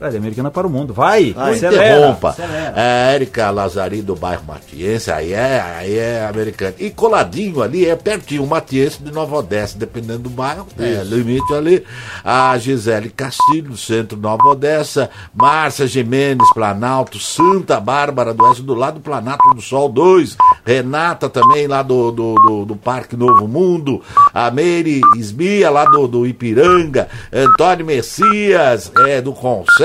Americana 0.08 0.50
para 0.50 0.66
o 0.66 0.70
mundo. 0.70 0.92
Vai, 0.92 1.32
Não 1.36 1.44
acelera, 1.44 1.96
interrompa. 1.98 2.30
acelera. 2.30 2.74
É, 2.76 3.14
Érica 3.14 3.50
Lazari 3.50 4.02
do 4.02 4.14
bairro 4.14 4.44
Matiense, 4.46 5.10
aí 5.10 5.32
é, 5.32 5.60
aí 5.60 5.98
é 5.98 6.26
americano. 6.26 6.74
E 6.78 6.90
coladinho 6.90 7.62
ali, 7.62 7.86
é 7.86 7.96
pertinho, 7.96 8.46
Matiense 8.46 9.02
de 9.02 9.12
Nova 9.12 9.36
Odessa, 9.36 9.78
dependendo 9.78 10.20
do 10.20 10.30
bairro, 10.30 10.66
é 10.78 11.02
limite 11.04 11.52
ali. 11.54 11.84
A 12.24 12.56
Gisele 12.58 13.10
Castilho, 13.10 13.76
centro 13.76 14.18
Nova 14.18 14.48
Odessa. 14.48 15.10
Márcia 15.34 15.86
Jimenez, 15.86 16.52
Planalto. 16.52 17.18
Santa 17.18 17.80
Bárbara 17.80 18.32
do 18.34 18.44
Oeste, 18.44 18.62
do 18.62 18.74
lado 18.74 18.94
do 18.94 19.00
Planalto 19.00 19.54
do 19.54 19.60
Sol 19.60 19.88
2. 19.88 20.36
Renata 20.64 21.28
também, 21.28 21.66
lá 21.66 21.82
do, 21.82 22.10
do, 22.10 22.34
do, 22.34 22.64
do 22.64 22.76
Parque 22.76 23.16
Novo 23.16 23.46
Mundo. 23.46 24.02
A 24.32 24.50
Meire 24.50 25.00
Esmia, 25.16 25.70
lá 25.70 25.84
do, 25.84 26.06
do 26.06 26.26
Ipiranga. 26.26 27.08
Antônio 27.32 27.86
Messias, 27.86 28.90
é, 29.06 29.20
do 29.20 29.32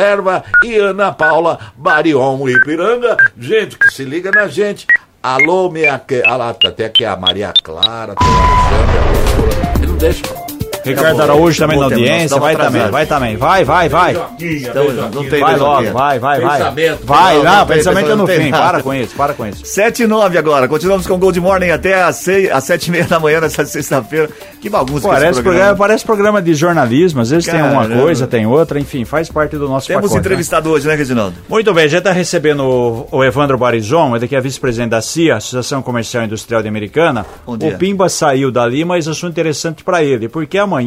Conserva. 0.09 0.43
E 0.63 0.75
Ana 0.77 1.11
Paula 1.11 1.59
Barion 1.77 2.47
Ipiranga. 2.49 3.15
Gente 3.37 3.77
que 3.77 3.93
se 3.93 4.03
liga 4.03 4.31
na 4.31 4.47
gente. 4.47 4.87
Alô, 5.21 5.69
minha. 5.69 6.01
Ah, 6.25 6.35
lá, 6.35 6.49
até 6.49 6.89
que 6.89 7.05
a 7.05 7.15
Maria 7.15 7.53
Clara, 7.63 8.15
a 8.17 8.23
Alexandra. 8.23 9.75
Ele 9.77 9.87
não 9.87 9.97
deixa. 9.97 10.48
Ricardo 10.89 11.21
Araújo 11.21 11.59
também 11.59 11.77
na 11.77 11.85
audiência. 11.85 12.39
Vai 12.39 12.55
também, 12.55 12.89
vai 12.89 13.05
também. 13.05 13.37
Vai, 13.37 13.63
vai, 13.63 13.89
vai. 13.89 14.11
Então, 14.39 15.09
não 15.13 15.29
tem 15.29 15.39
Vai 15.39 15.57
logo, 15.57 15.91
vai, 15.91 16.19
vai, 16.19 16.41
vai. 16.41 16.57
Pensamento, 16.59 17.05
Vai, 17.05 17.41
não, 17.41 17.65
pensamento 17.65 18.11
é 18.11 18.15
no 18.15 18.27
fim. 18.27 18.51
Para 18.51 18.81
com 18.81 18.93
isso, 18.93 19.15
para 19.15 19.33
com 19.33 19.45
isso. 19.45 19.65
7 19.65 20.03
e 20.03 20.07
9 20.07 20.37
agora. 20.37 20.67
Continuamos 20.67 21.07
com 21.07 21.13
o 21.13 21.17
Gold 21.17 21.39
Morning 21.39 21.69
até 21.69 22.03
às, 22.03 22.17
seis, 22.17 22.51
às 22.51 22.63
7 22.63 22.87
e 22.87 22.91
meia 22.91 23.05
da 23.05 23.19
manhã 23.19 23.41
nessa 23.41 23.65
sexta-feira. 23.65 24.29
Que 24.61 24.69
bagunça 24.69 25.07
que 25.07 25.07
é 25.07 25.11
esse 25.11 25.21
Parece 25.21 25.41
programa, 25.41 25.75
parece 25.75 26.05
programa 26.05 26.41
de 26.41 26.53
jornalismo. 26.53 27.21
Às 27.21 27.29
vezes 27.29 27.45
tem 27.45 27.61
uma 27.61 27.87
coisa, 27.87 28.27
tem 28.27 28.45
outra, 28.45 28.79
enfim, 28.79 29.05
faz 29.05 29.29
parte 29.29 29.57
do 29.57 29.67
nosso 29.67 29.87
Temos 29.87 30.11
né? 30.11 30.19
entrevistado 30.19 30.69
hoje, 30.69 30.87
né, 30.87 30.95
Reginaldo? 30.95 31.35
Muito 31.47 31.73
bem, 31.73 31.87
já 31.87 31.99
está 31.99 32.11
recebendo 32.11 33.07
o, 33.11 33.23
Evandro 33.23 33.57
Barizon, 33.57 34.15
ele 34.15 34.27
que 34.27 34.35
é 34.35 34.41
vice-presidente 34.41 34.89
da 34.89 35.01
CIA, 35.01 35.37
Associação 35.37 35.81
Comercial 35.81 36.23
e 36.23 36.25
Industrial 36.25 36.61
de 36.61 36.67
Americana. 36.67 37.25
O 37.45 37.57
Pimba 37.77 38.09
saiu 38.09 38.51
dali, 38.51 38.83
mas 38.83 39.07
assunto 39.07 39.31
interessante 39.31 39.83
para 39.83 40.03
ele, 40.03 40.27
porque 40.27 40.57
amanhã 40.57 40.78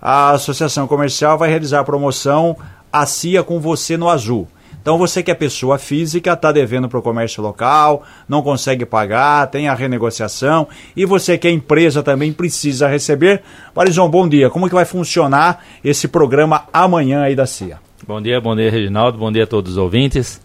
a 0.00 0.30
Associação 0.32 0.86
Comercial 0.86 1.38
vai 1.38 1.48
realizar 1.48 1.80
a 1.80 1.84
promoção 1.84 2.56
A 2.92 3.06
CIA 3.06 3.42
com 3.42 3.58
você 3.58 3.96
no 3.96 4.08
azul. 4.08 4.46
Então 4.84 4.98
você 4.98 5.22
que 5.22 5.30
é 5.30 5.34
pessoa 5.34 5.78
física, 5.78 6.34
está 6.34 6.52
devendo 6.52 6.90
para 6.90 6.98
o 6.98 7.02
comércio 7.02 7.42
local, 7.42 8.02
não 8.28 8.42
consegue 8.42 8.84
pagar, 8.84 9.46
tem 9.46 9.66
a 9.66 9.74
renegociação, 9.74 10.68
e 10.94 11.06
você 11.06 11.38
que 11.38 11.48
é 11.48 11.50
empresa 11.50 12.02
também 12.02 12.34
precisa 12.34 12.86
receber. 12.86 13.42
Barizon, 13.74 14.06
bom 14.10 14.28
dia. 14.28 14.50
Como 14.50 14.68
que 14.68 14.74
vai 14.74 14.84
funcionar 14.84 15.64
esse 15.82 16.06
programa 16.06 16.64
amanhã 16.70 17.22
aí 17.22 17.34
da 17.34 17.46
CIA? 17.46 17.78
Bom 18.06 18.20
dia, 18.20 18.38
bom 18.42 18.54
dia, 18.54 18.70
Reginaldo. 18.70 19.16
Bom 19.16 19.32
dia 19.32 19.44
a 19.44 19.46
todos 19.46 19.72
os 19.72 19.78
ouvintes. 19.78 20.38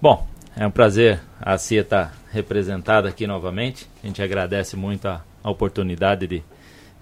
Bom, 0.00 0.24
é 0.56 0.64
um 0.64 0.70
prazer 0.70 1.18
a 1.40 1.58
CIA 1.58 1.80
estar 1.80 2.16
representada 2.30 3.08
aqui 3.08 3.26
novamente. 3.26 3.88
A 4.04 4.06
gente 4.06 4.22
agradece 4.22 4.76
muito 4.76 5.08
a, 5.08 5.22
a 5.42 5.50
oportunidade 5.50 6.28
de, 6.28 6.44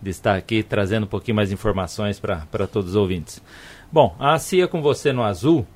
de 0.05 0.11
estar 0.11 0.37
aqui 0.37 0.63
trazendo 0.63 1.05
um 1.05 1.09
pouquinho 1.09 1.35
mais 1.35 1.51
informações 1.51 2.21
para 2.21 2.67
todos 2.71 2.91
os 2.91 2.97
ouvintes. 2.97 3.43
Bom, 3.91 4.15
a 4.19 4.39
CIA 4.39 4.69
com 4.69 4.83
você 4.83 5.13
no 5.13 5.23
azul 5.23 5.67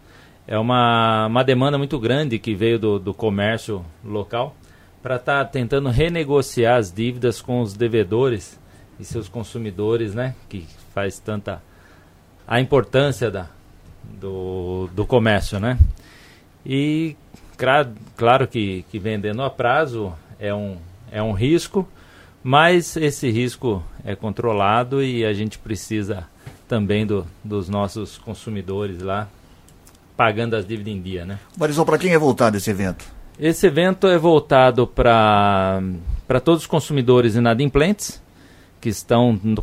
é 0.47 0.59
uma, 0.59 1.26
uma 1.26 1.43
demanda 1.43 1.79
muito 1.79 1.99
grande 1.99 2.39
que 2.39 2.55
veio 2.55 2.79
do, 2.79 2.99
do 2.99 3.14
comércio 3.14 3.85
local 4.05 4.55
para 5.03 5.16
estar 5.16 5.45
tentando 5.47 5.89
renegociar 5.89 6.76
as 6.76 6.93
dívidas 6.93 7.41
com 7.41 7.61
os 7.61 7.72
devedores 7.74 8.59
e 9.01 9.05
seus 9.05 9.29
consumidores, 9.29 10.14
né? 10.14 10.35
Que 10.49 10.66
faz 10.93 11.18
tanta 11.18 11.62
a 12.47 12.61
importância 12.61 13.31
da, 13.31 13.47
do, 14.20 14.89
do 14.93 15.07
comércio, 15.07 15.59
né? 15.59 15.79
E 16.66 17.16
cra- 17.57 17.91
claro 18.16 18.47
que, 18.47 18.85
que 18.91 18.99
vendendo 18.99 19.43
a 19.43 19.49
prazo 19.51 20.12
é 20.39 20.53
um, 20.53 20.76
é 21.11 21.22
um 21.22 21.33
risco, 21.33 21.89
mas 22.49 22.96
esse 22.96 23.30
risco 23.30 23.84
é 24.03 24.16
controlado 24.16 25.03
e 25.03 25.22
a 25.22 25.34
gente 25.34 25.59
precisa 25.59 26.26
também 26.66 27.05
do, 27.05 27.26
dos 27.44 27.68
nossos 27.68 28.16
consumidores 28.16 29.03
lá 29.03 29.28
pagando 30.16 30.57
as 30.57 30.66
dívidas 30.66 30.94
em 30.94 31.03
dia, 31.03 31.26
né? 31.26 31.38
Barizão, 31.59 31.84
para 31.84 31.99
quem 31.99 32.14
é 32.14 32.18
voltado 32.18 32.57
esse 32.57 32.70
evento? 32.70 33.05
Esse 33.38 33.66
evento 33.66 34.07
é 34.07 34.16
voltado 34.16 34.86
para 34.86 35.82
para 36.26 36.40
todos 36.40 36.62
os 36.62 36.66
consumidores 36.66 37.34
inadimplentes 37.34 38.22
que 38.80 38.88
estão 38.88 39.38
no, 39.44 39.62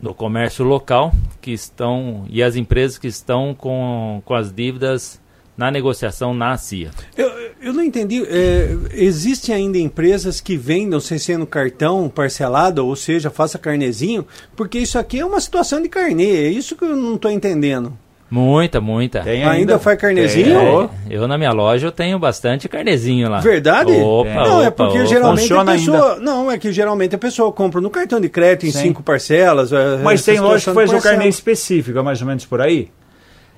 no 0.00 0.12
comércio 0.12 0.64
local, 0.64 1.12
que 1.40 1.52
estão 1.52 2.26
e 2.28 2.42
as 2.42 2.56
empresas 2.56 2.98
que 2.98 3.06
estão 3.06 3.54
com, 3.54 4.20
com 4.24 4.34
as 4.34 4.52
dívidas 4.52 5.20
na 5.56 5.70
negociação 5.70 6.34
na 6.34 6.56
CIA. 6.56 6.90
Eu, 7.16 7.30
eu 7.62 7.72
não 7.72 7.82
entendi. 7.82 8.24
é, 8.28 8.76
existem 8.92 9.54
ainda 9.54 9.78
empresas 9.78 10.40
que 10.40 10.56
vendam 10.56 11.00
sem 11.00 11.18
ser 11.18 11.38
no 11.38 11.46
cartão 11.46 12.08
parcelado, 12.08 12.86
ou 12.86 12.94
seja, 12.94 13.30
faça 13.30 13.58
carnezinho, 13.58 14.26
porque 14.54 14.78
isso 14.78 14.98
aqui 14.98 15.20
é 15.20 15.24
uma 15.24 15.40
situação 15.40 15.80
de 15.80 15.88
carnê. 15.88 16.46
É 16.46 16.48
isso 16.48 16.76
que 16.76 16.84
eu 16.84 16.96
não 16.96 17.14
estou 17.14 17.30
entendendo. 17.30 17.96
Muita, 18.28 18.80
muita. 18.80 19.20
Tem 19.20 19.44
Ainda, 19.44 19.78
faz 19.78 19.98
carnezinho? 20.00 20.58
É, 20.58 20.88
eu 21.08 21.28
na 21.28 21.38
minha 21.38 21.52
loja 21.52 21.86
eu 21.86 21.92
tenho 21.92 22.18
bastante 22.18 22.68
carnezinho 22.68 23.30
lá. 23.30 23.38
Verdade? 23.38 23.92
Opa, 23.92 24.30
não, 24.30 24.62
é 24.62 24.68
opa, 24.68 24.84
porque 24.84 24.98
opa. 24.98 25.06
geralmente 25.06 25.40
Funciona 25.42 25.72
a 25.72 25.74
pessoa. 25.76 26.16
Não, 26.16 26.50
é 26.50 26.58
que 26.58 26.72
geralmente 26.72 27.14
a 27.14 27.18
pessoa 27.18 27.52
compra 27.52 27.80
no 27.80 27.88
cartão 27.88 28.20
de 28.20 28.28
crédito 28.28 28.66
em 28.66 28.72
Sim. 28.72 28.88
cinco 28.88 29.02
parcelas. 29.02 29.72
é, 29.72 29.98
Mas 29.98 30.24
tem 30.24 30.40
loja 30.40 30.70
que 30.70 30.74
faz 30.74 30.92
um 30.92 31.00
carnê 31.00 31.28
específico, 31.28 31.96
é 31.98 32.02
mais 32.02 32.20
ou 32.20 32.26
menos 32.26 32.44
por 32.44 32.60
aí? 32.60 32.88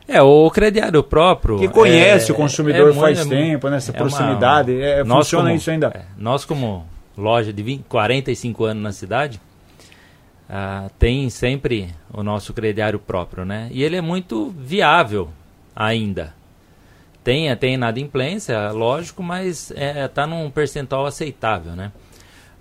É, 0.08 0.22
o 0.22 0.50
crediário 0.50 1.02
próprio. 1.02 1.58
Que 1.58 1.68
conhece 1.68 2.30
é- 2.30 2.34
o 2.34 2.36
consumidor 2.36 2.90
é 2.90 2.92
faz 2.94 3.18
muito- 3.18 3.30
tempo, 3.30 3.68
nessa 3.68 3.90
é 3.90 3.92
uma- 3.92 3.98
proximidade. 3.98 4.80
é, 4.80 5.04
nós 5.04 5.18
funciona 5.26 5.44
como- 5.50 5.56
isso 5.56 5.70
ainda? 5.70 5.88
é, 5.94 6.02
nós, 6.16 6.44
como 6.46 6.86
loja 7.16 7.52
de 7.52 7.62
20, 7.62 7.84
45 7.88 8.64
anos 8.64 8.82
na 8.82 8.92
cidade, 8.92 9.38
ah, 10.48 10.88
tem 10.98 11.28
sempre 11.28 11.90
o 12.12 12.22
nosso 12.22 12.54
crediário 12.54 12.98
próprio, 12.98 13.44
né? 13.44 13.68
E 13.70 13.84
ele 13.84 13.96
é 13.96 14.00
muito 14.00 14.52
viável 14.58 15.28
ainda. 15.76 16.32
Tem, 17.22 17.54
tem 17.56 17.74
inadimplência, 17.74 18.70
lógico, 18.70 19.22
mas 19.22 19.70
está 19.76 20.26
num 20.26 20.50
percentual 20.50 21.04
aceitável, 21.04 21.72
né? 21.72 21.92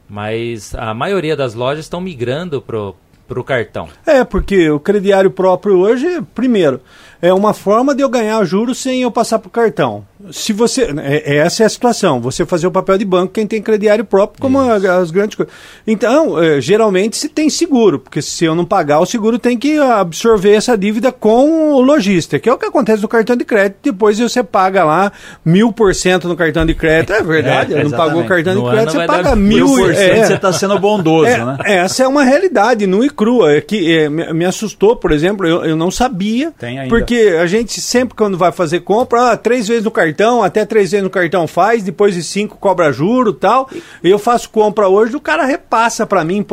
Mas 0.10 0.76
a 0.76 0.94
maioria 0.94 1.36
das 1.36 1.54
lojas 1.54 1.86
estão 1.86 2.02
migrando 2.02 2.62
pro, 2.62 2.96
pro 3.28 3.44
cartão. 3.44 3.88
É, 4.06 4.24
porque 4.26 4.70
o 4.70 4.80
crediário 4.80 5.32
próprio 5.32 5.78
hoje, 5.78 6.22
primeiro, 6.36 6.82
é 7.22 7.34
uma 7.34 7.54
forma 7.54 7.94
de 7.96 8.02
eu 8.04 8.10
ganhar 8.10 8.44
juros 8.46 8.78
sem 8.80 9.02
eu 9.02 9.12
passar 9.12 9.40
pro 9.40 9.50
cartão. 9.50 10.06
Se 10.32 10.52
você. 10.52 10.94
é- 11.04 11.38
essa 11.38 11.64
é 11.64 11.66
a 11.66 11.70
situação. 11.70 12.20
Você 12.22 12.46
fazer 12.46 12.68
o 12.68 12.72
papel 12.72 12.98
de 12.98 13.06
banco, 13.06 13.34
quem 13.34 13.46
tem 13.48 13.62
crediário 13.62 14.04
próprio, 14.04 14.42
como 14.42 14.60
a- 14.60 14.76
as 14.76 15.12
grandes 15.12 15.36
coisas. 15.36 15.54
Então, 15.86 16.42
é, 16.42 16.60
geralmente 16.60 17.16
se 17.16 17.30
tem 17.30 17.50
seguro, 17.50 18.00
porque 18.00 18.22
se 18.22 18.44
eu 18.46 18.56
não 18.56 18.66
pagar, 18.66 19.00
o 19.00 19.06
seguro 19.06 19.38
tem 19.40 19.58
que 19.58 19.78
absorver 19.78 20.54
essa 20.54 20.78
dívida 20.78 21.12
com 21.12 21.74
o 21.74 21.82
lojista, 21.82 22.40
que 22.40 22.50
é 22.50 22.54
o 22.54 22.58
que 22.58 22.66
acontece 22.66 23.02
no 23.02 23.08
cartão 23.08 23.36
de 23.36 23.46
crédito. 23.46 23.78
Depois 23.84 24.20
você 24.20 24.44
paga 24.44 24.84
lá 24.84 25.12
mil 25.46 25.72
por 25.72 25.94
cento 25.96 26.28
no 26.28 26.36
cartão 26.36 26.66
de 26.66 26.74
crédito. 26.74 27.14
É 27.14 27.22
verdade, 27.24 27.74
É, 27.74 27.84
não 27.84 27.92
pagou 27.92 28.22
o 28.22 28.26
cartão 28.26 28.56
de 28.56 28.70
crédito, 28.70 28.92
você 28.94 29.06
paga 29.06 29.36
mil 29.36 29.68
mil. 29.68 29.76
Por 29.86 29.96
cento 29.96 30.18
é. 30.18 30.26
você 30.26 30.34
está 30.34 30.52
sendo 30.52 30.78
bondoso, 30.80 31.28
É, 31.28 31.46
né? 31.46 31.58
Essa 31.66 32.04
é 32.04 32.08
uma 32.08 32.24
realidade 32.24 32.86
nua 32.88 33.06
e 33.06 33.10
crua. 33.10 33.54
É 33.54 33.62
que 33.62 33.96
é, 33.98 34.10
me, 34.10 34.34
me 34.34 34.46
assustou, 34.46 34.96
por 34.96 35.12
exemplo, 35.12 35.48
eu, 35.48 35.64
eu 35.64 35.76
não 35.76 35.90
sabia. 35.92 36.52
Tem 36.58 36.80
ainda. 36.80 36.90
Porque 36.90 37.07
a 37.16 37.46
gente 37.48 37.80
sempre, 37.80 38.16
quando 38.16 38.38
vai 38.38 38.52
fazer 38.52 38.82
compra, 38.82 39.32
ah, 39.32 39.38
três 39.38 39.68
vezes 39.68 39.84
no 39.84 39.92
cartão, 39.92 40.44
até 40.44 40.66
três 40.66 40.92
vezes 40.92 41.04
no 41.04 41.10
cartão 41.10 41.48
faz, 41.48 41.84
depois 41.84 42.16
de 42.16 42.24
cinco 42.24 42.58
cobra 42.58 42.92
juro 42.92 43.34
tal. 43.34 43.70
Eu 44.04 44.20
faço 44.20 44.50
compra 44.50 44.88
hoje, 44.88 45.16
o 45.16 45.22
cara 45.22 45.46
repassa 45.46 46.06
para 46.06 46.24
mim, 46.24 46.46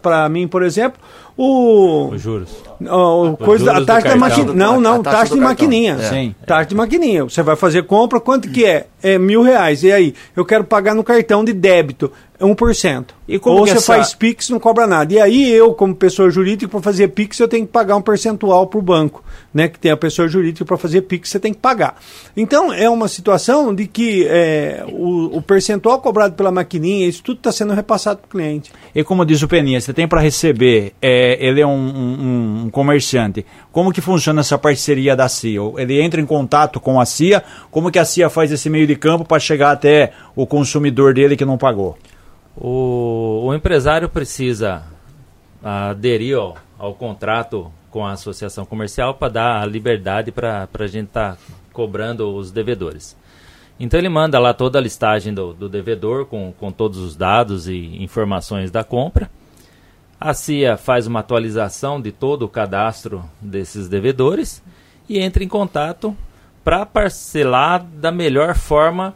pra 0.00 0.28
mim, 0.28 0.46
por 0.48 0.62
exemplo, 0.62 1.00
o. 1.46 2.08
Os 2.14 2.20
juros. 2.22 2.50
O 2.80 3.36
coisa, 3.36 3.64
juros 3.66 3.82
a 3.82 3.84
taxa 3.86 4.08
da 4.08 4.16
maquininha. 4.16 4.54
Não, 4.54 4.80
não, 4.80 4.94
A 4.96 4.98
taxa 5.00 5.10
taxa 5.18 5.22
de 5.34 5.40
cartão. 5.40 5.48
maquininha. 5.48 5.96
É. 6.00 6.08
Sim. 6.08 6.34
Taxa 6.46 6.68
de 6.70 6.74
maquininha. 6.74 7.24
Você 7.24 7.42
vai 7.42 7.56
fazer 7.56 7.84
compra, 7.84 8.20
quanto 8.20 8.48
que 8.48 8.64
é? 8.64 8.86
É 9.02 9.18
mil 9.18 9.42
reais. 9.42 9.82
E 9.82 9.90
aí? 9.92 10.14
Eu 10.36 10.44
quero 10.44 10.64
pagar 10.64 10.94
no 10.94 11.02
cartão 11.04 11.44
de 11.44 11.52
débito. 11.52 12.10
É 12.38 12.44
1%. 12.44 13.04
E 13.28 13.38
como 13.38 13.58
Ou 13.58 13.64
que 13.64 13.70
você 13.70 13.76
essa- 13.76 13.94
faz 13.94 14.14
Pix 14.14 14.48
não 14.50 14.58
cobra 14.58 14.84
nada. 14.84 15.12
E 15.14 15.20
aí 15.20 15.48
eu, 15.52 15.74
como 15.74 15.94
pessoa 15.94 16.28
jurídica, 16.28 16.68
para 16.68 16.80
fazer 16.82 17.08
Pix, 17.08 17.38
eu 17.38 17.46
tenho 17.46 17.64
que 17.64 17.72
pagar 17.72 17.94
um 17.96 18.02
percentual 18.02 18.66
para 18.66 18.78
o 18.78 18.82
banco. 18.82 19.22
Né, 19.54 19.68
que 19.68 19.78
tem 19.78 19.92
a 19.92 19.96
pessoa 19.98 20.26
jurídica 20.26 20.64
para 20.64 20.78
fazer 20.78 21.02
Pix, 21.02 21.28
você 21.28 21.38
tem 21.38 21.52
que 21.52 21.60
pagar. 21.60 21.96
Então, 22.34 22.72
é 22.72 22.88
uma 22.88 23.06
situação 23.06 23.74
de 23.74 23.86
que 23.86 24.26
é, 24.26 24.82
o, 24.88 25.36
o 25.36 25.42
percentual 25.42 26.00
cobrado 26.00 26.34
pela 26.34 26.50
maquininha, 26.50 27.06
isso 27.06 27.22
tudo 27.22 27.36
está 27.36 27.52
sendo 27.52 27.74
repassado 27.74 28.20
para 28.20 28.26
o 28.26 28.30
cliente. 28.30 28.72
E 28.94 29.04
como 29.04 29.26
diz 29.26 29.42
o 29.42 29.46
Peninha, 29.48 29.78
você 29.78 29.92
tem 29.92 30.08
para 30.08 30.22
receber, 30.22 30.94
é, 31.02 31.31
ele 31.40 31.60
é 31.60 31.66
um, 31.66 31.70
um- 31.72 32.62
um 32.64 32.70
comerciante. 32.70 33.44
Como 33.70 33.92
que 33.92 34.00
funciona 34.00 34.40
essa 34.40 34.58
parceria 34.58 35.14
da 35.16 35.28
CIA? 35.28 35.60
Ele 35.78 36.00
entra 36.00 36.20
em 36.20 36.26
contato 36.26 36.80
com 36.80 37.00
a 37.00 37.04
CIA, 37.06 37.42
como 37.70 37.90
que 37.90 37.98
a 37.98 38.04
CIA 38.04 38.28
faz 38.30 38.50
esse 38.52 38.68
meio 38.70 38.86
de 38.86 38.96
campo 38.96 39.24
para 39.24 39.38
chegar 39.40 39.70
até 39.72 40.12
o 40.36 40.46
consumidor 40.46 41.14
dele 41.14 41.36
que 41.36 41.44
não 41.44 41.58
pagou? 41.58 41.96
O, 42.56 43.42
o 43.46 43.54
empresário 43.54 44.08
precisa 44.08 44.82
aderir 45.62 46.36
ao, 46.36 46.56
ao 46.78 46.94
contrato 46.94 47.70
com 47.90 48.04
a 48.04 48.12
associação 48.12 48.64
comercial 48.64 49.14
para 49.14 49.28
dar 49.32 49.62
a 49.62 49.66
liberdade 49.66 50.32
para 50.32 50.68
a 50.78 50.86
gente 50.86 51.08
estar 51.08 51.36
cobrando 51.72 52.34
os 52.34 52.50
devedores. 52.50 53.16
Então 53.78 53.98
ele 53.98 54.08
manda 54.08 54.38
lá 54.38 54.52
toda 54.54 54.78
a 54.78 54.82
listagem 54.82 55.32
do, 55.34 55.52
do 55.52 55.68
devedor 55.68 56.26
com, 56.26 56.52
com 56.58 56.70
todos 56.70 56.98
os 56.98 57.16
dados 57.16 57.68
e 57.68 57.96
informações 58.02 58.70
da 58.70 58.84
compra. 58.84 59.30
A 60.24 60.34
CIA 60.34 60.76
faz 60.76 61.06
uma 61.06 61.20
atualização 61.20 62.00
de 62.00 62.12
todo 62.12 62.44
o 62.44 62.48
cadastro 62.48 63.24
desses 63.40 63.88
devedores 63.88 64.62
e 65.08 65.18
entra 65.18 65.42
em 65.42 65.48
contato 65.48 66.16
para 66.64 66.86
parcelar 66.86 67.84
da 67.84 68.12
melhor 68.12 68.54
forma 68.54 69.14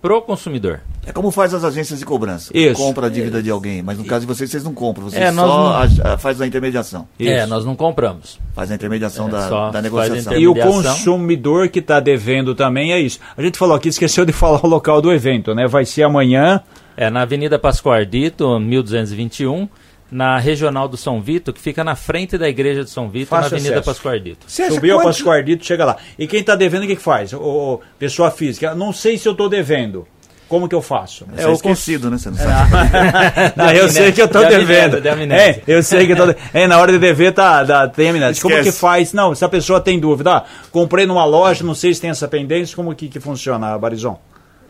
pro 0.00 0.20
consumidor. 0.22 0.80
É 1.06 1.12
como 1.12 1.30
faz 1.30 1.52
as 1.54 1.64
agências 1.64 1.98
de 1.98 2.04
cobrança. 2.04 2.50
Isso. 2.56 2.76
Compra 2.80 3.06
a 3.06 3.10
dívida 3.10 3.42
de 3.42 3.50
alguém, 3.50 3.82
mas 3.82 3.98
no 3.98 4.04
caso 4.04 4.20
de 4.20 4.26
vocês, 4.32 4.50
vocês 4.50 4.62
não 4.62 4.72
compram, 4.72 5.10
vocês 5.10 5.20
É, 5.22 5.32
só 5.32 5.46
não- 5.46 5.66
a- 5.68 6.14
a- 6.14 6.18
faz 6.18 6.40
a 6.40 6.46
intermediação. 6.46 7.08
É, 7.18 7.38
Isso. 7.40 7.46
nós 7.48 7.64
não 7.64 7.74
compramos. 7.74 8.38
Faz 8.54 8.70
a 8.70 8.74
intermediação 8.74 9.28
É, 9.28 9.30
da, 9.32 9.48
só 9.48 9.70
da 9.70 9.82
negociação. 9.82 10.32
a 10.34 10.38
E 10.38 10.46
o 10.46 10.52
Intermediação. 10.52 10.92
consumidor 10.94 11.68
que 11.68 11.78
está 11.80 11.98
devendo 12.00 12.54
também 12.54 12.92
é 12.92 13.00
isso. 13.00 13.18
A 13.36 13.42
gente 13.42 13.58
falou 13.58 13.74
aqui, 13.74 13.88
esqueceu 13.88 14.24
de 14.24 14.32
falar 14.32 14.60
o 14.64 14.68
local 14.68 15.02
do 15.02 15.10
evento, 15.12 15.54
né? 15.54 15.66
Vai 15.66 15.84
ser 15.84 16.04
amanhã. 16.04 16.60
É 16.96 17.10
na 17.10 17.22
Avenida 17.22 17.58
Pascoal 17.58 17.96
Ardito, 17.96 18.60
1221, 18.60 19.68
na 20.14 20.38
Regional 20.38 20.86
do 20.86 20.96
São 20.96 21.20
Vito, 21.20 21.52
que 21.52 21.60
fica 21.60 21.82
na 21.82 21.96
frente 21.96 22.38
da 22.38 22.48
Igreja 22.48 22.84
de 22.84 22.90
São 22.90 23.08
Vito, 23.08 23.26
Fácil 23.30 23.50
na 23.50 23.56
Avenida 23.56 23.74
acesso. 23.80 23.84
Pascoal 23.90 24.14
Ardito. 24.14 24.46
Você 24.46 24.62
acha 24.62 24.74
Subiu 24.74 24.94
a 24.94 24.98
quanto- 24.98 25.06
Pascoardito, 25.16 25.64
chega 25.66 25.84
lá. 25.84 25.96
E 26.16 26.28
quem 26.28 26.38
está 26.38 26.54
devendo, 26.54 26.84
o 26.84 26.86
que, 26.86 26.94
que 26.94 27.02
faz? 27.02 27.32
O, 27.32 27.38
o- 27.38 27.80
pessoa 27.98 28.30
física. 28.30 28.76
Não 28.76 28.92
sei 28.92 29.18
se 29.18 29.26
eu 29.26 29.32
estou 29.32 29.48
devendo. 29.48 30.06
Como 30.48 30.68
que 30.68 30.74
eu 30.74 30.82
faço? 30.82 31.26
Você 31.34 31.48
é 31.48 31.52
esquecido, 31.52 32.10
né? 32.10 32.18
Você 32.18 32.30
não 32.30 32.36
sabe. 32.36 32.70
Não, 33.56 33.72
eu 33.72 33.88
sei 33.88 34.12
que 34.12 34.22
eu 34.22 34.28
De 34.28 34.38
devendo. 34.46 35.32
É, 35.32 35.60
eu 35.66 35.82
sei 35.82 36.06
que 36.06 36.12
eu 36.12 36.16
tô 36.16 36.26
de... 36.26 36.36
É, 36.52 36.66
na 36.68 36.78
hora 36.78 36.92
de 36.92 36.98
dever 36.98 37.32
tá, 37.32 37.64
tá, 37.64 37.88
tem 37.88 38.10
amnésia. 38.10 38.40
Como 38.40 38.62
que 38.62 38.70
faz? 38.70 39.12
Não, 39.12 39.34
se 39.34 39.44
a 39.44 39.48
pessoa 39.48 39.80
tem 39.80 39.98
dúvida, 39.98 40.30
ah, 40.36 40.44
comprei 40.70 41.06
numa 41.06 41.24
loja, 41.24 41.64
não 41.64 41.74
sei 41.74 41.92
se 41.92 42.00
tem 42.00 42.10
essa 42.10 42.28
pendência, 42.28 42.76
como 42.76 42.94
que, 42.94 43.08
que 43.08 43.18
funciona, 43.18 43.76
Barizon? 43.78 44.20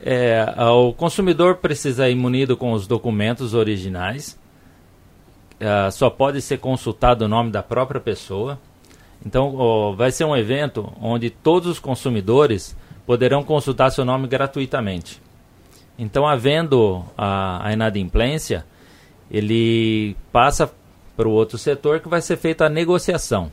É, 0.02 0.54
a- 0.56 0.70
o 0.72 0.94
consumidor 0.94 1.56
precisa 1.56 2.08
ir 2.08 2.14
munido 2.14 2.56
com 2.56 2.72
os 2.72 2.86
documentos 2.86 3.52
originais. 3.52 4.38
Ah, 5.60 5.90
só 5.90 6.10
pode 6.10 6.42
ser 6.42 6.58
consultado 6.58 7.24
o 7.24 7.28
nome 7.28 7.50
da 7.50 7.62
própria 7.62 8.00
pessoa. 8.00 8.58
Então, 9.24 9.94
vai 9.96 10.10
ser 10.12 10.24
um 10.24 10.36
evento 10.36 10.92
onde 11.00 11.30
todos 11.30 11.68
os 11.68 11.78
consumidores 11.78 12.76
poderão 13.06 13.42
consultar 13.42 13.90
seu 13.90 14.04
nome 14.04 14.28
gratuitamente. 14.28 15.20
Então, 15.98 16.26
havendo 16.26 17.04
a, 17.16 17.68
a 17.68 17.72
inadimplência, 17.72 18.66
ele 19.30 20.16
passa 20.30 20.70
para 21.16 21.28
o 21.28 21.32
outro 21.32 21.56
setor 21.56 22.00
que 22.00 22.08
vai 22.08 22.20
ser 22.20 22.36
feita 22.36 22.66
a 22.66 22.68
negociação. 22.68 23.50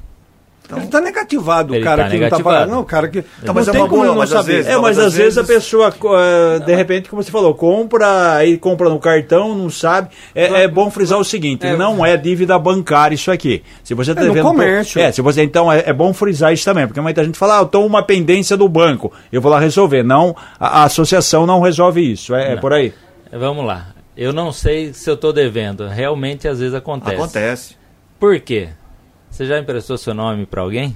Ele 0.77 0.85
está 0.85 1.01
negativado, 1.01 1.73
o 1.73 1.75
Ele 1.75 1.83
tá 1.83 1.89
cara 1.91 2.03
tá 2.03 2.09
que 2.09 2.17
não 2.17 2.23
está 2.25 2.35
negativado. 2.37 2.57
pagando. 2.59 2.71
Não, 2.75 2.81
o 2.81 2.85
cara 2.85 3.07
que. 3.07 3.19
Então, 3.41 3.53
mas 3.53 3.67
não 3.67 3.71
é 3.71 3.73
tem 3.73 3.81
uma 3.81 3.89
como 3.89 4.01
boa, 4.01 4.13
não 4.13 4.19
mas 4.19 4.31
às 4.33 4.39
saber. 4.45 4.55
vezes- 4.57 4.71
É, 4.71 4.77
mas 4.77 4.97
às 4.99 5.05
às 5.07 5.13
vezes 5.13 5.37
a 5.37 5.41
vezes- 5.41 5.55
pessoa, 5.63 5.93
eh, 5.93 6.59
de 6.59 6.75
repente, 6.75 7.09
como 7.09 7.21
você 7.23 7.31
falou, 7.31 7.53
compra, 7.55 8.35
aí 8.35 8.57
compra 8.57 8.89
no 8.89 8.99
cartão, 8.99 9.55
não 9.55 9.69
sabe. 9.69 10.09
É, 10.33 10.63
é 10.63 10.67
bom 10.67 10.89
frisar 10.91 11.19
o 11.19 11.23
seguinte, 11.23 11.65
não 11.77 12.05
é 12.05 12.15
dívida 12.17 12.57
bancária 12.59 13.15
isso 13.15 13.31
aqui. 13.31 13.63
Se 13.83 13.93
você 13.93 14.13
tá 14.13 14.21
É 14.21 14.23
no 14.25 14.29
devendo- 14.33 14.47
comércio. 14.47 14.99
É, 15.01 15.11
se 15.11 15.21
você, 15.21 15.43
então 15.43 15.71
é, 15.71 15.83
é 15.87 15.93
bom 15.93 16.13
frisar 16.13 16.53
isso 16.53 16.65
também, 16.65 16.87
porque 16.87 17.01
muita 17.01 17.23
gente 17.23 17.37
fala, 17.37 17.57
ah, 17.57 17.61
eu 17.61 17.65
tô 17.65 17.85
uma 17.85 18.03
pendência 18.03 18.55
do 18.55 18.67
banco, 18.69 19.11
eu 19.31 19.41
vou 19.41 19.51
lá 19.51 19.59
resolver. 19.59 20.03
Não, 20.03 20.35
a, 20.59 20.81
a 20.81 20.83
associação 20.83 21.45
não 21.45 21.61
resolve 21.61 22.11
isso, 22.11 22.33
é, 22.35 22.53
é 22.53 22.55
por 22.55 22.73
aí. 22.73 22.93
Vamos 23.31 23.65
lá. 23.65 23.87
Eu 24.17 24.33
não 24.33 24.51
sei 24.51 24.93
se 24.93 25.09
eu 25.09 25.13
estou 25.15 25.31
devendo. 25.31 25.87
Realmente, 25.87 26.47
às 26.47 26.59
vezes 26.59 26.73
acontece. 26.75 27.15
Acontece. 27.15 27.75
Por 28.19 28.39
quê? 28.41 28.69
Você 29.31 29.45
já 29.45 29.57
emprestou 29.57 29.97
seu 29.97 30.13
nome 30.13 30.45
para 30.45 30.61
alguém? 30.61 30.95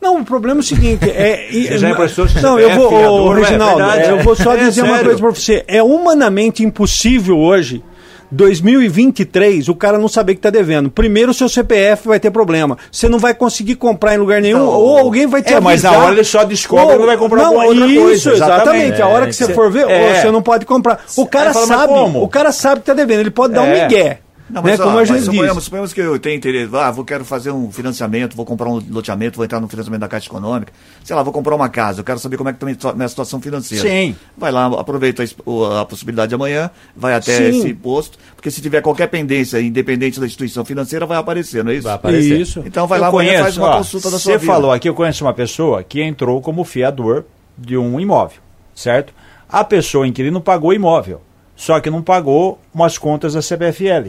Não, 0.00 0.20
o 0.20 0.24
problema 0.24 0.58
é 0.58 0.62
o 0.62 0.64
seguinte, 0.64 1.08
é... 1.08 1.48
Você 1.50 1.78
já 1.78 1.88
emprestou 1.90 2.28
seu 2.28 2.42
Não, 2.42 2.58
eu 2.58 2.70
vou, 2.74 2.92
ô, 2.92 3.32
é 3.32 3.40
Reginaldo, 3.40 3.78
verdade. 3.78 4.08
eu 4.10 4.18
vou 4.22 4.36
só 4.36 4.52
É 4.54 4.58
dizer 4.58 4.82
uma 4.82 4.98
coisa 4.98 5.18
pra 5.18 5.30
você. 5.30 5.64
É 5.66 5.82
humanamente 5.82 6.62
impossível 6.62 7.38
hoje, 7.38 7.82
2023, 8.30 9.68
o 9.68 9.74
cara 9.74 9.98
não 9.98 10.08
saber 10.08 10.34
que 10.34 10.40
tá 10.42 10.50
devendo. 10.50 10.90
Primeiro, 10.90 11.30
o 11.30 11.34
seu 11.34 11.48
CPF 11.48 12.06
vai 12.08 12.20
ter 12.20 12.30
problema. 12.30 12.76
Você 12.92 13.08
não 13.08 13.18
vai 13.18 13.32
conseguir 13.32 13.76
comprar 13.76 14.14
em 14.14 14.18
lugar 14.18 14.42
nenhum, 14.42 14.58
Então, 14.64 14.74
ou 14.74 14.98
alguém 14.98 15.26
vai 15.26 15.42
te 15.42 15.54
é, 15.54 15.60
mas 15.60 15.82
na 15.82 15.88
avisar. 15.90 16.04
hora 16.06 16.14
ele 16.16 16.24
só 16.24 16.44
descobre 16.44 16.94
Ou- 16.94 17.00
que 17.00 17.06
vai 17.06 17.16
comprar 17.16 17.38
não, 17.38 17.46
alguma 17.46 17.64
outra 17.66 17.86
isso, 17.86 18.00
coisa, 18.02 18.32
exatamente. 18.32 18.62
exatamente. 18.66 19.02
A 19.02 19.06
hora 19.08 19.24
É, 19.24 19.28
que 19.28 19.32
você 19.34 19.46
cê- 19.46 19.54
for 19.54 19.70
ver, 19.70 19.88
é. 19.88 20.20
você 20.20 20.30
não 20.30 20.42
pode 20.42 20.66
comprar. 20.66 21.00
O 21.16 21.26
cara 21.26 21.52
mas 21.54 21.64
sabe, 21.66 21.92
o 21.94 22.28
cara 22.28 22.52
sabe 22.52 22.80
que 22.82 22.86
tá 22.86 22.94
devendo, 22.94 23.20
ele 23.20 23.30
pode 23.30 23.54
dar 23.54 23.62
um 23.62 23.66
É. 23.66 23.82
migué. 23.84 24.18
Não, 24.48 24.62
né, 24.62 24.70
mas, 24.72 24.80
ó, 24.80 24.84
como 24.84 24.96
a 24.96 25.00
mas 25.00 25.08
gente 25.08 25.22
suponhamos, 25.22 25.54
diz. 25.54 25.64
suponhamos 25.64 25.92
que 25.94 26.00
eu 26.00 26.18
tenho 26.18 26.36
interesse, 26.36 26.76
ah, 26.76 26.90
vou 26.90 27.04
quero 27.04 27.24
fazer 27.24 27.50
um 27.50 27.72
financiamento, 27.72 28.36
vou 28.36 28.44
comprar 28.44 28.68
um 28.68 28.82
loteamento, 28.90 29.36
vou 29.36 29.44
entrar 29.44 29.58
no 29.58 29.68
financiamento 29.68 30.00
da 30.02 30.08
Caixa 30.08 30.28
Econômica, 30.28 30.70
sei 31.02 31.16
lá, 31.16 31.22
vou 31.22 31.32
comprar 31.32 31.54
uma 31.54 31.68
casa, 31.70 32.00
eu 32.00 32.04
quero 32.04 32.18
saber 32.18 32.36
como 32.36 32.50
é 32.50 32.52
que 32.52 32.64
está 32.72 32.90
a 32.90 32.92
minha 32.94 33.08
situação 33.08 33.40
financeira. 33.40 33.88
Sim. 33.88 34.14
Vai 34.36 34.52
lá, 34.52 34.66
aproveita 34.66 35.22
a, 35.22 35.80
a 35.80 35.84
possibilidade 35.86 36.28
de 36.28 36.34
amanhã, 36.34 36.70
vai 36.94 37.14
até 37.14 37.36
Sim. 37.38 37.58
esse 37.58 37.74
posto, 37.74 38.18
porque 38.36 38.50
se 38.50 38.60
tiver 38.60 38.82
qualquer 38.82 39.06
pendência, 39.06 39.60
independente 39.60 40.20
da 40.20 40.26
instituição 40.26 40.64
financeira, 40.64 41.06
vai 41.06 41.16
aparecer, 41.16 41.64
não 41.64 41.72
é 41.72 41.76
isso? 41.76 41.84
Vai 41.84 41.94
aparecer. 41.94 42.40
Isso. 42.40 42.62
Então 42.66 42.86
vai 42.86 42.98
eu 42.98 43.02
lá 43.02 43.08
amanhã 43.08 43.28
conheço, 43.30 43.44
faz 43.44 43.56
uma 43.56 43.68
ó, 43.68 43.76
consulta 43.78 44.10
da 44.10 44.18
Você 44.18 44.24
sua 44.24 44.38
vida. 44.38 44.52
falou 44.52 44.72
aqui, 44.72 44.88
eu 44.88 44.94
conheço 44.94 45.24
uma 45.24 45.32
pessoa 45.32 45.82
que 45.82 46.02
entrou 46.02 46.42
como 46.42 46.64
fiador 46.64 47.24
de 47.56 47.78
um 47.78 47.98
imóvel, 47.98 48.38
certo? 48.74 49.14
A 49.48 49.64
pessoa, 49.64 50.06
inquilino, 50.06 50.40
pagou 50.40 50.70
o 50.70 50.74
imóvel, 50.74 51.22
só 51.56 51.80
que 51.80 51.88
não 51.88 52.02
pagou 52.02 52.58
umas 52.74 52.98
contas 52.98 53.32
da 53.32 53.40
CPFL. 53.40 54.08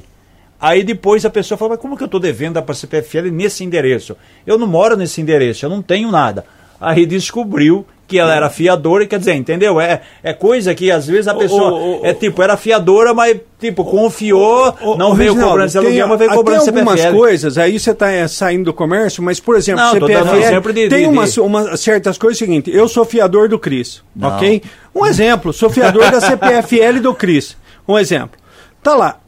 Aí 0.68 0.84
depois 0.84 1.24
a 1.26 1.30
pessoa 1.30 1.58
fala, 1.58 1.72
mas 1.72 1.80
como 1.80 1.96
que 1.96 2.02
eu 2.04 2.08
estou 2.08 2.20
devendo 2.20 2.62
para 2.62 2.72
a 2.72 2.76
CPFL 2.76 3.30
nesse 3.32 3.64
endereço? 3.64 4.18
Eu 4.48 4.58
não 4.58 4.66
moro 4.68 4.98
nesse 4.98 5.22
endereço, 5.22 5.66
eu 5.66 5.70
não 5.70 5.82
tenho 5.82 6.10
nada. 6.12 6.44
Aí 6.82 7.06
descobriu 7.06 7.86
que 8.08 8.18
ela 8.20 8.36
era 8.36 8.50
fiadora, 8.50 9.06
quer 9.08 9.18
dizer, 9.20 9.34
entendeu? 9.34 9.80
É, 9.82 10.02
é 10.24 10.32
coisa 10.34 10.76
que 10.76 10.92
às 10.92 11.08
vezes 11.08 11.28
a 11.28 11.34
pessoa 11.34 11.72
ô, 11.72 12.02
ô, 12.02 12.06
é 12.06 12.14
tipo, 12.14 12.42
era 12.42 12.56
fiadora, 12.58 13.14
mas 13.14 13.38
tipo, 13.60 13.84
confiou, 13.86 14.76
não 14.98 15.14
veio 15.16 15.34
Reginaldo, 15.34 15.64
esse 15.64 15.78
tem- 15.80 15.88
aluguel, 15.88 16.08
mas 16.08 16.20
veio 16.20 16.32
cobrando 16.32 16.60
Tem 16.64 16.70
algumas 16.70 17.00
CPFL. 17.00 17.18
coisas, 17.18 17.58
aí 17.58 17.80
você 17.80 17.92
está 17.92 18.28
saindo 18.28 18.66
do 18.66 18.74
comércio, 18.74 19.24
mas, 19.24 19.40
por 19.40 19.56
exemplo, 19.56 19.84
Não, 19.84 19.92
CPFL, 19.94 20.72
de- 20.74 20.90
tem 20.90 21.02
de- 21.04 21.08
umas, 21.08 21.34
de- 21.34 21.40
umas 21.42 21.80
certas 21.80 22.18
coisas, 22.18 22.38
seguinte, 22.38 22.70
eu 22.72 22.88
sou 22.88 23.06
fiador 23.06 23.50
do 23.50 23.58
CRIS, 23.60 24.04
ok? 24.22 24.62
Um 24.94 25.06
exemplo, 25.06 25.52
sou 25.54 25.70
fiador 25.70 26.12
da 26.12 26.20
CPFL 26.22 27.00
do 27.02 27.14
CRIS, 27.16 27.56
um 27.88 27.98
exemplo. 27.98 28.38
Tá 28.84 28.96
lá, 28.96 29.20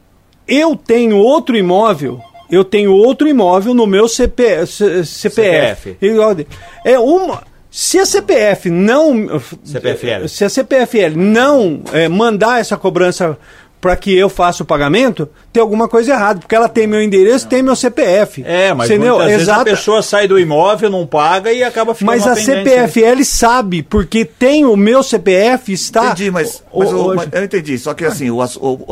eu 0.48 0.74
tenho 0.74 1.16
outro 1.18 1.56
imóvel, 1.56 2.20
eu 2.50 2.64
tenho 2.64 2.92
outro 2.92 3.28
imóvel 3.28 3.74
no 3.74 3.86
meu 3.86 4.08
CP, 4.08 4.66
C- 4.66 5.04
CPF. 5.04 5.96
De- 6.34 6.46
É 6.84 6.98
uma... 6.98 7.42
Se 7.70 7.98
a 7.98 8.06
CPF 8.06 8.70
não. 8.70 9.38
CPFL. 9.62 10.26
Se 10.26 10.42
a 10.44 10.48
CPFL 10.48 11.14
não 11.16 11.82
eh, 11.92 12.08
mandar 12.08 12.60
essa 12.60 12.78
cobrança 12.78 13.36
para 13.80 13.94
que 13.96 14.12
eu 14.16 14.28
faça 14.28 14.62
o 14.62 14.66
pagamento, 14.66 15.28
tem 15.52 15.60
alguma 15.60 15.88
coisa 15.88 16.12
errada, 16.12 16.40
porque 16.40 16.54
ela 16.54 16.68
tem 16.68 16.86
meu 16.86 17.00
endereço, 17.00 17.46
tem 17.46 17.62
meu 17.62 17.76
CPF. 17.76 18.42
É, 18.44 18.74
mas 18.74 18.90
Entendeu? 18.90 19.14
muitas 19.14 19.32
vezes 19.32 19.48
a 19.48 19.64
pessoa 19.64 20.02
sai 20.02 20.26
do 20.26 20.38
imóvel, 20.38 20.90
não 20.90 21.06
paga 21.06 21.52
e 21.52 21.62
acaba 21.62 21.94
ficando 21.94 22.08
Mas 22.08 22.24
uma 22.24 22.32
a 22.32 22.34
pendência. 22.36 22.88
CPFL 22.88 23.24
sabe, 23.24 23.82
porque 23.82 24.24
tem 24.24 24.64
o 24.64 24.76
meu 24.76 25.02
CPF, 25.02 25.72
está. 25.72 26.06
Entendi, 26.06 26.30
mas, 26.30 26.62
O- 26.72 26.80
mas 26.80 26.92
o- 26.92 26.96
hoje- 26.96 27.16
mas 27.16 27.28
eu 27.40 27.44
entendi. 27.44 27.78
Só 27.78 27.94
que 27.94 28.04
assim, 28.04 28.30
o, 28.30 28.36
o, 28.38 28.42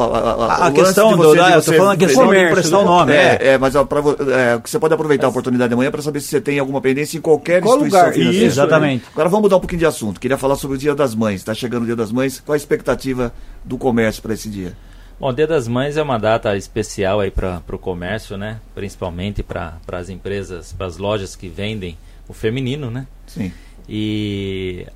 a, 0.01 0.05
a, 0.05 0.09
A- 0.09 0.67
a 0.67 0.69
o 0.69 0.71
lance 0.71 0.73
questão 0.75 1.09
de 1.11 1.17
do- 1.17 1.33
de 1.35 1.39
eu 1.41 1.63
tô 1.63 1.73
falando 1.73 1.93
a 1.93 1.97
questão 1.97 2.23
de 2.23 2.29
Comércio, 2.29 2.51
emprestar 2.53 2.79
o 2.81 2.83
né? 2.83 2.89
nome. 2.89 3.13
É, 3.13 3.17
É. 3.17 3.49
é, 3.55 3.59
mas 3.59 3.75
pra 3.75 4.01
é, 4.01 4.59
você 4.65 4.79
pode 4.79 4.95
aproveitar 4.95 5.27
a 5.27 5.31
oportunidade 5.31 5.69
de 5.69 5.75
amanhã 5.75 5.91
para 5.91 6.03
saber 6.03 6.21
se 6.21 6.29
você 6.29 6.41
tem 6.41 6.59
alguma 6.59 6.81
pendência 6.81 7.19
em 7.19 7.21
qualquer 7.21 7.61
Qual 7.61 7.75
instituição 7.77 8.01
lugar? 8.01 8.13
financeira. 8.15 8.47
Isso, 8.47 8.55
Exatamente. 8.61 9.05
Agora 9.13 9.29
vamos 9.29 9.43
mudar 9.43 9.57
um 9.57 9.61
pouquinho 9.61 9.81
de 9.81 9.87
assunto. 9.87 10.21
Queria 10.21 10.39
falar 10.39 10.57
sobre 10.57 10.77
o 10.77 10.79
Dia 10.79 10.95
das 10.95 11.15
Mães. 11.15 11.41
Está 11.41 11.55
chegando 11.55 11.83
o 11.83 11.87
Dia 11.87 11.97
das 11.97 12.13
Mães. 12.13 12.41
Qual 12.45 12.55
a 12.55 12.57
expectativa 12.57 13.33
do 13.65 13.77
comércio 13.77 14.23
para 14.23 14.35
esse 14.35 14.49
dia? 14.49 14.76
Bom, 15.19 15.33
Dia 15.33 15.47
das 15.47 15.67
Mães 15.67 15.97
é 15.97 16.03
uma 16.03 16.19
data 16.19 16.55
especial 16.57 17.21
aí 17.21 17.31
para 17.31 17.63
o 17.73 17.79
comércio, 17.79 18.37
né? 18.37 18.61
Principalmente 18.75 19.43
para 19.43 19.79
as 19.93 20.11
empresas, 20.11 20.75
para 20.75 20.87
as 20.87 20.99
lojas 20.99 21.35
que 21.35 21.49
vendem 21.49 21.97
o 22.29 22.35
feminino, 22.35 22.91
né? 22.91 23.07
Sim. 23.27 23.51
E 23.89 24.87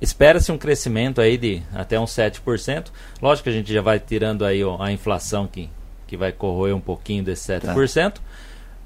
espera-se 0.00 0.50
um 0.50 0.58
crescimento 0.58 1.20
aí 1.20 1.38
de 1.38 1.62
até 1.72 1.98
uns 1.98 2.10
7%. 2.10 2.86
Lógico 3.20 3.44
que 3.44 3.50
a 3.50 3.52
gente 3.52 3.72
já 3.72 3.80
vai 3.80 4.00
tirando 4.00 4.44
aí 4.44 4.64
ó, 4.64 4.82
a 4.82 4.90
inflação 4.90 5.46
que, 5.46 5.70
que 6.08 6.16
vai 6.16 6.32
corroer 6.32 6.74
um 6.74 6.80
pouquinho 6.80 7.22
desse 7.22 7.52
7%, 7.52 8.16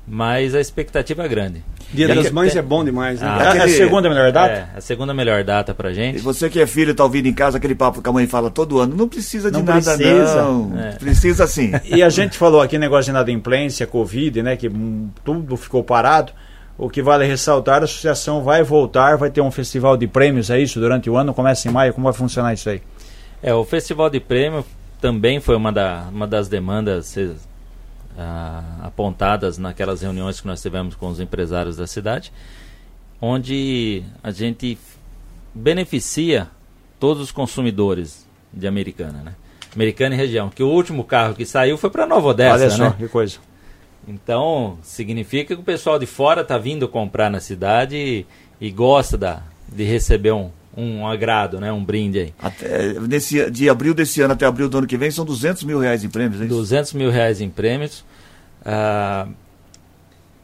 mas 0.07 0.55
a 0.55 0.61
expectativa 0.61 1.25
é 1.25 1.29
grande. 1.29 1.65
Dia 1.93 2.07
E 2.11 2.15
das 2.15 2.31
Mães 2.33 2.53
tem- 2.53 2.59
é 2.59 2.63
bom 2.63 2.85
demais, 2.85 3.21
né? 3.21 3.27
Ah, 3.29 3.43
É 3.43 3.47
a 3.47 3.51
Aquele- 3.53 3.73
segunda 3.73 4.09
melhor 4.09 4.33
data? 4.33 4.53
É, 4.75 4.79
a 4.79 4.81
segunda 4.81 5.15
melhor 5.15 5.45
data 5.45 5.73
pra 5.73 5.91
E 5.93 5.95
gente. 5.95 6.19
você 6.19 6.51
que 6.51 6.61
é 6.61 6.67
filho, 6.67 6.95
tá 6.95 7.05
ouvindo 7.05 7.27
em 7.27 7.33
casa 7.33 7.59
aquele 7.59 7.75
papo 7.77 8.03
que 8.03 8.09
a 8.09 8.13
mãe 8.13 8.27
fala 8.27 8.51
todo 8.51 8.81
ano. 8.81 8.95
Não 8.97 9.09
precisa 9.09 9.51
de 9.51 9.59
Não 9.59 9.65
nada, 9.65 9.97
precisa. 9.97 10.43
não. 10.43 10.79
É. 10.81 10.93
Precisa 10.93 11.47
sim. 11.47 11.73
E 11.87 12.03
a 12.03 12.09
gente 12.09 12.37
falou 12.37 12.61
aqui 12.61 12.77
negócio 12.79 13.05
de 13.05 13.11
inadimplência, 13.11 13.87
Covid, 13.87 14.43
né? 14.43 14.57
Que 14.57 14.69
hum, 14.69 15.09
tudo 15.25 15.57
ficou 15.57 15.83
parado. 15.85 16.33
O 16.79 16.91
que 16.91 17.01
vale 17.03 17.25
ressaltar, 17.25 17.81
a 17.81 17.85
associação 17.85 18.43
vai 18.43 18.63
voltar, 18.63 19.17
vai 19.17 19.31
ter 19.31 19.41
um 19.41 19.51
festival 19.51 19.97
de 19.97 20.07
prêmios, 20.07 20.51
é 20.51 20.61
isso, 20.61 20.79
durante 20.79 21.09
o 21.09 21.17
ano, 21.17 21.33
começa 21.33 21.67
em 21.69 21.71
maio, 21.71 21.95
como 21.95 22.05
vai 22.05 22.13
funcionar 22.13 22.53
isso 22.53 22.69
aí? 22.69 22.83
É, 23.43 23.55
o 23.55 23.65
Festival 23.65 24.11
de 24.11 24.21
Prêmio 24.21 24.63
também 25.01 25.41
foi 25.41 25.57
uma, 25.57 25.73
da, 25.73 26.05
uma 26.13 26.27
das 26.27 26.49
demandas 26.49 27.17
ah, 28.19 28.63
apontadas 28.83 29.59
naquelas 29.59 30.03
reuniões 30.03 30.41
que 30.41 30.47
nós 30.47 30.63
tivemos 30.63 30.95
com 30.95 31.09
os 31.09 31.21
empresários 31.21 31.77
da 31.77 31.87
cidade, 31.87 32.33
onde 33.21 34.03
a 34.23 34.31
gente 34.31 34.79
beneficia 35.55 36.49
todos 36.99 37.23
os 37.23 37.31
consumidores 37.31 38.27
de 38.53 38.67
Americana, 38.67 39.23
né? 39.23 39.35
Americana 39.75 40.15
e 40.15 40.19
região, 40.19 40.49
que 40.49 40.63
o 40.63 40.69
último 40.69 41.05
carro 41.05 41.35
que 41.35 41.45
saiu 41.45 41.77
foi 41.77 41.91
para 41.91 42.07
Nova 42.07 42.29
Odessa, 42.29 42.55
Olha 42.55 42.71
só, 42.71 42.85
né? 42.85 42.95
que 42.99 43.09
coisa. 43.09 43.39
Então, 44.09 44.79
significa 44.83 45.55
que 45.55 45.61
o 45.61 45.65
pessoal 45.65 45.99
de 45.99 46.07
fora 46.07 46.41
está 46.41 46.57
vindo 46.57 46.89
comprar 46.89 47.31
na 47.31 47.41
cidade 47.41 47.97
e, 47.97 48.27
e 48.61 48.71
gosta 48.71 49.19
da, 49.19 49.43
de 49.69 49.85
receber 49.85 50.33
um, 50.33 50.51
um 50.77 51.07
agrado, 51.07 51.59
né? 51.59 51.73
Um 51.73 51.83
brinde 51.83 52.19
aí. 52.19 52.35
Até, 52.43 52.93
nesse, 53.01 53.51
de 53.51 53.69
abril 53.71 53.95
desse 53.95 54.21
ano 54.21 54.35
até 54.35 54.45
abril 54.45 54.69
do 54.69 54.79
ano 54.79 54.87
que 54.87 54.97
vem 54.97 55.11
são 55.11 55.25
200 55.25 55.65
mil 55.65 55.79
reais 55.81 56.05
em 56.05 56.09
prêmios, 56.09 56.41
é 56.41 56.45
isso? 56.45 56.55
200 56.55 56.93
mil 56.93 57.11
reais 57.11 57.41
em 57.41 57.49
prêmios. 57.49 58.05
Ah, 58.65 59.27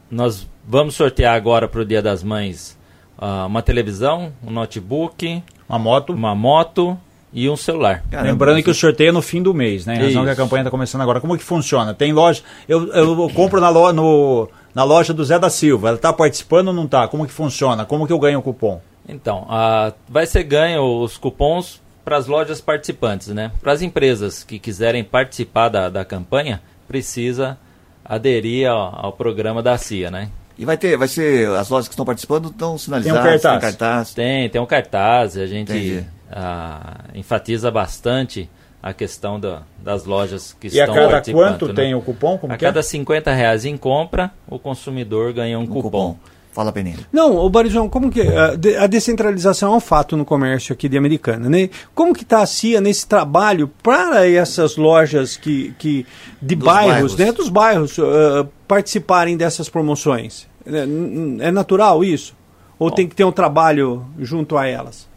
nós 0.09 0.47
vamos 0.67 0.95
sortear 0.95 1.35
agora 1.35 1.67
para 1.67 1.81
o 1.81 1.85
Dia 1.85 2.01
das 2.01 2.23
Mães 2.23 2.77
ah, 3.17 3.45
uma 3.45 3.61
televisão, 3.61 4.33
um 4.45 4.51
notebook, 4.51 5.43
Uma 5.67 5.79
moto. 5.79 6.13
uma 6.13 6.33
moto 6.35 6.97
e 7.31 7.49
um 7.49 7.55
celular. 7.57 8.03
Caramba, 8.11 8.29
Lembrando 8.31 8.55
você- 8.57 8.63
que 8.63 8.69
o 8.69 8.73
sorteio 8.75 9.09
é 9.09 9.11
no 9.11 9.21
fim 9.21 9.41
do 9.41 9.53
mês, 9.53 9.85
né? 9.85 9.95
Em 9.95 10.03
razão 10.03 10.23
que 10.23 10.29
a 10.29 10.35
campanha 10.35 10.61
está 10.61 10.69
começando 10.71 11.01
agora. 11.01 11.19
Como 11.19 11.35
que 11.37 11.43
funciona? 11.43 11.93
Tem 11.93 12.13
loja. 12.13 12.43
Eu, 12.69 12.91
eu 12.93 13.29
compro 13.33 13.59
na, 13.59 13.69
lo, 13.69 13.91
no, 13.91 14.49
na 14.73 14.83
loja 14.83 15.13
do 15.13 15.23
Zé 15.25 15.39
da 15.39 15.49
Silva. 15.49 15.87
Ela 15.89 15.95
está 15.97 16.13
participando 16.13 16.67
ou 16.67 16.73
não 16.75 16.85
está? 16.85 17.07
Como 17.07 17.25
que 17.25 17.33
funciona? 17.33 17.85
Como 17.85 18.05
que 18.05 18.13
eu 18.13 18.19
ganho 18.19 18.37
o 18.37 18.41
cupom? 18.43 18.79
Então, 19.07 19.45
ah, 19.49 19.93
vai 20.07 20.25
ser 20.25 20.43
ganho 20.43 20.81
os 21.01 21.17
cupons 21.17 21.81
para 22.05 22.17
as 22.17 22.27
lojas 22.27 22.61
participantes, 22.61 23.27
né? 23.29 23.51
Para 23.61 23.71
as 23.73 23.81
empresas 23.81 24.43
que 24.43 24.59
quiserem 24.59 25.03
participar 25.03 25.69
da, 25.69 25.89
da 25.89 26.05
campanha, 26.05 26.61
precisa 26.87 27.57
aderir 28.03 28.69
ao, 28.69 29.05
ao 29.07 29.13
programa 29.13 29.61
da 29.63 29.77
CIA, 29.77 30.11
né? 30.11 30.29
E 30.57 30.65
vai 30.65 30.77
ter, 30.77 30.95
vai 30.97 31.07
ser, 31.07 31.49
as 31.49 31.69
lojas 31.69 31.87
que 31.87 31.93
estão 31.93 32.05
participando 32.05 32.49
estão 32.49 32.77
sinalizadas, 32.77 33.23
cartaz. 33.41 33.41
tem 33.41 33.59
cartaz. 33.59 34.13
Tem, 34.13 34.49
tem 34.49 34.61
um 34.61 34.65
cartaz, 34.65 35.37
a 35.37 35.45
gente 35.47 35.71
Entendi. 35.71 36.05
ah, 36.31 36.99
enfatiza 37.15 37.71
bastante 37.71 38.49
a 38.81 38.93
questão 38.93 39.39
da- 39.39 39.63
das 39.81 40.03
lojas 40.05 40.53
que 40.59 40.67
E 40.67 40.79
a 40.79 40.83
estão 40.83 40.93
cada 40.95 41.09
participando. 41.09 41.41
quanto 41.51 41.67
né? 41.69 41.73
tem 41.73 41.95
o 41.95 42.01
cupom? 42.01 42.37
Como 42.37 42.53
A 42.53 42.57
que 42.57 42.65
é? 42.65 42.67
cada 42.67 42.83
50 42.83 43.33
reais 43.33 43.65
em 43.65 43.77
compra, 43.77 44.29
o 44.47 44.59
consumidor 44.59 45.31
ganha 45.33 45.57
um, 45.57 45.63
Um 45.63 45.67
cupom. 45.67 46.17
Fala, 46.53 46.71
Peninha. 46.71 46.97
Não, 47.11 47.35
o 47.37 47.49
Barizão, 47.49 47.89
como 47.89 48.11
que 48.11 48.21
a, 48.21 48.55
de- 48.55 48.75
a 48.77 48.85
descentralização 48.87 49.73
é 49.73 49.77
um 49.77 49.79
fato 49.79 50.15
no 50.15 50.23
comércio 50.23 50.71
aqui 50.71 50.87
de 50.87 50.95
Americana, 50.97 51.49
né? 51.49 51.69
Como 51.95 52.13
que 52.13 52.21
está 52.21 52.41
a 52.43 52.45
CIA 52.45 52.79
nesse 52.79 53.07
trabalho 53.07 53.67
para 53.81 54.29
essas 54.29 54.77
lojas 54.77 55.35
que, 55.35 55.73
que 55.79 56.05
de 56.41 56.55
Dos 56.55 56.63
bairros, 56.65 56.91
bairros. 56.93 57.15
né, 57.17 57.31
dos 57.31 57.49
bairros 57.49 57.97
ah, 57.99 58.45
participarem 58.67 59.35
dessas 59.35 59.67
promoções? 59.67 60.47
É, 60.65 61.47
é 61.47 61.51
natural 61.51 62.03
isso? 62.03 62.35
Ou 62.77 62.91
tem 62.91 63.07
que 63.07 63.15
ter 63.15 63.23
um 63.23 63.31
trabalho 63.31 64.05
junto 64.19 64.55
a 64.55 64.67
elas? 64.67 65.07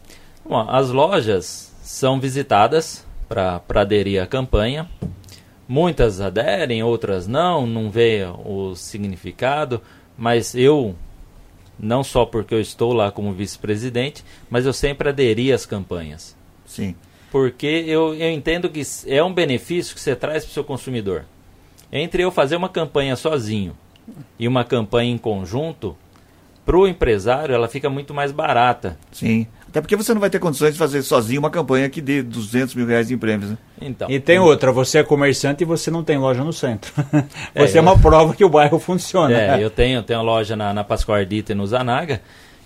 Bom, 0.43 0.65
as 0.69 0.89
lojas 0.89 1.71
são 1.83 2.19
visitadas 2.19 3.05
para 3.29 3.61
aderir 3.75 4.21
à 4.23 4.25
campanha. 4.25 4.89
Muitas 5.67 6.21
aderem, 6.21 6.81
outras 6.81 7.27
não, 7.27 7.67
não 7.67 7.91
vê 7.91 8.25
o 8.45 8.73
significado, 8.73 9.81
mas 10.17 10.55
eu, 10.55 10.95
não 11.79 12.03
só 12.03 12.25
porque 12.25 12.53
eu 12.53 12.61
estou 12.61 12.93
lá 12.93 13.11
como 13.11 13.33
vice-presidente, 13.33 14.23
mas 14.49 14.65
eu 14.65 14.73
sempre 14.73 15.09
aderi 15.09 15.51
às 15.51 15.65
campanhas. 15.65 16.35
Sim. 16.65 16.95
Porque 17.31 17.83
eu, 17.87 18.15
eu 18.15 18.31
entendo 18.31 18.69
que 18.69 18.81
é 19.05 19.23
um 19.23 19.33
benefício 19.33 19.93
que 19.93 20.01
você 20.01 20.15
traz 20.15 20.43
para 20.43 20.51
o 20.51 20.53
seu 20.53 20.63
consumidor. 20.63 21.25
Entre 21.91 22.23
eu 22.23 22.31
fazer 22.31 22.55
uma 22.55 22.69
campanha 22.69 23.15
sozinho 23.15 23.75
e 24.39 24.47
uma 24.47 24.63
campanha 24.63 25.11
em 25.11 25.17
conjunto, 25.17 25.95
para 26.65 26.77
o 26.77 26.87
empresário 26.87 27.53
ela 27.53 27.67
fica 27.67 27.89
muito 27.89 28.13
mais 28.13 28.31
barata. 28.31 28.97
Sim. 29.11 29.47
Até 29.77 29.81
porque 29.81 29.95
você 29.95 30.11
não 30.11 30.19
vai 30.19 30.29
ter 30.31 30.39
condições 30.39 30.73
de 30.73 30.79
fazer 30.79 31.03
sozinho 31.03 31.39
uma 31.39 31.51
campanha 31.51 31.87
que 31.87 32.01
dê 32.01 32.23
200 32.23 32.73
mil 32.73 32.87
reais 32.87 33.11
em 33.11 33.17
prêmios, 33.17 33.51
né? 33.51 33.57
Então, 33.79 34.09
E 34.09 34.19
tem 34.19 34.39
outra, 34.39 34.71
você 34.71 34.97
é 34.97 35.03
comerciante 35.03 35.61
e 35.63 35.65
você 35.67 35.91
não 35.91 36.03
tem 36.03 36.17
loja 36.17 36.43
no 36.43 36.51
centro. 36.51 36.91
É, 37.53 37.67
você 37.67 37.77
é, 37.77 37.79
eu- 37.79 37.83
uma 37.83 37.95
prova 37.97 38.33
que 38.33 38.43
o 38.43 38.49
bairro 38.49 38.79
funciona. 38.79 39.33
É, 39.39 39.63
eu 39.63 39.69
tenho, 39.69 40.01
tenho 40.01 40.23
loja 40.23 40.55
na, 40.55 40.73
na 40.73 40.83
Pascoal 40.83 41.19
Ardita 41.19 41.51
e 41.51 41.55
no 41.55 41.67
Zanaga 41.67 42.21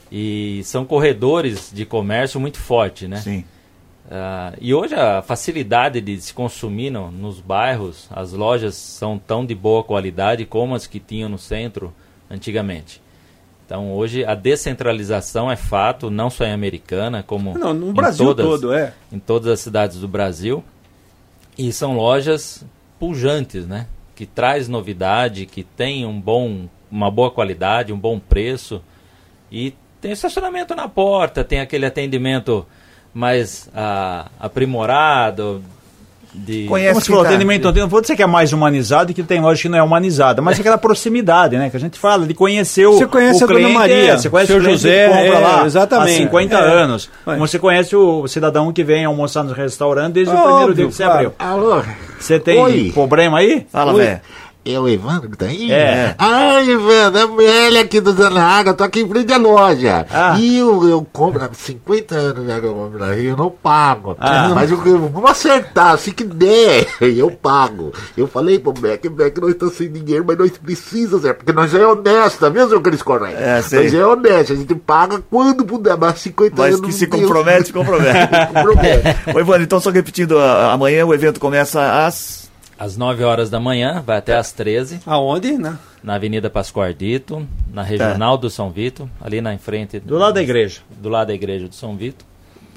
e 0.09 0.61
são 0.63 0.85
corredores 0.85 1.69
de 1.73 1.85
comércio 1.85 2.39
muito 2.39 2.57
forte, 2.59 3.07
né? 3.09 3.17
Sim. 3.17 3.43
Ah, 4.09 4.53
e 4.61 4.73
hoje 4.73 4.95
a 4.95 5.21
facilidade 5.21 5.99
de 5.99 6.19
se 6.21 6.33
consumir 6.33 6.91
no- 6.91 7.11
nos 7.11 7.41
bairros, 7.41 8.07
as 8.09 8.31
lojas 8.31 8.75
são 8.75 9.17
tão 9.17 9.45
de 9.45 9.53
boa 9.53 9.83
qualidade 9.83 10.45
como 10.45 10.75
as 10.75 10.87
que 10.87 10.99
tinham 10.99 11.27
no 11.29 11.37
centro 11.37 11.93
antigamente. 12.29 13.01
Então 13.71 13.93
hoje 13.93 14.25
a 14.25 14.35
descentralização 14.35 15.49
é 15.49 15.55
fato, 15.55 16.09
não 16.11 16.29
só 16.29 16.43
em 16.43 16.51
Americana, 16.51 17.23
como 17.23 17.57
Não, 17.57 17.73
no 17.73 17.91
em 17.91 17.93
Brasil 17.93 18.25
todas, 18.25 18.45
todo, 18.45 18.73
é. 18.73 18.93
em 19.09 19.17
todas 19.17 19.47
as 19.47 19.61
cidades 19.61 20.01
do 20.01 20.09
Brasil. 20.09 20.61
E 21.57 21.71
são 21.71 21.95
lojas 21.95 22.65
pujantes, 22.99 23.65
né? 23.65 23.87
Que 24.13 24.25
traz 24.25 24.67
novidade, 24.67 25.45
que 25.45 25.63
tem 25.63 26.05
um 26.05 26.19
bom, 26.19 26.67
uma 26.91 27.09
boa 27.09 27.31
qualidade, 27.31 27.93
um 27.93 27.97
bom 27.97 28.19
preço. 28.19 28.83
E 29.49 29.73
tem 30.01 30.11
estacionamento 30.11 30.75
na 30.75 30.89
porta, 30.89 31.41
tem 31.41 31.61
aquele 31.61 31.85
atendimento 31.85 32.67
mais 33.13 33.69
ah, 33.73 34.29
aprimorado. 34.37 35.63
De... 36.33 36.65
Conhece 36.65 36.93
Como 36.93 37.01
você 37.01 37.07
falou, 37.09 37.23
tá- 37.23 37.29
atendimento, 37.31 37.71
não 37.73 37.87
vou 37.89 37.99
dizer 37.99 38.15
que 38.15 38.23
é 38.23 38.27
mais 38.27 38.53
humanizado 38.53 39.11
e 39.11 39.13
que 39.13 39.21
tem 39.21 39.41
loja 39.41 39.61
que 39.61 39.67
não 39.67 39.77
é 39.77 39.83
humanizada, 39.83 40.41
mas 40.41 40.57
é 40.57 40.61
aquela 40.61 40.77
proximidade, 40.77 41.57
né? 41.57 41.69
Que 41.69 41.75
a 41.75 41.79
gente 41.79 41.99
fala 41.99 42.25
de 42.25 42.33
conhecer 42.33 42.85
o 42.87 42.93
Você 42.93 43.05
conhece 43.05 43.41
o 43.41 43.43
a 43.43 43.47
Dona 43.47 43.59
cliente, 43.59 43.77
Maria, 43.77 43.95
é, 44.13 44.17
você 44.17 44.29
conhece 44.29 44.47
seu 44.47 44.57
o 44.57 44.61
cliente 44.61 44.77
José, 44.81 45.07
que 45.09 45.13
compra 45.13 45.35
é, 45.35 45.39
lá 45.39 45.65
exatamente. 45.65 46.13
há 46.15 46.17
50 46.17 46.55
É. 46.57 46.59
anos. 46.83 47.09
Você 47.37 47.59
conhece 47.59 47.95
o 47.97 48.27
cidadão 48.27 48.71
que 48.71 48.81
vem 48.83 49.03
almoçar 49.03 49.43
no 49.43 49.51
restaurante 49.53 50.13
desde 50.13 50.33
o 50.33 50.37
primeiro 50.37 50.59
Óbvio, 50.61 50.75
dia 50.75 50.87
que 50.87 50.93
você 50.93 51.03
claro. 51.03 51.17
abriu. 51.19 51.33
Alô? 51.37 51.83
Você 52.17 52.39
tem 52.39 52.59
Oi. 52.59 52.91
problema 52.93 53.39
aí? 53.39 53.65
Fala, 53.69 53.93
velho. 53.93 54.21
É 54.63 54.79
o 54.79 54.87
Evandro 54.87 55.27
que 55.27 55.37
tá 55.37 55.47
aí? 55.47 55.71
É. 55.71 56.13
Ai, 56.19 56.65
velho, 56.65 57.17
é 57.17 57.21
Amélia 57.23 57.81
aqui 57.81 57.99
do 57.99 58.13
Zanaga, 58.13 58.75
tô 58.75 58.83
aqui 58.83 58.99
em 59.01 59.09
frente 59.09 59.33
à 59.33 59.37
loja. 59.37 60.05
Ah. 60.11 60.35
E 60.39 60.59
eu, 60.59 60.87
eu 60.87 61.07
compro 61.11 61.43
há 61.43 61.49
50 61.51 62.13
anos 62.15 62.45
né, 62.45 62.59
que 62.59 62.67
eu 62.67 62.73
compro 62.75 63.03
aí, 63.03 63.25
eu 63.25 63.35
não 63.35 63.49
pago. 63.49 64.15
Ah. 64.19 64.49
Mas 64.53 64.69
eu, 64.69 64.77
eu- 64.85 65.09
vamos 65.09 65.31
acertar, 65.31 65.97
se 65.97 66.11
que 66.11 66.23
der, 66.23 66.85
eu 67.01 67.31
pago. 67.31 67.91
Eu 68.15 68.27
falei 68.27 68.59
pro 68.59 68.71
Beck, 68.71 69.09
Beck, 69.09 69.41
nós 69.41 69.49
estamos 69.49 69.73
sem 69.73 69.91
dinheiro, 69.91 70.23
mas 70.27 70.37
nós 70.37 70.51
precisamos, 70.51 71.25
é, 71.25 71.33
porque 71.33 71.51
nós 71.51 71.71
já 71.71 71.79
é 71.79 71.87
honesto, 71.87 72.51
viu, 72.51 72.69
seu 72.69 72.81
Cris 72.81 73.01
Correia? 73.01 73.35
É, 73.37 73.61
sei. 73.63 73.79
Nós 73.83 73.91
já 73.91 73.97
é 73.99 74.05
honesto, 74.05 74.53
a 74.53 74.55
gente 74.55 74.75
paga 74.75 75.23
quando 75.31 75.65
puder, 75.65 75.97
mas 75.97 76.19
50 76.19 76.55
Mas 76.55 76.75
anos 76.75 76.81
que 76.81 76.85
não 76.87 76.93
se 76.99 77.07
compromete, 77.07 77.73
compromete. 77.73 78.29
compromete. 78.53 79.17
Ô, 79.35 79.39
Ivone, 79.39 79.63
então 79.63 79.79
só 79.79 79.89
repetindo, 79.89 80.37
amanhã 80.37 81.03
o 81.03 81.13
evento 81.15 81.39
começa 81.39 82.05
às... 82.05 82.40
Às 82.81 82.97
9 82.97 83.23
horas 83.23 83.47
da 83.47 83.59
manhã, 83.59 84.01
vai 84.03 84.17
até 84.17 84.35
às 84.35 84.51
13, 84.51 85.01
Aonde? 85.05 85.51
né? 85.55 85.77
na 86.03 86.15
Avenida 86.15 86.49
Pascoal 86.49 86.87
Ardito, 86.87 87.47
na 87.71 87.83
Regional 87.83 88.35
do 88.39 88.49
São 88.49 88.71
Vito, 88.71 89.07
ali 89.23 89.39
na 89.39 89.55
frente 89.59 89.99
Do 89.99 90.17
lado 90.17 90.33
da 90.33 90.41
igreja. 90.41 90.79
do 90.99 91.07
lado 91.07 91.27
da 91.27 91.33
igreja 91.35 91.67
do 91.67 91.75
São 91.75 91.95
Vito. 91.95 92.25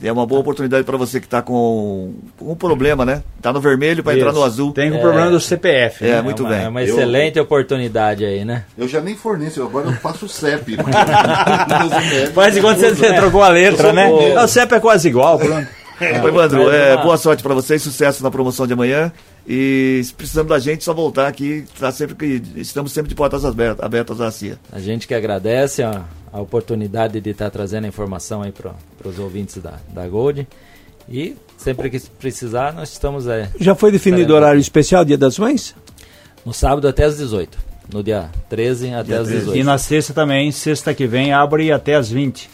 É 0.03 0.13
uma 0.13 0.27
boa 0.27 0.43
oportunidade 0.43 0.85
para 0.85 0.99
você 0.99 1.21
que 1.21 1.27
está 1.27 1.41
com 1.41 2.13
um 2.39 2.55
problema, 2.55 3.07
né? 3.07 3.23
Tá 3.41 3.51
no 3.51 3.63
vermelho 3.63 4.05
para 4.05 4.15
entrar 4.15 4.31
no 4.35 4.43
azul. 4.45 4.73
Tem 4.73 4.91
o 4.91 4.97
É. 4.97 4.99
problema 4.99 5.31
do 5.31 5.41
CPF. 5.41 6.05
É, 6.05 6.17
né? 6.17 6.21
muito 6.21 6.43
é 6.43 6.47
uma, 6.47 6.55
bem. 6.55 6.65
É 6.65 6.69
uma 6.69 6.83
Eu- 6.83 6.89
excelente 6.95 7.41
oportunidade 7.41 8.27
aí, 8.27 8.45
né? 8.45 8.65
Eu 8.77 8.87
já 8.87 9.01
nem 9.01 9.17
forneço, 9.17 9.63
agora 9.63 9.87
eu 9.87 9.93
faço 9.95 10.27
o 10.27 10.29
CEP. 10.29 10.77
Faz 12.35 12.55
igual 12.59 12.75
você, 12.75 12.95
você 12.95 13.15
trocou 13.15 13.43
a 13.43 13.49
letra, 13.49 13.91
né? 13.91 14.11
Eu 14.11 14.39
Ah, 14.39 14.45
O 14.45 14.49
CEP 14.49 14.75
é 14.75 14.81
quase 14.81 15.09
igual, 15.09 15.39
pronto. 15.41 15.67
Oi, 15.99 16.09
Evandro, 16.29 16.65
Mas 16.65 16.75
é, 16.75 16.97
boa 16.99 17.17
sorte 17.17 17.43
pra 17.43 17.55
vocês, 17.55 17.81
sucesso 17.81 18.23
na 18.23 18.31
promoção 18.31 18.67
de 18.67 18.73
amanhã. 18.75 19.11
E 19.47 20.01
se 20.03 20.15
precisando 20.15 20.49
da 20.49 20.59
gente, 20.59 20.85
só 20.85 20.95
voltar 20.95 21.27
aqui. 21.27 21.65
Tá 21.79 21.93
sempre 21.93 22.15
que, 22.15 22.61
estamos 22.61 22.93
sempre 22.93 23.11
de 23.11 23.15
portas 23.15 23.45
abertas, 23.45 23.85
abertas 23.85 24.21
à 24.21 24.31
CIA. 24.31 24.59
A 24.73 24.79
gente 24.79 25.07
que 25.07 25.15
agradece 25.15 25.83
a, 25.83 26.05
a 26.33 26.41
oportunidade 26.41 27.21
de 27.21 27.31
estar 27.31 27.51
trazendo 27.51 27.85
a 27.85 27.89
informação 27.89 28.43
aí 28.43 28.53
para 28.53 28.73
os 29.05 29.19
ouvintes 29.19 29.59
da, 29.59 29.79
da 29.93 30.09
Gold. 30.09 30.49
E 31.09 31.37
sempre 31.59 31.91
que 31.91 32.01
precisar, 32.01 32.73
nós 32.73 32.91
estamos 32.91 33.27
é, 33.27 33.51
Já 33.61 33.75
foi 33.75 33.93
definido 33.93 34.23
Estaremos 34.23 34.43
horário 34.43 34.61
especial, 34.61 35.05
Dia 35.05 35.19
das 35.19 35.39
Mães? 35.39 35.75
no 36.45 36.53
sábado 36.53 36.87
até 36.87 37.05
às 37.05 37.17
18. 37.17 37.57
No 37.93 38.03
dia 38.03 38.31
13 38.49 38.93
até 38.95 39.17
às 39.17 39.29
18. 39.29 39.57
E 39.57 39.63
na 39.63 39.79
sexta 39.79 40.13
também, 40.13 40.51
sexta 40.53 40.95
que 40.95 41.07
vem, 41.07 41.33
abre 41.33 41.73
até 41.73 41.95
as 41.95 42.11
20. 42.11 42.51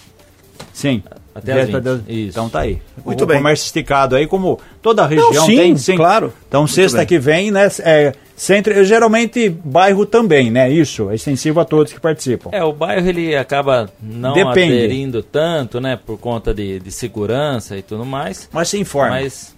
Sim. 0.72 1.02
Até 1.42 1.52
às 1.52 1.58
Véspera 1.68 1.80
20, 1.96 2.02
da- 2.06 2.12
isso. 2.12 2.28
Então 2.30 2.48
tá 2.48 2.60
aí. 2.60 2.78
Muito 3.04 3.24
o 3.24 3.26
bem. 3.26 3.36
comércio 3.38 3.64
esticado 3.66 4.16
aí, 4.16 4.26
como 4.26 4.58
toda 4.80 5.02
a 5.02 5.06
região 5.06 5.44
sim, 5.46 5.56
tem, 5.56 5.76
sim. 5.76 5.96
claro. 5.96 6.32
Então 6.48 6.66
sexta 6.66 6.98
bem. 6.98 7.06
que 7.06 7.18
vem, 7.18 7.50
né, 7.50 7.68
é, 7.80 8.12
centro, 8.36 8.84
geralmente 8.84 9.48
bairro 9.48 10.06
também, 10.06 10.50
né, 10.50 10.70
isso, 10.70 11.10
é 11.10 11.14
extensivo 11.14 11.60
a 11.60 11.64
todos 11.64 11.92
que 11.92 12.00
participam. 12.00 12.50
É, 12.52 12.62
o 12.64 12.72
bairro 12.72 13.08
ele 13.08 13.34
acaba 13.36 13.90
não 14.02 14.32
Depende. 14.32 14.72
aderindo 14.74 15.22
tanto, 15.22 15.80
né, 15.80 15.98
por 16.04 16.18
conta 16.18 16.52
de, 16.54 16.78
de 16.80 16.90
segurança 16.92 17.76
e 17.76 17.82
tudo 17.82 18.04
mais. 18.04 18.48
Mas 18.52 18.68
se 18.68 18.78
informa. 18.78 19.10
Mas 19.10 19.54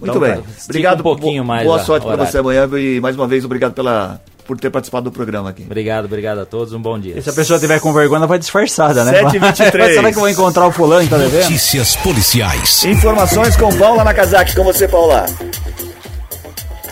Muito 0.00 0.16
Então, 0.16 0.20
bem. 0.20 0.36
tá, 0.40 0.48
Obrigado. 0.64 1.00
um 1.00 1.02
pouquinho 1.02 1.44
mais 1.44 1.66
Boa 1.66 1.80
sorte 1.80 2.06
horário. 2.06 2.24
você 2.24 2.38
amanhã 2.38 2.68
e 2.78 3.00
mais 3.00 3.16
uma 3.16 3.26
vez 3.26 3.44
obrigado 3.44 3.72
pela, 3.74 4.20
por 4.48 4.58
ter 4.58 4.70
participado 4.70 5.10
do 5.10 5.12
programa 5.12 5.50
aqui. 5.50 5.62
obrigado, 5.62 6.06
obrigado 6.06 6.38
a 6.38 6.46
todos, 6.46 6.72
um 6.72 6.80
bom 6.80 6.98
dia. 6.98 7.18
E 7.18 7.22
se 7.22 7.28
a 7.28 7.34
pessoa 7.34 7.58
tiver 7.58 7.78
com 7.80 7.92
vergonha, 7.92 8.20
ela 8.20 8.26
vai 8.26 8.38
disfarçada, 8.38 9.04
né? 9.04 9.22
7h23. 9.22 9.92
Será 9.92 10.10
que 10.10 10.16
eu 10.16 10.20
vou 10.20 10.28
encontrar 10.30 10.66
o 10.66 10.72
fulano 10.72 11.04
que 11.04 11.10
tá 11.10 11.18
devendo? 11.18 11.42
Notícias 11.42 11.94
policiais. 11.96 12.82
Informações 12.86 13.54
com 13.58 13.68
Paula 13.76 14.02
Nakazaki. 14.02 14.56
Com 14.56 14.64
você, 14.64 14.88
Paula. 14.88 15.26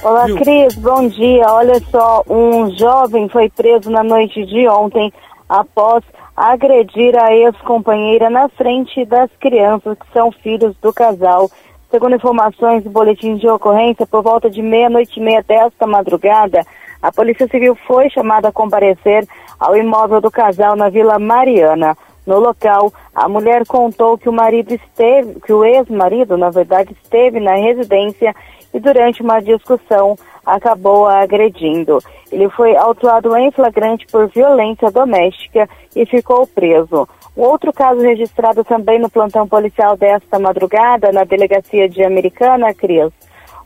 Olá, 0.02 0.26
Cris, 0.26 0.74
bom 0.74 1.08
dia. 1.08 1.46
Olha 1.46 1.80
só, 1.90 2.22
um 2.28 2.70
jovem 2.76 3.26
foi 3.30 3.48
preso 3.48 3.88
na 3.88 4.04
noite 4.04 4.44
de 4.44 4.68
ontem 4.68 5.10
após 5.48 6.04
agredir 6.36 7.16
a 7.18 7.34
ex-companheira 7.34 8.28
na 8.28 8.50
frente 8.50 9.02
das 9.06 9.30
crianças 9.40 9.96
que 9.98 10.12
são 10.12 10.30
filhos 10.30 10.76
do 10.82 10.92
casal. 10.92 11.50
Segundo 11.90 12.16
informações 12.16 12.84
do 12.84 12.90
boletim 12.90 13.36
de 13.36 13.48
ocorrência, 13.48 14.06
por 14.06 14.22
volta 14.22 14.50
de 14.50 14.60
meia-noite 14.60 15.18
e 15.18 15.22
meia 15.22 15.42
desta 15.42 15.86
madrugada, 15.86 16.66
a 17.02 17.12
Polícia 17.12 17.46
Civil 17.48 17.74
foi 17.86 18.08
chamada 18.10 18.48
a 18.48 18.52
comparecer 18.52 19.26
ao 19.58 19.76
imóvel 19.76 20.20
do 20.20 20.30
casal 20.30 20.76
na 20.76 20.88
Vila 20.88 21.18
Mariana. 21.18 21.96
No 22.26 22.40
local, 22.40 22.92
a 23.14 23.28
mulher 23.28 23.64
contou 23.66 24.18
que 24.18 24.28
o 24.28 24.32
marido 24.32 24.74
esteve, 24.74 25.40
que 25.40 25.52
o 25.52 25.64
ex-marido, 25.64 26.36
na 26.36 26.50
verdade, 26.50 26.96
esteve 27.02 27.38
na 27.38 27.54
residência 27.54 28.34
e 28.74 28.80
durante 28.80 29.22
uma 29.22 29.40
discussão 29.40 30.16
acabou 30.44 31.06
a 31.06 31.20
agredindo. 31.20 31.98
Ele 32.30 32.48
foi 32.50 32.76
autuado 32.76 33.36
em 33.36 33.50
flagrante 33.50 34.06
por 34.06 34.28
violência 34.28 34.90
doméstica 34.90 35.68
e 35.94 36.04
ficou 36.04 36.46
preso. 36.46 37.08
Um 37.36 37.42
outro 37.42 37.72
caso 37.72 38.00
registrado 38.00 38.64
também 38.64 38.98
no 38.98 39.10
plantão 39.10 39.46
policial 39.46 39.96
desta 39.96 40.38
madrugada, 40.38 41.12
na 41.12 41.24
delegacia 41.24 41.88
de 41.88 42.02
Americana, 42.02 42.74
Cris. 42.74 43.12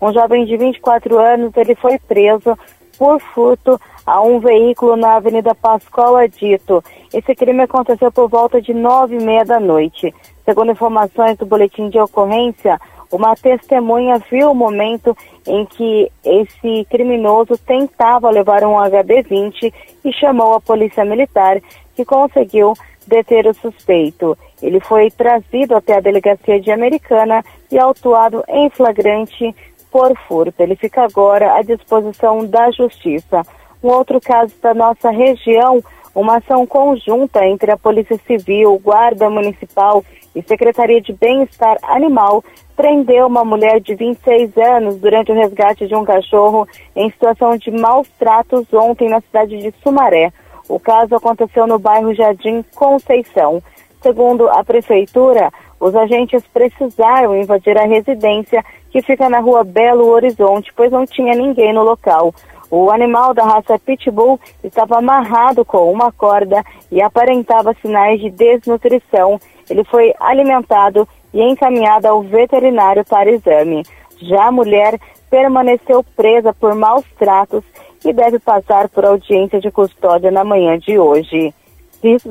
Um 0.01 0.13
jovem 0.13 0.45
de 0.45 0.57
24 0.57 1.19
anos, 1.19 1.57
ele 1.57 1.75
foi 1.75 1.99
preso 1.99 2.59
por 3.01 3.19
furto 3.19 3.81
a 4.05 4.21
um 4.21 4.41
veículo 4.41 4.95
na 4.95 5.17
Avenida 5.17 5.55
Pascoal 5.55 6.29
Dito. 6.29 6.85
Esse 7.15 7.35
crime 7.35 7.63
aconteceu 7.63 8.13
por 8.13 8.29
volta 8.29 8.61
de 8.61 8.75
nove 8.75 9.17
e 9.17 9.25
meia 9.25 9.43
da 9.43 9.59
noite. 9.59 10.15
Segundo 10.45 10.73
informações 10.73 11.39
do 11.39 11.47
boletim 11.47 11.89
de 11.89 11.99
ocorrência, 11.99 12.79
uma 13.11 13.35
testemunha 13.35 14.21
viu 14.31 14.51
o 14.51 14.55
momento 14.55 15.17
em 15.47 15.65
que 15.65 16.13
esse 16.23 16.87
criminoso 16.91 17.57
tentava 17.57 18.29
levar 18.29 18.65
um 18.65 18.77
HD-20 18.79 19.73
e 20.05 20.13
chamou 20.13 20.53
a 20.53 20.61
polícia 20.61 21.03
militar, 21.03 21.59
que 21.97 22.05
conseguiu 22.05 22.75
deter 23.07 23.47
o 23.47 23.55
suspeito. 23.55 24.37
Ele 24.63 24.79
foi 24.79 25.11
trazido 25.11 25.75
até 25.75 25.97
a 25.97 26.01
delegacia 26.01 26.61
de 26.61 26.71
Americana 26.71 27.43
e 27.73 27.79
autuado 27.79 28.45
em 28.47 28.69
flagrante 28.69 29.55
por 29.91 30.17
furto. 30.27 30.63
Ele 30.63 30.77
fica 30.77 31.03
agora 31.03 31.55
à 31.55 31.63
disposição 31.63 32.47
da 32.47 32.71
Justiça. 32.71 33.43
Um 33.83 33.89
outro 33.89 34.21
caso 34.21 34.55
da 34.63 34.75
nossa 34.75 35.11
região, 35.11 35.83
uma 36.15 36.37
ação 36.37 36.67
conjunta 36.67 37.47
entre 37.47 37.71
a 37.71 37.77
Polícia 37.77 38.19
Civil, 38.27 38.79
Guarda 38.83 39.31
Municipal 39.31 40.05
e 40.35 40.43
Secretaria 40.43 41.01
de 41.01 41.13
Bem-Estar 41.13 41.79
Animal 41.83 42.45
prendeu 42.81 43.27
uma 43.27 43.45
mulher 43.45 43.79
de 43.79 43.95
26 43.95 44.57
anos 44.57 44.97
durante 44.97 45.31
o 45.31 45.35
resgate 45.35 45.87
de 45.87 45.95
um 45.95 46.03
cachorro 46.03 46.67
em 46.97 47.11
situação 47.11 47.55
de 47.59 47.71
maus 47.71 48.09
tratos 48.19 48.73
ontem 48.73 49.07
na 49.07 49.21
cidade 49.21 49.59
de 49.59 49.75
Sumaré. 49.83 50.33
O 50.67 50.81
caso 50.81 51.15
aconteceu 51.15 51.67
no 51.67 51.79
bairro 51.79 52.15
Jardim 52.15 52.65
Conceição. 52.75 53.63
Segundo 54.01 54.49
a 54.49 54.65
prefeitura, 54.65 55.53
os 55.81 55.97
agentes 55.97 56.45
precisaram 56.53 57.35
invadir 57.35 57.77
a 57.79 57.87
residência 57.87 58.63
que 58.91 59.01
fica 59.01 59.29
na 59.31 59.41
rua 59.41 59.65
Belo 59.65 60.07
Horizonte, 60.09 60.71
pois 60.77 60.93
não 60.93 61.07
tinha 61.07 61.35
ninguém 61.35 61.73
no 61.73 61.83
local. 61.83 62.35
O 62.71 62.91
animal 62.91 63.35
da 63.35 63.43
raça 63.43 63.79
Pitbull 63.79 64.39
estava 64.63 64.99
amarrado 64.99 65.65
com 65.65 65.91
uma 65.91 66.13
corda 66.13 66.63
e 66.93 67.03
aparentava 67.03 67.75
sinais 67.81 68.21
de 68.21 68.31
desnutrição. 68.31 69.41
Ele 69.69 69.83
foi 69.85 70.15
alimentado 70.21 71.09
e 71.33 71.43
encaminhado 71.43 72.07
ao 72.07 72.23
veterinário 72.23 73.05
para 73.05 73.31
exame. 73.31 73.83
Já 74.21 74.47
a 74.47 74.53
mulher 74.53 75.01
permaneceu 75.31 76.05
presa 76.15 76.53
por 76.53 76.75
maus 76.75 77.05
tratos 77.19 77.65
e 78.05 78.13
deve 78.13 78.39
passar 78.39 78.89
por 78.89 79.05
audiência 79.05 79.61
de 79.61 79.71
custódia 79.71 80.31
na 80.31 80.45
manhã 80.45 80.79
de 80.79 80.99
hoje. 80.99 81.55
Isso. 82.03 82.31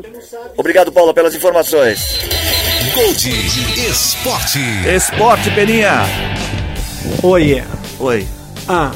Obrigado, 0.57 0.91
Paula, 0.91 1.13
pelas 1.13 1.35
informações. 1.35 1.99
Gold 2.95 3.29
Esporte. 3.87 4.59
Esporte, 4.87 5.51
Peninha. 5.51 6.01
Oi. 7.21 7.63
Oi. 7.99 8.27
Ah, 8.67 8.91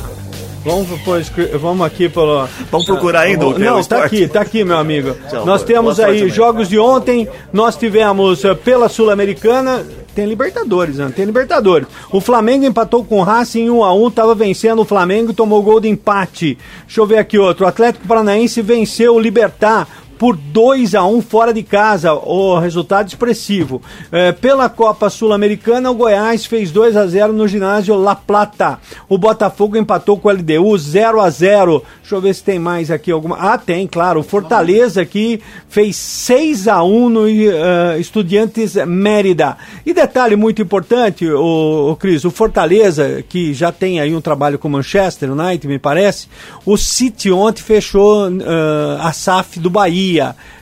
vamos, 0.65 0.87
depois, 0.87 1.31
vamos 1.59 1.85
aqui 1.85 2.09
pelo... 2.09 2.47
Vamos 2.71 2.87
procurar 2.87 3.21
ainda 3.21 3.47
o 3.47 3.57
Não, 3.57 3.83
tá 3.83 4.03
aqui, 4.03 4.27
tá 4.27 4.41
aqui, 4.41 4.63
meu 4.63 4.77
amigo. 4.77 5.15
Tchau, 5.29 5.45
nós 5.45 5.63
temos 5.63 5.99
aí 5.99 6.19
amanhã. 6.19 6.33
jogos 6.33 6.69
de 6.69 6.79
ontem, 6.79 7.27
nós 7.51 7.75
tivemos 7.75 8.43
eh, 8.43 8.55
pela 8.55 8.89
Sul-Americana, 8.89 9.85
tem 10.15 10.25
Libertadores, 10.25 10.97
né? 10.97 11.11
Tem 11.15 11.25
Libertadores. 11.25 11.87
O 12.11 12.21
Flamengo 12.21 12.65
empatou 12.65 13.03
com 13.03 13.19
o 13.19 13.23
Racing 13.23 13.69
1 13.69 13.83
a 13.83 13.93
1 13.93 14.11
tava 14.11 14.35
vencendo 14.35 14.79
o 14.81 14.85
Flamengo 14.85 15.31
e 15.31 15.35
tomou 15.35 15.61
gol 15.63 15.79
de 15.79 15.89
empate. 15.89 16.57
Deixa 16.85 17.01
eu 17.01 17.05
ver 17.05 17.17
aqui 17.17 17.37
outro. 17.37 17.65
O 17.65 17.67
Atlético 17.67 18.07
Paranaense 18.07 18.61
venceu 18.61 19.15
o 19.15 19.19
Libertar 19.19 19.87
por 20.17 20.35
2 20.35 20.95
a 20.95 21.05
1 21.05 21.21
fora 21.21 21.53
de 21.53 21.63
casa, 21.63 22.13
o 22.13 22.57
resultado 22.59 23.07
expressivo. 23.07 23.81
Eh, 24.11 24.31
pela 24.31 24.69
Copa 24.69 25.09
Sul-Americana, 25.09 25.91
o 25.91 25.95
Goiás 25.95 26.45
fez 26.45 26.71
2 26.71 26.95
a 26.95 27.05
0 27.05 27.33
no 27.33 27.47
ginásio 27.47 27.95
La 27.95 28.15
Plata. 28.15 28.79
O 29.09 29.17
Botafogo 29.17 29.77
empatou 29.77 30.17
com 30.17 30.29
o 30.29 30.31
LDU 30.31 30.77
0 30.77 31.19
a 31.19 31.29
0. 31.29 31.83
Deixa 32.01 32.15
eu 32.15 32.21
ver 32.21 32.33
se 32.33 32.43
tem 32.43 32.59
mais 32.59 32.91
aqui 32.91 33.11
alguma. 33.11 33.37
Ah, 33.37 33.57
tem, 33.57 33.87
claro. 33.87 34.19
O 34.19 34.23
Fortaleza 34.23 35.01
aqui 35.01 35.41
fez 35.67 35.95
6 35.95 36.67
a 36.67 36.83
1 36.83 37.09
no 37.09 37.27
eh, 37.27 37.99
Estudiantes 37.99 38.75
Mérida. 38.85 39.57
E 39.85 39.93
detalhe 39.93 40.35
muito 40.35 40.61
importante, 40.61 41.27
o, 41.27 41.91
o 41.91 41.95
Cris, 41.95 42.23
o 42.25 42.31
Fortaleza, 42.31 43.23
que 43.27 43.53
já 43.53 43.71
tem 43.71 43.99
aí 43.99 44.15
um 44.15 44.21
trabalho 44.21 44.59
com 44.59 44.67
o 44.67 44.71
Manchester 44.71 45.31
United, 45.31 45.67
me 45.67 45.79
parece, 45.79 46.27
o 46.65 46.77
City 46.77 47.31
ontem 47.31 47.61
fechou 47.61 48.27
eh, 48.27 48.97
a 48.99 49.11
SAF 49.11 49.59
do 49.59 49.69
Bahia. 49.69 50.02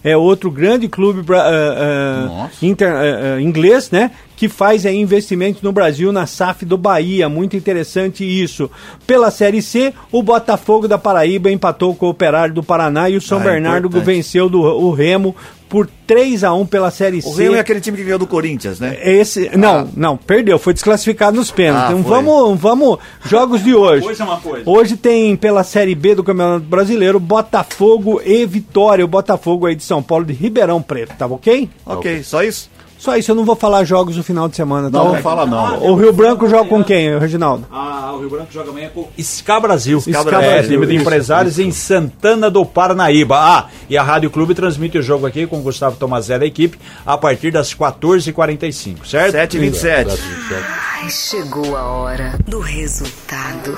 É 0.04 0.16
outro 0.18 0.50
grande 0.52 0.88
clube 0.88 1.22
eh, 1.34 1.36
eh, 1.38 2.50
inter- 2.66 2.94
eh, 2.96 3.42
inglês, 3.42 3.92
né? 3.92 4.12
Que 4.36 4.50
faz 4.50 4.86
aí 4.86 4.98
investimentos 4.98 5.62
no 5.62 5.72
Brasil 5.72 6.12
na 6.12 6.26
SAF 6.26 6.66
do 6.66 6.78
Bahia. 6.78 7.30
Muito 7.30 7.56
interessante 7.56 8.24
isso. 8.24 8.70
Pela 9.06 9.30
Série 9.30 9.62
C, 9.62 9.94
o 10.12 10.24
Botafogo 10.24 10.88
da 10.88 10.98
Paraíba 10.98 11.52
empatou 11.52 11.94
com 11.94 12.08
o 12.08 12.10
Operário 12.10 12.54
do 12.54 12.64
Paraná 12.64 13.10
e 13.10 13.18
o 13.18 13.22
São 13.22 13.40
Ah, 13.40 13.44
Bernardo 13.44 13.88
importante. 13.88 14.06
venceu 14.06 14.50
do, 14.50 14.62
o 14.62 14.92
Remo 14.92 15.36
por 15.72 15.90
3 16.06 16.44
a 16.44 16.54
1 16.54 16.66
pela 16.66 16.92
Série 16.92 17.20
O 17.20 17.22
C. 17.22 17.44
Rio 17.44 17.56
é 17.56 17.60
aquele 17.62 17.80
time 17.80 17.96
que 17.96 18.04
ganhou 18.04 18.20
do 18.20 18.28
Corinthians, 18.28 18.78
né? 18.78 18.98
Esse, 19.02 19.50
não, 19.58 19.90
não, 19.96 20.18
perdeu, 20.18 20.60
foi 20.60 20.74
desclassificado 20.74 21.38
nos 21.38 21.50
pênaltis. 21.50 21.92
Ah, 21.92 21.94
então 21.94 22.04
foi. 22.04 22.12
vamos, 22.12 22.60
vamos, 22.60 23.00
jogos 23.24 23.64
de 23.64 23.74
hoje. 23.74 24.04
coisa 24.04 24.22
é 24.22 24.26
uma 24.26 24.42
coisa. 24.42 24.70
Hoje 24.70 24.98
tem 24.98 25.38
pela 25.38 25.64
Série 25.64 25.96
B 25.96 26.14
do 26.14 26.26
Campeonato 26.26 26.66
Brasileiro 26.66 27.22
Botafogo 27.22 28.22
e 28.26 28.46
Vitória. 28.46 29.06
O 29.06 29.08
Botafogo 29.08 29.66
aí 29.66 29.74
de 29.74 29.84
São 29.86 30.04
Paulo 30.04 30.26
de 30.26 30.34
Ribeirão 30.34 30.82
Preto, 30.82 31.16
tá 31.18 31.26
ok? 31.26 31.70
Ok, 31.86 32.22
só 32.22 32.44
isso? 32.44 32.70
Só 33.02 33.18
isso, 33.18 33.32
eu 33.32 33.36
não 33.36 33.44
vou 33.44 33.56
falar 33.56 33.84
jogos 33.84 34.16
do 34.16 34.24
final 34.24 34.48
de 34.48 34.56
semana. 34.56 34.92
Tá? 34.92 35.00
Não, 35.00 35.14
não 35.14 35.22
fala 35.24 35.44
não. 35.44 35.88
O 35.88 35.96
Rio 35.96 36.14
Branco 36.14 36.48
joga 36.48 36.70
com 36.70 36.84
quem, 36.84 37.18
Reginaldo? 37.18 37.66
Ah, 37.72 38.12
o 38.14 38.20
Rio 38.20 38.30
Branco 38.30 38.54
joga 38.54 38.70
amanhã 38.70 38.92
com 38.94 39.10
Ska 39.18 39.60
Brasil. 39.60 39.98
Ska 39.98 40.20
É, 40.20 40.24
Brasil, 40.24 40.70
time 40.70 40.86
de 40.86 40.94
isso, 40.94 41.02
empresários 41.02 41.58
em 41.58 41.72
Santana 41.72 42.48
do 42.48 42.64
Parnaíba. 42.64 43.40
Ah, 43.40 43.70
e 43.90 43.98
a 43.98 44.04
Rádio 44.04 44.30
Clube 44.30 44.54
transmite 44.54 45.00
o 45.00 45.02
jogo 45.02 45.26
aqui 45.26 45.48
com 45.48 45.58
o 45.58 45.62
Gustavo 45.64 45.98
Tomazé 45.98 46.38
da 46.38 46.46
equipe 46.46 46.78
a 47.04 47.18
partir 47.18 47.50
das 47.50 47.74
14h45, 47.74 48.98
certo? 49.04 49.36
7h27. 49.36 50.20
Ai, 51.02 51.10
chegou 51.10 51.76
a 51.76 51.82
hora 51.82 52.38
do 52.48 52.60
resultado 52.60 53.76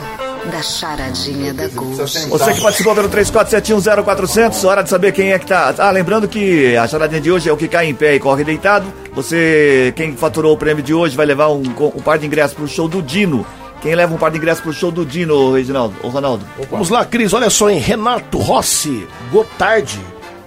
da 0.52 0.62
charadinha 0.62 1.54
da 1.54 1.68
Gol. 1.70 1.94
Você 1.94 2.54
que 2.54 2.62
participou 2.62 2.96
pelo 2.96 3.10
34710400, 3.10 4.64
hora 4.68 4.84
de 4.84 4.90
saber 4.90 5.12
quem 5.12 5.32
é 5.32 5.40
que 5.40 5.46
tá. 5.46 5.74
Ah, 5.78 5.92
lembrando 5.92 6.28
que 6.28 6.76
a 6.76 6.88
charadinha 6.88 7.22
de 7.22 7.32
hoje 7.32 7.50
é 7.50 7.54
o 7.54 7.58
que 7.58 7.68
cai 7.68 7.88
em 7.88 7.96
pé 7.96 8.16
e 8.16 8.20
corre 8.20 8.44
deitado. 8.44 8.86
Você, 9.14 9.94
quem 9.96 10.16
faturou 10.16 10.54
o 10.54 10.58
prêmio 10.58 10.84
de 10.84 10.94
hoje, 10.94 11.16
vai 11.16 11.26
levar 11.26 11.50
um, 11.50 11.62
um 11.62 12.02
par 12.02 12.18
de 12.18 12.26
ingressos 12.26 12.56
pro 12.56 12.68
show 12.68 12.88
do 12.88 13.02
Dino. 13.02 13.46
Quem 13.82 13.96
leva 13.96 14.14
um 14.14 14.18
par 14.18 14.32
de 14.32 14.38
ingressos 14.38 14.64
pro 14.64 14.72
show 14.72 14.92
do 14.92 15.06
Dino, 15.06 15.54
Reginaldo? 15.54 15.94
Ô, 16.02 16.08
Ronaldo. 16.08 16.46
Vamos 16.72 16.90
lá, 16.90 17.04
Cris, 17.04 17.34
olha 17.34 17.50
só, 17.50 17.70
em 17.70 17.80
Renato 17.80 18.38
Rossi 18.38 19.06
Gotardi, 19.32 20.00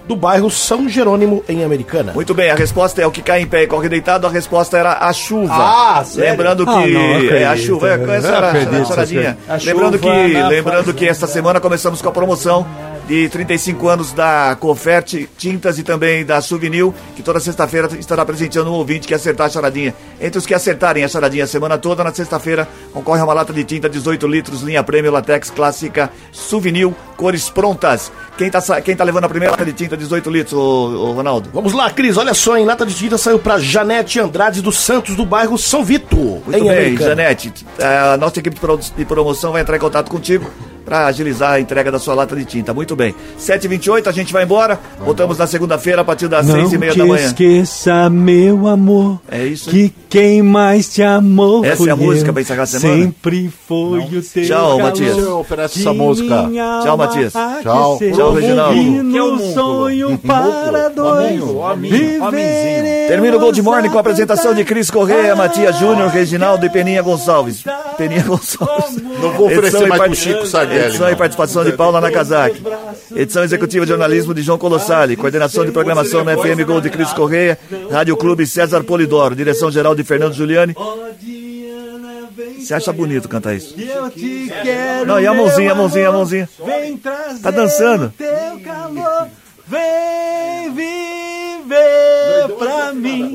do 0.07 0.15
bairro 0.15 0.49
São 0.49 0.87
Jerônimo, 0.87 1.43
em 1.49 1.63
Americana. 1.63 2.13
Muito 2.13 2.33
bem, 2.33 2.49
a 2.49 2.55
resposta 2.55 3.01
é 3.01 3.05
o 3.05 3.11
que 3.11 3.21
cai 3.21 3.41
em 3.41 3.45
pé 3.47 3.63
e 3.63 3.67
corre 3.67 3.89
deitado. 3.89 4.25
A 4.25 4.29
resposta 4.29 4.77
era 4.77 4.93
a 5.01 5.11
chuva. 5.11 5.53
Ah, 5.53 6.03
sério? 6.05 6.31
Lembrando 6.31 6.65
que 6.65 6.71
Ah, 6.71 6.87
não 6.87 7.11
acredito. 7.15 7.33
é 7.35 7.45
a 7.45 7.57
chuva, 7.57 7.89
é, 7.89 8.17
essa 8.17 8.27
era 8.27 8.47
a 8.51 8.85
choradinha. 8.85 9.37
coisas. 9.37 9.37
A 9.49 9.65
Lembrando 9.71 9.99
chuva 9.99 10.13
que, 10.13 10.33
na 10.33 10.47
lembrando 10.47 10.93
que 10.93 11.07
esta 11.07 11.27
semana 11.27 11.59
começamos 11.59 12.01
com 12.01 12.09
a 12.09 12.11
promoção 12.11 12.65
de 13.07 13.29
35 13.29 13.87
anos 13.87 14.11
da 14.11 14.57
Conferte 14.59 15.29
Tintas 15.37 15.79
e 15.79 15.83
também 15.83 16.25
da 16.25 16.41
Souvenir, 16.41 16.91
que 17.15 17.23
toda 17.23 17.39
sexta-feira 17.39 17.89
estará 17.97 18.25
presenteando 18.25 18.69
um 18.69 18.73
ouvinte 18.73 19.07
que 19.07 19.13
acertar 19.13 19.47
a 19.47 19.49
charadinha. 19.49 19.95
Entre 20.19 20.37
os 20.37 20.45
que 20.45 20.53
acertarem 20.53 21.05
a 21.05 21.07
charadinha 21.07 21.45
a 21.45 21.47
semana 21.47 21.77
toda, 21.77 22.03
na 22.03 22.13
sexta-feira, 22.13 22.67
concorre 22.91 23.21
a 23.21 23.23
uma 23.23 23.33
lata 23.33 23.53
de 23.53 23.63
tinta 23.63 23.87
18 23.87 24.27
litros, 24.27 24.61
linha 24.61 24.83
Prêmio 24.83 25.09
Latex 25.11 25.49
Clássica 25.49 26.11
Souvenir, 26.33 26.93
cores 27.15 27.49
prontas. 27.49 28.11
Quem 28.37 28.51
tá, 28.51 28.59
sa- 28.59 28.81
quem 28.81 28.93
tá 28.95 29.05
levando 29.05 29.23
a 29.23 29.29
primeira 29.29 29.51
lata 29.51 29.63
de 29.65 29.71
tinta 29.73 29.95
18 29.95 30.29
litros, 30.29 30.53
ô, 30.53 30.59
ô, 31.07 31.11
Ronaldo? 31.13 31.49
Vamos 31.53 31.71
lá, 31.71 31.89
Cris, 31.89 32.17
olha 32.17 32.33
só, 32.33 32.57
em 32.57 32.65
lata 32.65 32.85
de 32.85 32.93
tinta 32.93 33.17
saiu 33.17 33.39
pra 33.39 33.57
Janete 33.57 34.19
Andrade 34.19 34.61
dos 34.61 34.77
Santos, 34.77 35.15
do 35.15 35.25
bairro 35.25 35.57
São 35.57 35.81
Vito, 35.83 36.17
Muito 36.17 36.49
em 36.49 36.59
bem, 36.61 36.69
Americana. 36.69 37.09
Janete. 37.11 37.53
A 37.79 38.17
nossa 38.17 38.37
equipe 38.39 38.59
de 38.97 39.05
promoção 39.05 39.53
vai 39.53 39.61
entrar 39.61 39.77
em 39.77 39.79
contato 39.79 40.11
contigo 40.11 40.45
para 40.87 41.05
agilizar 41.05 41.51
a 41.51 41.59
entrega 41.59 41.91
da 41.91 41.99
sua 41.99 42.13
lata 42.13 42.33
de 42.33 42.45
tinta. 42.45 42.73
Muito 42.73 42.95
bem. 42.95 43.13
7h28, 43.37 44.07
a 44.07 44.11
gente 44.13 44.31
vai 44.31 44.43
embora. 44.45 44.79
Voltamos 45.03 45.37
na 45.37 45.45
segunda-feira 45.45 46.01
a 46.01 46.05
partir 46.05 46.29
das 46.29 46.47
Não 46.47 46.55
6h30 46.69 46.91
te 46.93 46.97
da 46.97 47.05
manhã. 47.05 47.25
esqueça, 47.25 48.09
meu 48.09 48.67
amor, 48.67 49.19
É 49.29 49.43
isso. 49.45 49.69
que 49.69 49.93
quem 50.07 50.41
mais 50.41 50.87
te 50.87 51.03
amou 51.03 51.65
Essa 51.65 51.75
foi 51.75 51.89
é 51.89 51.91
a 51.91 51.95
música 51.97 52.29
eu. 52.29 52.33
pra 52.33 52.41
encerrar 52.41 52.63
a 52.63 52.65
semana? 52.67 53.01
Sempre 53.03 53.51
foi 53.67 53.99
o 53.99 54.07
teu 54.09 54.21
Tchau, 54.45 54.77
calor 54.77 54.81
Matias. 54.81 55.15
Que 55.73 55.79
essa 55.81 55.93
música. 55.93 56.49
Tchau, 56.83 56.97
Matias. 56.97 57.33
Tchau. 57.33 57.99
Tchau, 58.15 58.33
Reginaldo. 58.33 58.73
Que 58.73 58.79
é 58.97 59.03
múnculo? 59.03 59.53
sonho 59.53 60.17
para 60.19 60.87
dois 60.87 61.41
Termina 63.09 63.35
o 63.35 63.39
Gold 63.39 63.61
Morning 63.61 63.89
com 63.89 63.97
a 63.97 64.01
apresentação 64.01 64.53
de 64.53 64.63
Cris 64.63 64.89
Correia, 64.89 65.35
Matias 65.35 65.77
Júnior, 65.77 66.07
Reginaldo 66.09 66.65
e 66.65 66.69
Peninha 66.69 67.01
Gonçalves. 67.01 67.63
Peninha 67.97 68.23
Gonçalves. 68.23 69.01
Não 69.21 69.31
vou 69.33 69.47
oferecer 69.47 69.85
mais 69.87 70.01
pro 70.01 70.15
Chico 70.15 70.45
Sardelli. 70.77 70.87
Edição 70.89 71.09
e 71.11 71.15
participação 71.15 71.63
de 71.63 71.71
Paula 71.73 71.99
Nakazaki. 72.01 72.61
Edição 73.15 73.43
executiva 73.43 73.85
de 73.85 73.89
jornalismo 73.89 74.33
de 74.33 74.41
João 74.41 74.57
Colossali. 74.57 75.15
Coordenação 75.15 75.65
de 75.65 75.71
programação 75.71 76.23
no 76.23 76.31
FM 76.31 76.65
Gol 76.65 76.81
de 76.81 76.89
Cris 76.89 77.11
Correia. 77.13 77.57
Rádio 77.91 78.15
Clube 78.17 78.45
César 78.45 78.83
Polidoro. 78.83 79.35
Direção 79.35 79.71
geral 79.71 79.95
de 79.95 80.03
Fernando 80.03 80.33
Giuliani. 80.33 80.75
Você 82.59 82.73
acha 82.73 82.91
bonito 82.91 83.29
cantar 83.29 83.55
isso? 83.55 83.73
Eu 83.79 84.09
te 84.09 84.51
quero, 84.61 85.05
Não, 85.05 85.19
e 85.19 85.25
a 85.25 85.33
mãozinha, 85.33 85.71
a 85.71 85.75
mãozinha, 85.75 86.09
a 86.09 86.11
mãozinha. 86.11 86.49
Vem 86.65 86.97
trazer 86.97 87.41
Tá 87.41 87.49
dançando. 87.51 88.13
teu 88.17 88.27
calor. 88.63 89.27
Vem 89.69 90.73
viver 90.73 92.55
pra 92.57 92.93
mim, 92.93 93.33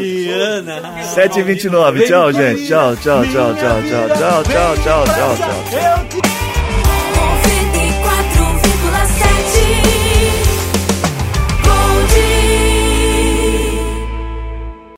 Diana. 0.00 1.02
7h29. 1.14 2.06
Tchau, 2.06 2.32
gente. 2.32 2.66
Tchau, 2.66 2.94
tchau, 2.96 3.22
tchau, 3.24 3.54
tchau, 3.54 3.82
tchau, 3.82 4.08
tchau, 4.14 4.44
tchau, 4.44 5.04
tchau, 5.04 5.04
tchau, 5.06 6.43